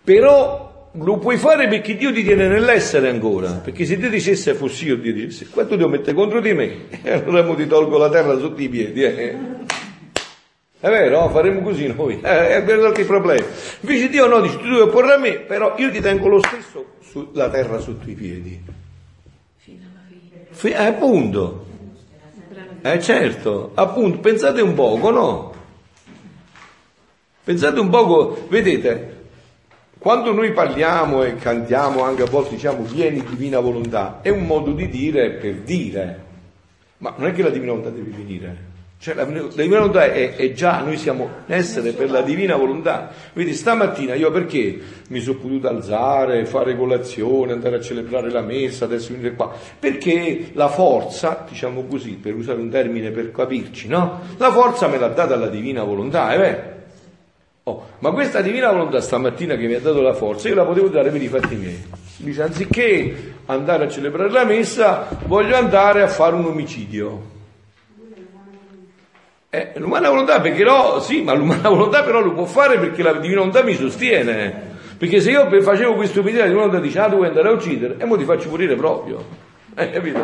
però 0.04 0.92
lo 0.92 1.18
puoi 1.18 1.38
fare 1.38 1.68
perché 1.68 1.96
Dio 1.96 2.14
ti 2.14 2.22
tiene 2.22 2.48
nell'essere 2.48 3.10
ancora, 3.10 3.50
perché 3.54 3.86
se 3.86 3.98
Dio 3.98 4.12
dicesse 4.12 4.54
fossi 4.54 4.86
io, 4.86 4.98
Dio 4.98 5.12
dicesse, 5.12 5.48
qua 5.50 5.66
tu 5.66 5.76
devo 5.76 5.90
mettere 5.90 6.14
contro 6.16 6.40
di 6.40 6.54
me, 6.54 6.82
e 7.02 7.10
allora 7.26 7.52
ti 7.56 7.66
tolgo 7.66 7.98
la 7.98 8.10
terra 8.10 8.38
sotto 8.38 8.62
i 8.62 8.70
piedi. 8.70 9.02
Eh. 9.02 9.53
È 10.84 10.90
vero, 10.90 11.30
faremo 11.30 11.62
così 11.62 11.88
noi, 11.88 12.20
eh, 12.22 12.58
è 12.58 12.62
per 12.62 12.78
altri 12.80 13.06
problemi. 13.06 13.46
Invece 13.80 14.10
Dio 14.10 14.28
no, 14.28 14.42
dice 14.42 14.58
tu 14.58 14.64
devi 14.64 14.82
opporre 14.82 15.14
a 15.14 15.18
me, 15.18 15.40
però 15.40 15.76
io 15.78 15.90
ti 15.90 16.02
tengo 16.02 16.28
lo 16.28 16.40
stesso 16.40 16.96
sulla 17.00 17.50
terra 17.50 17.80
sotto 17.80 18.10
i 18.10 18.14
piedi. 18.14 18.62
Fino 19.56 19.86
alla 19.90 20.02
fine. 20.10 20.76
Eh, 20.76 20.86
appunto. 20.86 21.66
Eh 22.82 23.02
certo, 23.02 23.72
appunto, 23.76 24.20
pensate 24.20 24.60
un 24.60 24.74
poco, 24.74 25.10
no? 25.10 25.54
Pensate 27.46 27.80
un 27.80 27.90
poco, 27.90 28.46
vedete, 28.50 29.28
quando 30.00 30.34
noi 30.34 30.52
parliamo 30.52 31.24
e 31.24 31.38
cantiamo, 31.38 32.04
anche 32.04 32.24
a 32.24 32.30
volte 32.30 32.56
diciamo 32.56 32.84
vieni 32.84 33.24
divina 33.24 33.62
volontà, 33.62 34.20
è 34.22 34.28
un 34.28 34.46
modo 34.46 34.74
di 34.74 34.90
dire 34.90 35.30
per 35.30 35.54
dire, 35.62 36.24
ma 36.98 37.14
non 37.16 37.30
è 37.30 37.32
che 37.32 37.42
la 37.42 37.52
divina 37.52 37.72
volontà 37.72 37.90
deve 37.90 38.12
venire, 38.12 38.72
cioè 39.04 39.16
la, 39.16 39.26
la 39.26 39.50
divina 39.50 39.80
volontà 39.80 40.06
è, 40.06 40.34
è, 40.38 40.54
già, 40.54 40.80
noi 40.80 40.96
siamo 40.96 41.30
essere 41.48 41.92
per 41.92 42.10
la 42.10 42.22
divina 42.22 42.56
volontà. 42.56 43.12
Vedi, 43.34 43.54
stamattina 43.54 44.14
io 44.14 44.32
perché 44.32 44.80
mi 45.10 45.20
sono 45.20 45.40
potuto 45.40 45.68
alzare, 45.68 46.46
fare 46.46 46.78
colazione, 46.78 47.52
andare 47.52 47.76
a 47.76 47.82
celebrare 47.82 48.32
la 48.32 48.40
messa, 48.40 48.86
adesso 48.86 49.12
venire 49.12 49.34
qua? 49.34 49.52
Perché 49.78 50.52
la 50.54 50.70
forza, 50.70 51.46
diciamo 51.50 51.84
così, 51.84 52.12
per 52.12 52.34
usare 52.34 52.62
un 52.62 52.70
termine 52.70 53.12
per 53.12 53.34
capirci, 53.34 53.90
no? 53.90 54.22
La 54.38 54.54
forza 54.54 54.88
me 54.88 54.98
l'ha 54.98 55.10
data 55.10 55.36
la 55.36 55.50
divina 55.50 55.84
volontà, 55.84 56.32
è 56.32 56.38
vero? 56.38 56.72
Oh, 57.64 57.88
ma 58.00 58.12
questa 58.12 58.40
divina 58.40 58.72
volontà 58.72 59.02
stamattina 59.02 59.58
che 59.58 59.68
mi 59.68 59.74
ha 59.74 59.82
dato 59.82 60.00
la 60.00 60.14
forza, 60.14 60.48
io 60.48 60.56
la 60.56 60.64
potevo 60.64 60.88
dare 60.88 61.10
per 61.10 61.22
i 61.22 61.28
fatti 61.28 61.56
miei. 61.56 61.84
Dice, 62.16 62.42
anziché 62.42 63.34
andare 63.48 63.84
a 63.84 63.90
celebrare 63.90 64.32
la 64.32 64.46
messa, 64.46 65.10
voglio 65.26 65.58
andare 65.58 66.04
a 66.04 66.08
fare 66.08 66.36
un 66.36 66.46
omicidio. 66.46 67.32
Eh, 69.56 69.74
l'umana 69.76 70.10
volontà 70.10 70.42
perché 70.42 70.64
no, 70.64 71.00
sì, 71.00 71.22
ma 71.22 71.36
l'umana 71.36 71.70
volontà 71.70 72.02
però 72.02 72.22
lo 72.22 72.34
può 72.34 72.46
fare 72.46 72.80
perché 72.80 73.04
la 73.04 73.14
divina 73.14 73.42
volontà 73.42 73.62
mi 73.62 73.76
sostiene. 73.76 74.72
Perché 74.98 75.22
se 75.22 75.30
io 75.30 75.48
facevo 75.62 75.94
questa 75.94 76.14
stupidità 76.14 76.48
di 76.48 76.54
uno 76.54 76.80
dice, 76.80 76.98
ah 76.98 77.08
tu 77.08 77.18
vuoi 77.18 77.28
andare 77.28 77.50
a 77.50 77.52
uccidere, 77.52 77.98
e 78.00 78.06
mo 78.06 78.18
ti 78.18 78.24
faccio 78.24 78.50
morire 78.50 78.76
proprio. 78.76 79.24
Hai 79.76 79.92
capito? 79.94 80.20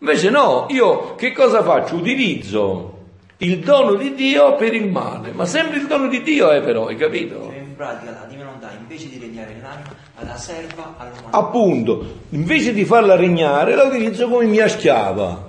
Invece 0.00 0.30
no, 0.30 0.66
io 0.70 1.14
che 1.14 1.30
cosa 1.30 1.62
faccio? 1.62 1.94
Utilizzo 1.94 2.98
il 3.36 3.60
dono 3.60 3.94
di 3.94 4.14
Dio 4.14 4.56
per 4.56 4.74
il 4.74 4.90
male, 4.90 5.30
ma 5.30 5.46
sempre 5.46 5.76
il 5.76 5.86
dono 5.86 6.08
di 6.08 6.20
Dio 6.24 6.50
è 6.50 6.60
però, 6.60 6.88
hai 6.88 6.96
capito? 6.96 7.44
Cioè, 7.44 7.56
in 7.56 7.76
pratica 7.76 8.10
la 8.10 8.26
divinità 8.28 8.72
invece 8.76 9.08
di 9.10 9.18
regnare 9.20 9.54
nell'anima 9.54 9.94
la 10.26 10.36
serva 10.36 10.96
all'umanità. 10.98 11.38
Appunto, 11.38 12.04
invece 12.30 12.72
di 12.72 12.84
farla 12.84 13.14
regnare 13.14 13.76
la 13.76 13.84
utilizzo 13.84 14.28
come 14.28 14.46
mia 14.46 14.66
schiava. 14.66 15.47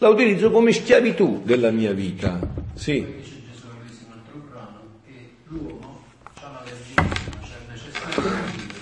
La 0.00 0.10
utilizzo 0.10 0.52
come 0.52 0.70
schiavitù 0.72 1.42
della 1.42 1.72
mia 1.72 1.92
vita. 1.92 2.38
Sì. 2.74 3.04
Dice 3.04 3.42
Gesù 3.50 3.66
Cristo 3.80 4.04
in 4.04 4.12
un 4.12 4.12
altro 4.12 4.48
brano 4.48 4.80
che 5.04 5.30
l'uomo 5.48 6.04
ha 6.34 6.50
la 6.52 6.62
legittima, 6.64 7.08
cioè 7.44 7.56
il 7.58 7.72
necessario 7.72 8.22
per 8.22 8.44
vivere. 8.52 8.78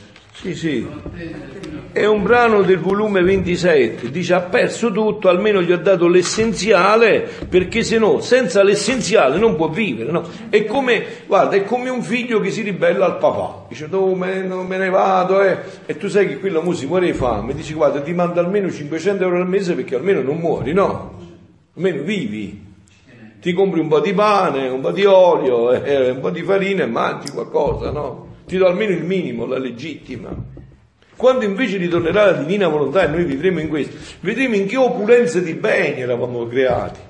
Sì, 0.46 0.54
sì. 0.54 0.86
È 1.90 2.04
un 2.04 2.22
brano 2.22 2.62
del 2.62 2.78
volume 2.78 3.20
27, 3.20 4.12
dice 4.12 4.34
ha 4.34 4.42
perso 4.42 4.92
tutto, 4.92 5.28
almeno 5.28 5.60
gli 5.60 5.72
ho 5.72 5.78
dato 5.78 6.06
l'essenziale, 6.06 7.28
perché 7.48 7.82
se 7.82 7.98
no, 7.98 8.20
senza 8.20 8.62
l'essenziale 8.62 9.38
non 9.38 9.56
può 9.56 9.68
vivere, 9.68 10.12
no? 10.12 10.22
È 10.48 10.64
come, 10.66 11.04
guarda, 11.26 11.56
è 11.56 11.64
come 11.64 11.88
un 11.88 12.00
figlio 12.00 12.38
che 12.38 12.50
si 12.52 12.62
ribella 12.62 13.06
al 13.06 13.18
papà, 13.18 13.64
dice 13.68 13.88
tu 13.88 14.14
me, 14.14 14.42
me 14.42 14.76
ne 14.76 14.88
vado, 14.88 15.42
eh. 15.42 15.58
e 15.84 15.96
tu 15.96 16.06
sai 16.06 16.28
che 16.28 16.38
quello 16.38 16.62
mo 16.62 16.74
si 16.74 16.86
muore 16.86 17.06
di 17.06 17.14
fame, 17.14 17.52
dici 17.52 17.72
guarda 17.72 18.00
ti 18.00 18.12
mando 18.12 18.38
almeno 18.38 18.70
500 18.70 19.24
euro 19.24 19.38
al 19.38 19.48
mese 19.48 19.74
perché 19.74 19.96
almeno 19.96 20.22
non 20.22 20.36
muori, 20.36 20.72
no? 20.72 21.14
Almeno 21.74 22.02
vivi, 22.02 22.64
ti 23.40 23.52
compri 23.52 23.80
un 23.80 23.88
po' 23.88 23.98
di 23.98 24.12
pane, 24.12 24.68
un 24.68 24.80
po' 24.80 24.92
di 24.92 25.04
olio, 25.04 25.72
eh, 25.72 26.10
un 26.10 26.20
po' 26.20 26.30
di 26.30 26.42
farina 26.42 26.84
e 26.84 26.86
mangi 26.86 27.30
qualcosa, 27.30 27.90
no? 27.90 28.25
Ti 28.46 28.56
do 28.56 28.66
almeno 28.66 28.92
il 28.92 29.04
minimo, 29.04 29.44
la 29.44 29.58
legittima. 29.58 30.34
Quando 31.16 31.44
invece 31.44 31.78
ritornerà 31.78 32.26
la 32.26 32.32
divina 32.32 32.68
volontà 32.68 33.04
e 33.04 33.08
noi 33.08 33.24
vivremo 33.24 33.58
in 33.60 33.68
questo, 33.68 33.96
vedremo 34.20 34.54
in 34.54 34.66
che 34.66 34.76
opulenza 34.76 35.40
di 35.40 35.54
beni 35.54 36.02
eravamo 36.02 36.46
creati. 36.46 37.00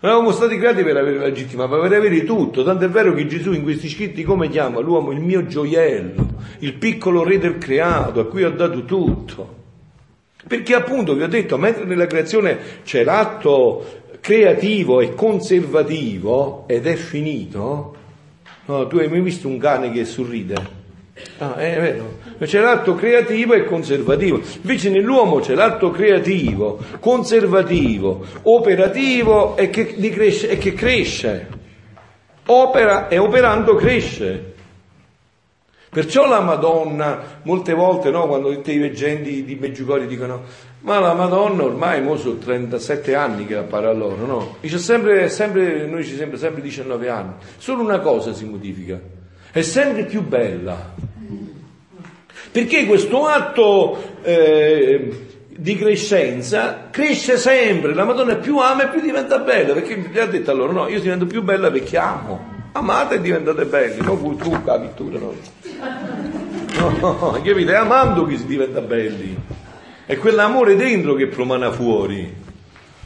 Non 0.00 0.12
eravamo 0.12 0.32
stati 0.32 0.56
creati 0.56 0.82
per 0.82 0.96
avere 0.96 1.18
la 1.18 1.24
legittima, 1.24 1.66
ma 1.66 1.80
per 1.80 1.92
avere 1.92 2.24
tutto. 2.24 2.62
Tanto 2.62 2.84
è 2.84 2.88
vero 2.88 3.12
che 3.12 3.26
Gesù 3.26 3.52
in 3.52 3.62
questi 3.62 3.88
scritti 3.88 4.22
come 4.22 4.48
chiama 4.48 4.80
l'uomo 4.80 5.10
il 5.12 5.20
mio 5.20 5.46
gioiello, 5.46 6.26
il 6.60 6.74
piccolo 6.74 7.24
re 7.24 7.38
del 7.38 7.58
creato, 7.58 8.20
a 8.20 8.26
cui 8.26 8.44
ho 8.44 8.50
dato 8.50 8.84
tutto. 8.84 9.62
Perché 10.46 10.74
appunto 10.74 11.14
vi 11.14 11.22
ho 11.22 11.28
detto, 11.28 11.58
mentre 11.58 11.84
nella 11.84 12.06
creazione 12.06 12.58
c'è 12.84 13.02
l'atto 13.02 14.02
creativo 14.20 15.00
e 15.00 15.14
conservativo 15.14 16.64
ed 16.68 16.86
è 16.86 16.94
finito, 16.94 17.96
no, 18.66 18.86
tu 18.86 18.98
hai 18.98 19.08
mai 19.08 19.20
visto 19.20 19.48
un 19.48 19.58
cane 19.58 19.90
che 19.90 20.04
sorride? 20.04 20.82
Ah, 21.38 21.56
è 21.56 21.80
vero. 21.80 22.18
C'è 22.38 22.60
l'atto 22.60 22.94
creativo 22.94 23.54
e 23.54 23.64
conservativo. 23.64 24.40
Invece 24.60 24.90
nell'uomo 24.90 25.38
c'è 25.38 25.54
l'atto 25.54 25.90
creativo, 25.90 26.78
conservativo, 26.98 28.24
operativo 28.42 29.56
e 29.56 29.70
che, 29.70 29.86
cresce, 30.10 30.48
e 30.48 30.58
che 30.58 30.72
cresce. 30.74 31.48
Opera 32.46 33.08
e 33.08 33.18
operando 33.18 33.74
cresce. 33.76 34.53
Perciò 35.94 36.26
la 36.26 36.40
Madonna, 36.40 37.38
molte 37.42 37.72
volte, 37.72 38.10
no, 38.10 38.26
quando 38.26 38.50
i 38.50 38.78
veggenti 38.78 39.44
di 39.44 39.54
Meggiugori 39.54 40.08
dicono, 40.08 40.42
ma 40.80 40.98
la 40.98 41.14
Madonna 41.14 41.62
ormai 41.62 42.02
mo 42.02 42.16
sono 42.16 42.36
37 42.36 43.14
anni 43.14 43.46
che 43.46 43.54
appare 43.54 43.86
a 43.86 43.92
loro, 43.92 44.26
no? 44.26 44.56
Dice 44.60 44.78
sempre, 44.78 45.28
sempre, 45.28 45.86
noi 45.86 46.04
ci 46.04 46.16
sembra 46.16 46.36
sempre 46.36 46.62
19 46.62 47.08
anni. 47.08 47.34
Solo 47.58 47.82
una 47.82 48.00
cosa 48.00 48.32
si 48.32 48.44
modifica, 48.44 48.98
è 49.52 49.62
sempre 49.62 50.04
più 50.06 50.26
bella. 50.26 50.94
Perché 52.50 52.86
questo 52.86 53.26
atto 53.26 53.96
eh, 54.22 55.26
di 55.46 55.76
crescenza 55.76 56.88
cresce 56.90 57.36
sempre, 57.36 57.94
la 57.94 58.04
Madonna 58.04 58.34
più 58.34 58.58
ama 58.58 58.86
e 58.86 58.88
più 58.88 59.00
diventa 59.00 59.38
bella, 59.38 59.74
perché 59.74 59.96
gli 59.96 60.18
ha 60.18 60.26
detto 60.26 60.50
a 60.50 60.54
loro, 60.54 60.72
no, 60.72 60.88
io 60.88 60.98
divento 60.98 61.26
più 61.26 61.40
bella 61.44 61.70
perché 61.70 61.96
amo. 61.98 62.50
Amate 62.72 63.14
e 63.14 63.20
diventate 63.20 63.64
belli, 63.66 64.00
non 64.00 64.36
la 64.64 64.80
pittura, 64.80 65.18
no. 65.20 65.62
No, 67.00 67.30
capite? 67.42 67.72
È 67.72 67.76
amando 67.76 68.24
che 68.26 68.36
si 68.36 68.46
diventa 68.46 68.80
belli. 68.80 69.36
È 70.06 70.16
quell'amore 70.18 70.76
dentro 70.76 71.14
che 71.14 71.26
promana 71.28 71.70
fuori. 71.72 72.42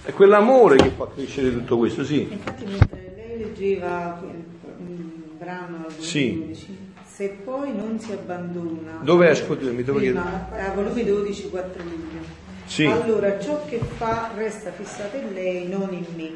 È 0.03 0.13
quell'amore 0.13 0.77
che 0.77 0.91
fa 0.97 1.09
crescere 1.15 1.53
tutto 1.53 1.77
questo, 1.79 2.05
sì. 2.05 2.27
Infatti 2.31 2.65
mentre 2.65 3.13
lei 3.15 3.39
leggeva 3.39 4.21
il 4.23 5.37
brano 5.39 5.85
al 5.87 5.93
Sì. 5.99 6.35
12, 6.39 6.79
se 7.05 7.37
poi 7.45 7.75
non 7.75 7.99
si 8.01 8.13
abbandona 8.13 8.99
Dove 9.03 9.27
è? 9.27 9.31
Ascoltami, 9.31 9.83
dove 9.85 9.99
prima, 10.01 10.49
a 10.51 10.73
volume 10.73 11.05
12 11.05 11.49
4 11.51 11.83
luglio 11.83 12.21
Sì. 12.65 12.85
allora 12.87 13.39
ciò 13.39 13.65
che 13.67 13.79
fa 13.97 14.31
resta 14.35 14.71
fissato 14.73 15.17
in 15.17 15.33
lei 15.35 15.69
non 15.69 15.89
in 15.93 16.05
me 16.17 16.31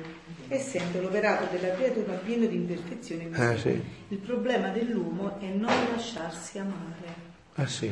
essendo 0.48 1.00
l'operato 1.00 1.46
della 1.50 1.74
creatura 1.74 2.14
pieno 2.14 2.46
di 2.46 2.56
imperfezioni 2.56 3.28
Ah, 3.32 3.56
sì. 3.56 3.80
il 4.08 4.18
problema 4.18 4.68
dell'uomo 4.68 5.38
è 5.40 5.46
non 5.46 5.72
lasciarsi 5.94 6.58
amare 6.58 7.30
Ah, 7.54 7.66
sì. 7.66 7.90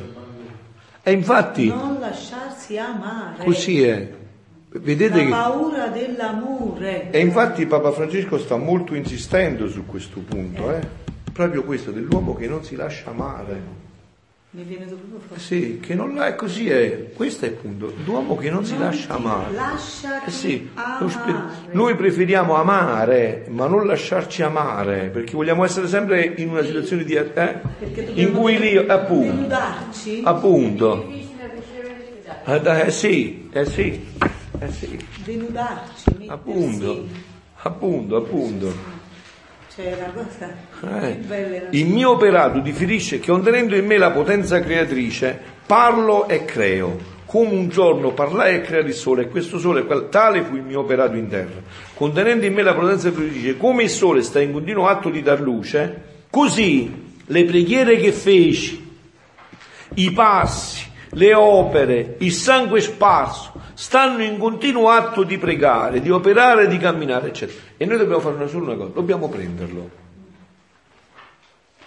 E 1.03 1.11
infatti, 1.11 1.67
non 1.67 1.99
lasciarsi 1.99 2.77
amare 2.77 3.43
così 3.43 3.83
è. 3.83 4.11
Vedete 4.73 5.17
la 5.17 5.23
che... 5.23 5.29
paura 5.29 5.87
dell'amore 5.87 7.11
E 7.11 7.19
infatti 7.19 7.65
Papa 7.65 7.91
Francesco 7.91 8.37
sta 8.37 8.55
molto 8.55 8.95
insistendo 8.95 9.67
su 9.67 9.85
questo 9.85 10.19
punto, 10.21 10.73
eh? 10.73 10.79
proprio 11.33 11.63
questo 11.63 11.91
dell'uomo 11.91 12.35
che 12.35 12.47
non 12.47 12.63
si 12.63 12.75
lascia 12.75 13.09
amare. 13.09 13.89
Mi 14.53 14.63
viene 14.63 14.83
proprio 14.85 15.19
forte 15.25 15.39
Sì, 15.41 15.79
che 15.81 15.95
non 15.95 16.21
è 16.21 16.35
così, 16.35 16.67
è. 16.69 17.11
questo 17.15 17.45
è 17.45 17.47
il 17.49 17.53
punto, 17.53 17.93
l'uomo 18.03 18.35
che 18.35 18.49
non 18.49 18.65
si 18.65 18.73
Non 18.73 18.81
lascia 18.81 19.13
amare. 19.13 19.53
lasciati 19.53 20.27
Eh 20.27 20.31
sì, 20.31 20.69
amare. 20.73 21.43
noi 21.71 21.95
preferiamo 21.95 22.55
amare, 22.55 23.45
ma 23.47 23.67
non 23.67 23.85
lasciarci 23.87 24.41
amare, 24.43 25.07
perché 25.07 25.35
vogliamo 25.35 25.63
essere 25.63 25.87
sempre 25.87 26.25
in 26.35 26.49
una 26.49 26.63
situazione 26.63 27.05
di, 27.05 27.13
eh, 27.15 27.61
in 28.15 28.33
cui 28.33 28.57
lì, 28.59 28.75
appunto, 28.75 29.31
denudarci 29.31 30.21
appunto, 30.25 31.07
eh, 32.45 32.61
eh 32.87 32.91
sì, 32.91 33.49
eh 33.53 33.65
sì, 33.65 34.05
eh 34.59 34.71
sì, 34.71 35.05
denudarci 35.23 36.25
appunto, 36.27 37.05
appunto, 37.61 38.15
appunto. 38.17 38.99
Cioè, 39.73 39.95
una 39.97 40.11
cosa 40.11 41.07
Eh, 41.07 41.13
bella 41.13 41.67
Il 41.69 41.87
mio 41.87 42.11
operato 42.11 42.59
differisce 42.59 43.19
che 43.19 43.31
contenendo 43.31 43.75
in 43.75 43.85
me 43.85 43.97
la 43.97 44.11
potenza 44.11 44.59
creatrice, 44.59 45.39
parlo 45.65 46.27
e 46.27 46.43
creo. 46.43 47.19
Come 47.25 47.51
un 47.51 47.69
giorno 47.69 48.11
parlai 48.11 48.55
e 48.55 48.61
creai 48.61 48.85
il 48.87 48.93
sole, 48.93 49.21
e 49.23 49.27
questo 49.29 49.57
sole, 49.57 49.85
tale 50.09 50.41
fu 50.43 50.55
il 50.57 50.63
mio 50.63 50.81
operato 50.81 51.15
in 51.15 51.29
terra. 51.29 51.61
Contenendo 51.93 52.45
in 52.45 52.53
me 52.53 52.61
la 52.61 52.73
potenza 52.73 53.09
creatrice, 53.13 53.55
come 53.55 53.83
il 53.83 53.89
sole 53.89 54.21
sta 54.21 54.41
in 54.41 54.51
continuo 54.51 54.87
atto 54.87 55.09
di 55.09 55.21
dar 55.21 55.39
luce, 55.39 56.01
così 56.29 57.13
le 57.25 57.45
preghiere 57.45 57.95
che 57.95 58.11
feci, 58.11 58.89
i 59.93 60.11
passi, 60.11 60.90
le 61.11 61.33
opere, 61.33 62.15
il 62.19 62.31
sangue 62.31 62.79
sparso, 62.81 63.53
stanno 63.73 64.23
in 64.23 64.37
continuo 64.37 64.89
atto 64.89 65.23
di 65.23 65.37
pregare, 65.37 66.01
di 66.01 66.09
operare, 66.09 66.67
di 66.67 66.77
camminare, 66.77 67.29
eccetera. 67.29 67.59
E 67.77 67.85
noi 67.85 67.97
dobbiamo 67.97 68.21
fare 68.21 68.35
una 68.35 68.47
sola 68.47 68.75
cosa, 68.75 68.91
dobbiamo 68.93 69.27
prenderlo. 69.27 69.89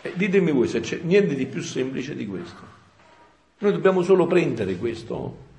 E 0.02 0.12
ditemi 0.14 0.50
voi 0.50 0.68
se 0.68 0.80
c'è 0.80 1.00
niente 1.02 1.34
di 1.34 1.46
più 1.46 1.62
semplice 1.62 2.14
di 2.14 2.26
questo. 2.26 2.60
Noi 3.58 3.72
dobbiamo 3.72 4.02
solo 4.02 4.26
prendere 4.26 4.76
questo. 4.76 5.52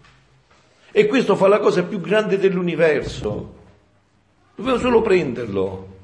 E 0.92 1.08
questo 1.08 1.36
fa 1.36 1.48
la 1.48 1.60
cosa 1.60 1.84
più 1.84 2.00
grande 2.00 2.38
dell'universo. 2.38 3.54
Dobbiamo 4.56 4.78
solo 4.78 5.02
prenderlo. 5.02 5.95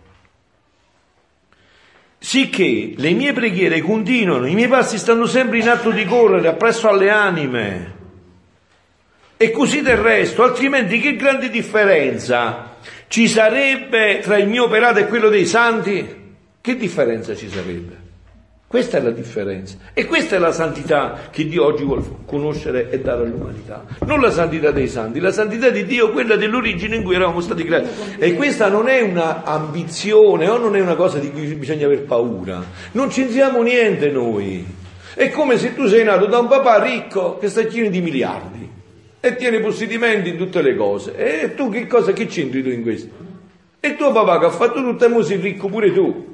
Sicché 2.24 2.93
le 2.97 3.11
mie 3.13 3.34
preghiere 3.34 3.82
continuano, 3.82 4.45
i 4.45 4.53
miei 4.53 4.67
passi 4.67 4.99
stanno 4.99 5.26
sempre 5.26 5.57
in 5.57 5.67
atto 5.67 5.89
di 5.89 6.05
correre 6.05 6.49
appresso 6.49 6.88
alle 6.88 7.09
anime. 7.09 7.93
E 9.38 9.49
così 9.49 9.82
del 9.82 9.97
resto, 9.97 10.43
altrimenti 10.43 10.99
che 10.99 11.15
grande 11.15 11.49
differenza 11.49 12.76
ci 13.07 13.28
sarebbe 13.28 14.19
tra 14.22 14.38
il 14.38 14.47
mio 14.47 14.65
operato 14.65 14.99
e 14.99 15.07
quello 15.07 15.30
dei 15.30 15.47
santi? 15.47 16.36
Che 16.61 16.76
differenza 16.76 17.36
ci 17.36 17.49
sarebbe? 17.49 18.01
Questa 18.72 18.99
è 18.99 19.01
la 19.01 19.11
differenza. 19.11 19.76
E 19.93 20.05
questa 20.05 20.38
è 20.38 20.39
la 20.39 20.53
santità 20.53 21.28
che 21.30 21.45
Dio 21.45 21.65
oggi 21.65 21.84
vuole 21.84 22.03
conoscere 22.26 22.89
e 22.89 23.01
dare 23.01 23.24
all'umanità. 23.24 23.84
Non 24.05 24.22
la 24.22 24.32
santità 24.32 24.72
dei 24.72 24.88
santi, 24.88 25.19
la 25.19 25.34
santità 25.34 25.69
di 25.69 25.84
Dio, 25.84 26.11
quella 26.11 26.38
dell'origine 26.38 26.95
in 26.95 27.03
cui 27.03 27.15
eravamo 27.15 27.41
stati 27.41 27.65
creati. 27.65 27.89
E 28.17 28.34
questa 28.36 28.69
non 28.69 28.88
è 28.88 29.01
una 29.01 29.43
ambizione 29.43 30.47
o 30.47 30.57
non 30.57 30.78
è 30.78 30.80
una 30.80 30.95
cosa 30.95 31.17
di 31.17 31.30
cui 31.32 31.53
bisogna 31.55 31.86
aver 31.86 32.03
paura. 32.03 32.63
Non 32.93 33.09
c'entriamo 33.09 33.61
niente 33.61 34.09
noi. 34.09 34.65
È 35.15 35.30
come 35.32 35.57
se 35.57 35.76
tu 35.76 35.88
sei 35.88 36.05
nato 36.05 36.28
da 36.28 36.39
un 36.39 36.47
papà 36.47 36.82
ricco 36.82 37.38
che 37.39 37.49
sta 37.49 37.65
pieno 37.65 37.89
di 37.89 37.99
miliardi 37.99 38.69
e 39.19 39.36
tiene 39.36 39.59
possedimenti 39.59 40.30
in 40.30 40.38
tutte 40.38 40.61
le 40.61 40.78
cose. 40.78 41.13
E 41.17 41.55
tu 41.55 41.69
che 41.69 41.88
cosa, 41.88 42.13
che 42.13 42.26
c'entri 42.26 42.63
tu 42.63 42.69
in 42.69 42.84
questo? 42.84 43.09
E 43.82 43.97
tuo 43.97 44.13
papà 44.13 44.39
che 44.39 44.45
ha 44.45 44.49
fatto 44.49 44.82
tutto 44.82 45.03
e 45.03 45.09
mo 45.09 45.22
sei 45.24 45.41
ricco 45.41 45.67
pure 45.67 45.91
tu. 45.91 46.30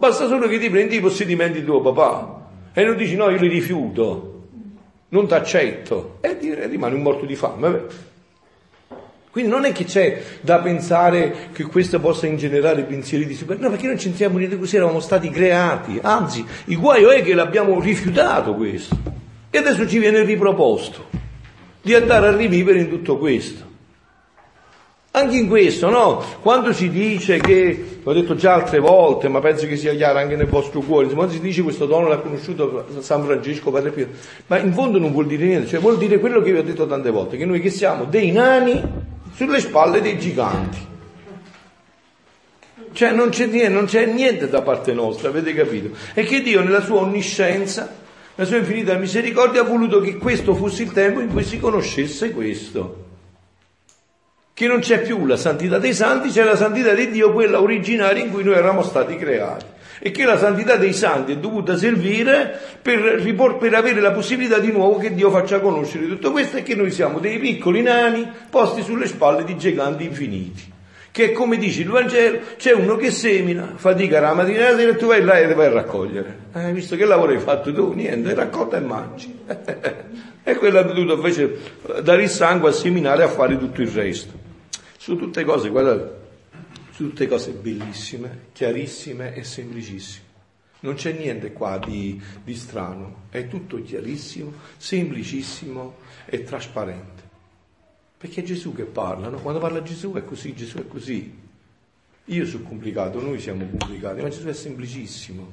Basta 0.00 0.28
solo 0.28 0.46
che 0.46 0.60
ti 0.60 0.70
prendi 0.70 0.94
i 0.94 1.00
possedimenti 1.00 1.58
di 1.58 1.64
tuo 1.64 1.80
papà 1.80 2.46
e 2.72 2.84
non 2.84 2.96
dici 2.96 3.16
no, 3.16 3.30
io 3.30 3.40
li 3.40 3.48
rifiuto, 3.48 4.42
non 5.08 5.26
ti 5.26 5.34
accetto 5.34 6.18
e 6.20 6.38
rimani 6.68 6.94
un 6.94 7.02
morto 7.02 7.26
di 7.26 7.34
fame. 7.34 7.84
Quindi 9.32 9.50
non 9.50 9.64
è 9.64 9.72
che 9.72 9.82
c'è 9.82 10.22
da 10.40 10.60
pensare 10.60 11.48
che 11.52 11.64
questo 11.64 11.98
possa 11.98 12.28
ingenerare 12.28 12.84
pensieri 12.84 13.26
di 13.26 13.34
super... 13.34 13.58
No, 13.58 13.70
perché 13.70 13.88
non 13.88 13.96
c'entriamo 13.96 14.38
niente 14.38 14.56
così, 14.56 14.76
eravamo 14.76 15.00
stati 15.00 15.30
creati. 15.30 15.98
Anzi, 16.00 16.46
il 16.66 16.78
guaio 16.78 17.10
è 17.10 17.20
che 17.20 17.34
l'abbiamo 17.34 17.80
rifiutato 17.80 18.54
questo. 18.54 18.96
E 19.50 19.58
adesso 19.58 19.88
ci 19.88 19.98
viene 19.98 20.22
riproposto 20.22 21.06
di 21.82 21.94
andare 21.94 22.28
a 22.28 22.36
rivivere 22.36 22.78
in 22.78 22.88
tutto 22.88 23.18
questo. 23.18 23.67
Anche 25.18 25.36
in 25.36 25.48
questo, 25.48 25.90
no? 25.90 26.22
Quando 26.40 26.72
si 26.72 26.90
dice 26.90 27.38
che, 27.38 27.98
l'ho 28.00 28.12
detto 28.12 28.36
già 28.36 28.54
altre 28.54 28.78
volte, 28.78 29.26
ma 29.26 29.40
penso 29.40 29.66
che 29.66 29.76
sia 29.76 29.92
chiaro 29.92 30.20
anche 30.20 30.36
nel 30.36 30.46
vostro 30.46 30.78
cuore, 30.80 31.08
quando 31.08 31.32
si 31.32 31.40
dice 31.40 31.62
questo 31.62 31.86
dono 31.86 32.06
l'ha 32.06 32.18
conosciuto 32.18 32.86
San 33.00 33.24
Francesco, 33.24 33.72
Padre 33.72 33.90
Pio, 33.90 34.10
ma 34.46 34.58
in 34.60 34.72
fondo 34.72 35.00
non 35.00 35.10
vuol 35.10 35.26
dire 35.26 35.44
niente, 35.44 35.66
cioè 35.66 35.80
vuol 35.80 35.98
dire 35.98 36.20
quello 36.20 36.40
che 36.40 36.52
vi 36.52 36.58
ho 36.58 36.62
detto 36.62 36.86
tante 36.86 37.10
volte, 37.10 37.36
che 37.36 37.46
noi 37.46 37.60
che 37.60 37.68
siamo 37.68 38.04
dei 38.04 38.30
nani 38.30 38.80
sulle 39.34 39.58
spalle 39.58 40.00
dei 40.00 40.20
giganti. 40.20 40.86
Cioè 42.92 43.10
non 43.10 43.30
c'è, 43.30 43.46
niente, 43.46 43.68
non 43.70 43.86
c'è 43.86 44.06
niente 44.06 44.48
da 44.48 44.62
parte 44.62 44.92
nostra, 44.92 45.30
avete 45.30 45.52
capito? 45.52 45.96
E 46.14 46.22
che 46.22 46.42
Dio 46.42 46.62
nella 46.62 46.80
sua 46.80 47.00
onniscienza, 47.00 47.92
nella 48.36 48.48
sua 48.48 48.58
infinita 48.58 48.96
misericordia, 48.96 49.62
ha 49.62 49.64
voluto 49.64 49.98
che 50.00 50.16
questo 50.16 50.54
fosse 50.54 50.84
il 50.84 50.92
tempo 50.92 51.18
in 51.18 51.28
cui 51.28 51.42
si 51.42 51.58
conoscesse 51.58 52.30
questo 52.30 53.06
che 54.58 54.66
non 54.66 54.80
c'è 54.80 55.02
più 55.02 55.24
la 55.24 55.36
santità 55.36 55.78
dei 55.78 55.94
santi, 55.94 56.30
c'è 56.30 56.42
la 56.42 56.56
santità 56.56 56.92
di 56.92 57.10
Dio, 57.10 57.32
quella 57.32 57.60
originaria 57.60 58.24
in 58.24 58.32
cui 58.32 58.42
noi 58.42 58.54
eravamo 58.54 58.82
stati 58.82 59.14
creati. 59.14 59.64
E 60.00 60.10
che 60.10 60.24
la 60.24 60.36
santità 60.36 60.74
dei 60.74 60.92
santi 60.92 61.30
è 61.30 61.36
dovuta 61.36 61.76
servire 61.76 62.58
per, 62.82 63.22
per 63.56 63.74
avere 63.74 64.00
la 64.00 64.10
possibilità 64.10 64.58
di 64.58 64.72
nuovo 64.72 64.96
che 64.98 65.14
Dio 65.14 65.30
faccia 65.30 65.60
conoscere 65.60 66.08
tutto 66.08 66.32
questo 66.32 66.56
e 66.56 66.64
che 66.64 66.74
noi 66.74 66.90
siamo 66.90 67.20
dei 67.20 67.38
piccoli 67.38 67.82
nani 67.82 68.28
posti 68.50 68.82
sulle 68.82 69.06
spalle 69.06 69.44
di 69.44 69.56
giganti 69.56 70.02
infiniti. 70.02 70.72
Che 71.12 71.30
come 71.30 71.56
dice 71.56 71.82
il 71.82 71.90
Vangelo, 71.90 72.40
c'è 72.56 72.72
uno 72.72 72.96
che 72.96 73.12
semina, 73.12 73.74
fatica 73.76 74.18
la 74.18 74.34
mattina 74.34 74.76
e 74.76 74.96
tu 74.96 75.06
vai 75.06 75.22
là 75.22 75.38
e 75.38 75.54
vai 75.54 75.66
a 75.66 75.70
raccogliere. 75.70 76.36
Eh, 76.52 76.72
visto 76.72 76.96
che 76.96 77.04
lavoro 77.04 77.30
hai 77.30 77.38
fatto 77.38 77.72
tu? 77.72 77.92
Niente, 77.92 78.34
raccolta 78.34 78.76
e 78.76 78.80
mangi. 78.80 79.38
e 80.42 80.54
quello 80.56 80.80
ha 80.80 80.82
dovuto 80.82 81.14
invece 81.14 81.58
dare 82.02 82.24
il 82.24 82.28
sangue 82.28 82.70
a 82.70 82.72
seminare 82.72 83.22
e 83.22 83.26
a 83.26 83.28
fare 83.28 83.56
tutto 83.56 83.82
il 83.82 83.88
resto. 83.90 84.46
Su 85.08 85.16
tutte 85.16 85.42
cose, 85.42 85.70
guardate, 85.70 86.16
su 86.90 87.08
tutte 87.08 87.26
cose 87.26 87.52
bellissime, 87.52 88.48
chiarissime 88.52 89.34
e 89.34 89.42
semplicissime. 89.42 90.26
Non 90.80 90.96
c'è 90.96 91.12
niente 91.12 91.50
qua 91.54 91.78
di, 91.78 92.20
di 92.44 92.54
strano, 92.54 93.22
è 93.30 93.48
tutto 93.48 93.82
chiarissimo, 93.82 94.52
semplicissimo 94.76 95.96
e 96.26 96.42
trasparente. 96.42 97.22
Perché 98.18 98.42
è 98.42 98.44
Gesù 98.44 98.74
che 98.74 98.84
parla, 98.84 99.30
no? 99.30 99.38
Quando 99.38 99.60
parla 99.60 99.82
Gesù 99.82 100.12
è 100.12 100.22
così, 100.26 100.54
Gesù 100.54 100.76
è 100.76 100.86
così. 100.86 101.34
Io 102.26 102.44
sono 102.44 102.64
complicato, 102.64 103.18
noi 103.18 103.40
siamo 103.40 103.66
complicati, 103.66 104.20
ma 104.20 104.28
Gesù 104.28 104.46
è 104.48 104.52
semplicissimo. 104.52 105.50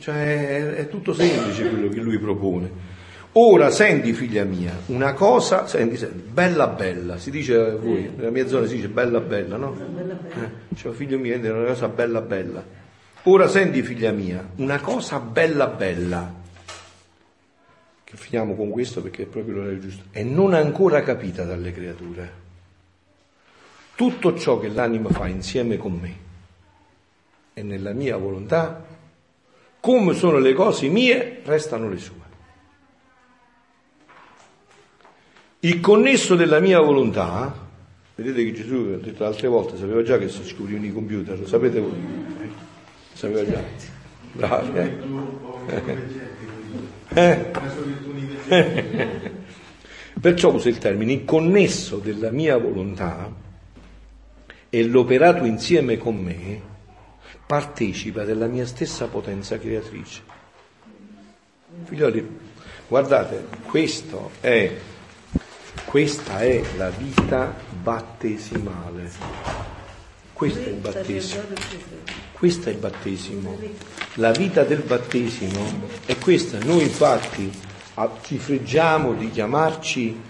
Cioè 0.00 0.48
è, 0.48 0.74
è 0.78 0.88
tutto 0.88 1.14
semplice 1.14 1.68
quello 1.68 1.88
che 1.90 2.00
lui 2.00 2.18
propone. 2.18 2.93
Ora 3.36 3.70
senti, 3.70 4.12
figlia 4.12 4.44
mia, 4.44 4.78
una 4.86 5.12
cosa, 5.12 5.66
senti, 5.66 5.96
senti, 5.96 6.18
bella 6.18 6.68
bella, 6.68 7.18
si 7.18 7.32
dice 7.32 7.56
a 7.56 7.74
voi, 7.74 8.08
nella 8.14 8.30
mia 8.30 8.46
zona 8.46 8.66
si 8.66 8.76
dice 8.76 8.86
bella 8.86 9.18
bella, 9.18 9.56
no? 9.56 9.76
Eh, 9.76 10.76
cioè, 10.76 10.92
figlio 10.92 11.18
mio, 11.18 11.36
una 11.36 11.64
cosa 11.64 11.88
bella 11.88 12.20
bella. 12.20 12.64
Ora 13.24 13.48
senti, 13.48 13.82
figlia 13.82 14.12
mia, 14.12 14.50
una 14.56 14.78
cosa 14.78 15.18
bella 15.18 15.66
bella, 15.66 16.32
che 18.04 18.16
finiamo 18.16 18.54
con 18.54 18.70
questo 18.70 19.02
perché 19.02 19.24
è 19.24 19.26
proprio 19.26 19.56
l'orario 19.56 19.80
giusto, 19.80 20.04
e 20.12 20.22
non 20.22 20.54
ancora 20.54 21.02
capita 21.02 21.42
dalle 21.42 21.72
creature. 21.72 22.32
Tutto 23.96 24.38
ciò 24.38 24.60
che 24.60 24.68
l'anima 24.68 25.08
fa 25.08 25.26
insieme 25.26 25.76
con 25.76 25.98
me 26.00 26.16
e 27.52 27.62
nella 27.64 27.94
mia 27.94 28.16
volontà, 28.16 28.84
come 29.80 30.14
sono 30.14 30.38
le 30.38 30.52
cose 30.52 30.86
mie, 30.86 31.40
restano 31.44 31.88
le 31.88 31.98
sue. 31.98 32.22
Il 35.64 35.80
connesso 35.80 36.34
della 36.34 36.60
mia 36.60 36.78
volontà, 36.78 37.50
vedete 38.16 38.44
che 38.44 38.52
Gesù, 38.52 38.92
ha 38.92 39.02
detto 39.02 39.24
altre 39.24 39.48
volte, 39.48 39.78
sapeva 39.78 40.02
già 40.02 40.18
che 40.18 40.28
si 40.28 40.44
scoprivano 40.44 40.84
i 40.84 40.92
computer, 40.92 41.38
lo 41.38 41.46
sapete 41.46 41.80
voi? 41.80 41.92
Eh, 42.42 42.48
sapeva 43.14 43.50
già. 43.50 43.62
Bravi, 44.32 44.78
eh? 44.78 44.98
eh? 47.14 47.50
eh? 48.48 49.30
Perciò 50.20 50.52
uso 50.52 50.68
il 50.68 50.76
termine, 50.76 51.14
il 51.14 51.24
connesso 51.24 51.96
della 51.96 52.30
mia 52.30 52.58
volontà 52.58 53.32
e 54.68 54.84
l'operato 54.84 55.46
insieme 55.46 55.96
con 55.96 56.16
me 56.16 56.60
partecipa 57.46 58.24
della 58.24 58.48
mia 58.48 58.66
stessa 58.66 59.06
potenza 59.06 59.58
creatrice. 59.58 60.20
Figlioli, 61.84 62.38
guardate, 62.86 63.46
questo 63.66 64.30
è 64.40 64.92
questa 65.94 66.40
è 66.40 66.60
la 66.76 66.90
vita 66.90 67.54
battesimale. 67.80 69.08
Questo 70.32 70.58
è 70.58 70.72
il 70.72 70.74
battesimo. 70.74 71.42
Questo 72.32 72.68
è 72.68 72.72
il 72.72 72.78
battesimo. 72.78 73.56
La 74.14 74.32
vita 74.32 74.64
del 74.64 74.82
battesimo 74.82 75.88
è 76.04 76.18
questa. 76.18 76.58
Noi 76.64 76.82
infatti 76.82 77.48
ci 78.22 78.38
freggiamo 78.38 79.12
di 79.14 79.30
chiamarci 79.30 80.20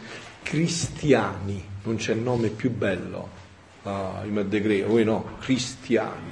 cristiani, 0.43 1.65
non 1.85 1.97
c'è 1.97 2.13
nome 2.13 2.51
più 2.51 2.71
bello. 2.71 3.31
Ah, 3.85 4.21
in 4.23 4.35
Maddegrea, 4.35 4.87
voi 4.87 5.05
no, 5.05 5.39
cristiani. 5.41 6.31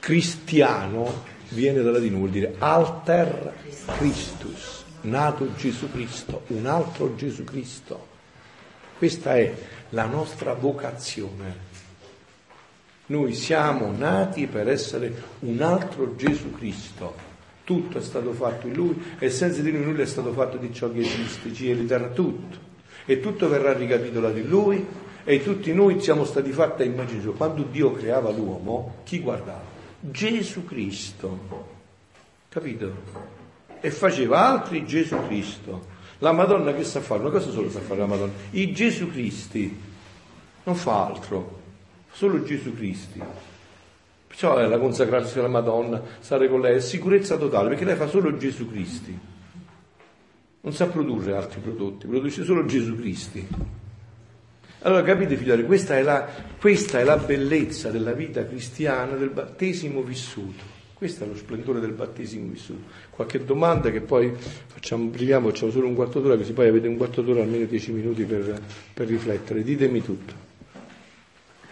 Cristiano 0.00 1.22
viene 1.50 1.80
dal 1.80 1.92
latino, 1.92 2.16
vuol 2.16 2.30
dire 2.30 2.56
alter 2.58 3.54
Christus, 3.98 4.82
nato 5.02 5.54
Gesù 5.54 5.88
Cristo, 5.92 6.42
un 6.48 6.66
altro 6.66 7.14
Gesù 7.14 7.44
Cristo. 7.44 8.16
Questa 8.98 9.36
è 9.36 9.54
la 9.90 10.06
nostra 10.06 10.54
vocazione. 10.54 11.66
Noi 13.06 13.32
siamo 13.32 13.92
nati 13.96 14.48
per 14.48 14.68
essere 14.68 15.22
un 15.38 15.62
altro 15.62 16.16
Gesù 16.16 16.50
Cristo. 16.50 17.14
Tutto 17.62 17.98
è 17.98 18.00
stato 18.00 18.32
fatto 18.32 18.66
in 18.66 18.72
Lui 18.72 19.00
e 19.20 19.30
senza 19.30 19.62
di 19.62 19.70
Lui 19.70 19.84
nulla 19.84 20.02
è 20.02 20.06
stato 20.06 20.32
fatto 20.32 20.56
di 20.56 20.74
ciò 20.74 20.90
che 20.90 20.98
esiste, 20.98 21.52
cielo 21.54 21.82
e 21.82 21.86
terra, 21.86 22.08
tutto. 22.08 22.58
E 23.04 23.20
tutto 23.20 23.48
verrà 23.48 23.72
ricapitolato 23.72 24.38
in 24.38 24.48
Lui 24.48 24.84
e 25.22 25.44
tutti 25.44 25.72
noi 25.72 26.00
siamo 26.00 26.24
stati 26.24 26.50
fatti 26.50 26.82
a 26.82 26.86
immagine 26.86 27.22
sua. 27.22 27.34
Quando 27.34 27.62
Dio 27.62 27.92
creava 27.92 28.30
l'uomo, 28.30 28.96
chi 29.04 29.20
guardava? 29.20 29.62
Gesù 30.00 30.64
Cristo. 30.64 31.38
Capito? 32.48 32.92
E 33.80 33.92
faceva 33.92 34.44
altri 34.44 34.84
Gesù 34.84 35.16
Cristo. 35.28 35.97
La 36.18 36.32
Madonna 36.32 36.74
che 36.74 36.84
sa 36.84 37.00
fare? 37.00 37.20
Una 37.20 37.30
cosa 37.30 37.50
solo 37.50 37.70
sa 37.70 37.80
fare 37.80 38.00
la 38.00 38.06
Madonna. 38.06 38.32
I 38.50 38.72
Gesù 38.72 39.10
Cristi 39.10 39.80
non 40.64 40.74
fa 40.74 41.06
altro, 41.06 41.60
solo 42.12 42.42
Gesù 42.42 42.74
Cristi. 42.74 43.22
Perciò 44.26 44.56
è 44.56 44.66
la 44.66 44.78
consacrazione 44.78 45.46
alla 45.46 45.60
Madonna, 45.60 46.02
stare 46.20 46.48
con 46.48 46.60
lei, 46.60 46.76
è 46.76 46.80
sicurezza 46.80 47.36
totale, 47.36 47.68
perché 47.68 47.84
lei 47.84 47.96
fa 47.96 48.08
solo 48.08 48.36
Gesù 48.36 48.68
Cristi. 48.68 49.18
Non 50.60 50.72
sa 50.72 50.86
produrre 50.86 51.36
altri 51.36 51.60
prodotti, 51.60 52.06
produce 52.06 52.44
solo 52.44 52.64
Gesù 52.64 52.96
Cristi. 52.96 53.46
Allora 54.82 55.02
capite 55.02 55.36
figlioli, 55.36 55.64
questa 55.64 55.96
è, 55.96 56.02
la, 56.02 56.28
questa 56.60 56.98
è 56.98 57.04
la 57.04 57.16
bellezza 57.16 57.90
della 57.90 58.12
vita 58.12 58.44
cristiana, 58.44 59.16
del 59.16 59.30
battesimo 59.30 60.02
vissuto. 60.02 60.77
Questo 60.98 61.22
è 61.22 61.26
lo 61.28 61.36
splendore 61.36 61.78
del 61.78 61.92
battesimo 61.92 62.50
vissuto. 62.50 62.88
Qualche 63.10 63.44
domanda 63.44 63.88
che 63.92 64.00
poi 64.00 64.34
facciamo, 64.34 65.04
briviamo, 65.04 65.50
facciamo 65.50 65.70
solo 65.70 65.86
un 65.86 65.94
quarto 65.94 66.18
d'ora, 66.18 66.36
così 66.36 66.52
poi 66.52 66.66
avete 66.66 66.88
un 66.88 66.96
quarto 66.96 67.22
d'ora, 67.22 67.42
almeno 67.42 67.66
dieci 67.66 67.92
minuti 67.92 68.24
per, 68.24 68.60
per 68.94 69.06
riflettere. 69.06 69.62
Ditemi 69.62 70.02
tutto. 70.02 70.34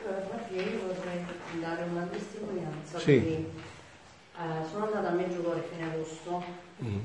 Allora, 0.05 0.47
io 0.53 0.63
vorrei 0.87 1.25
dare 1.61 1.89
una 1.91 2.05
testimonianza. 2.05 3.01
Sì. 3.01 3.15
Perché, 3.15 3.35
eh, 3.35 4.69
sono 4.71 4.85
andata 4.85 5.09
a 5.09 5.15
Meggiugorje 5.15 5.59
a 5.59 5.75
fine 5.75 5.93
agosto 5.93 6.45
mm. 6.85 6.99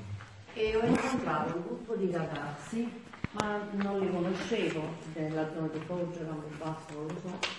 e 0.53 0.75
ho 0.75 0.85
incontrato 0.85 1.55
un 1.55 1.63
gruppo 1.63 1.95
di 1.95 2.11
ragazzi 2.11 2.87
ma 3.31 3.65
non 3.71 3.99
li 3.99 4.11
conoscevo, 4.11 4.81
della 5.13 5.49
zona 5.53 5.67
di 5.67 5.79
Foggia, 5.85 6.19
Campobasso, 6.25 6.93
non 6.93 7.07
lo 7.07 7.15
so, 7.23 7.49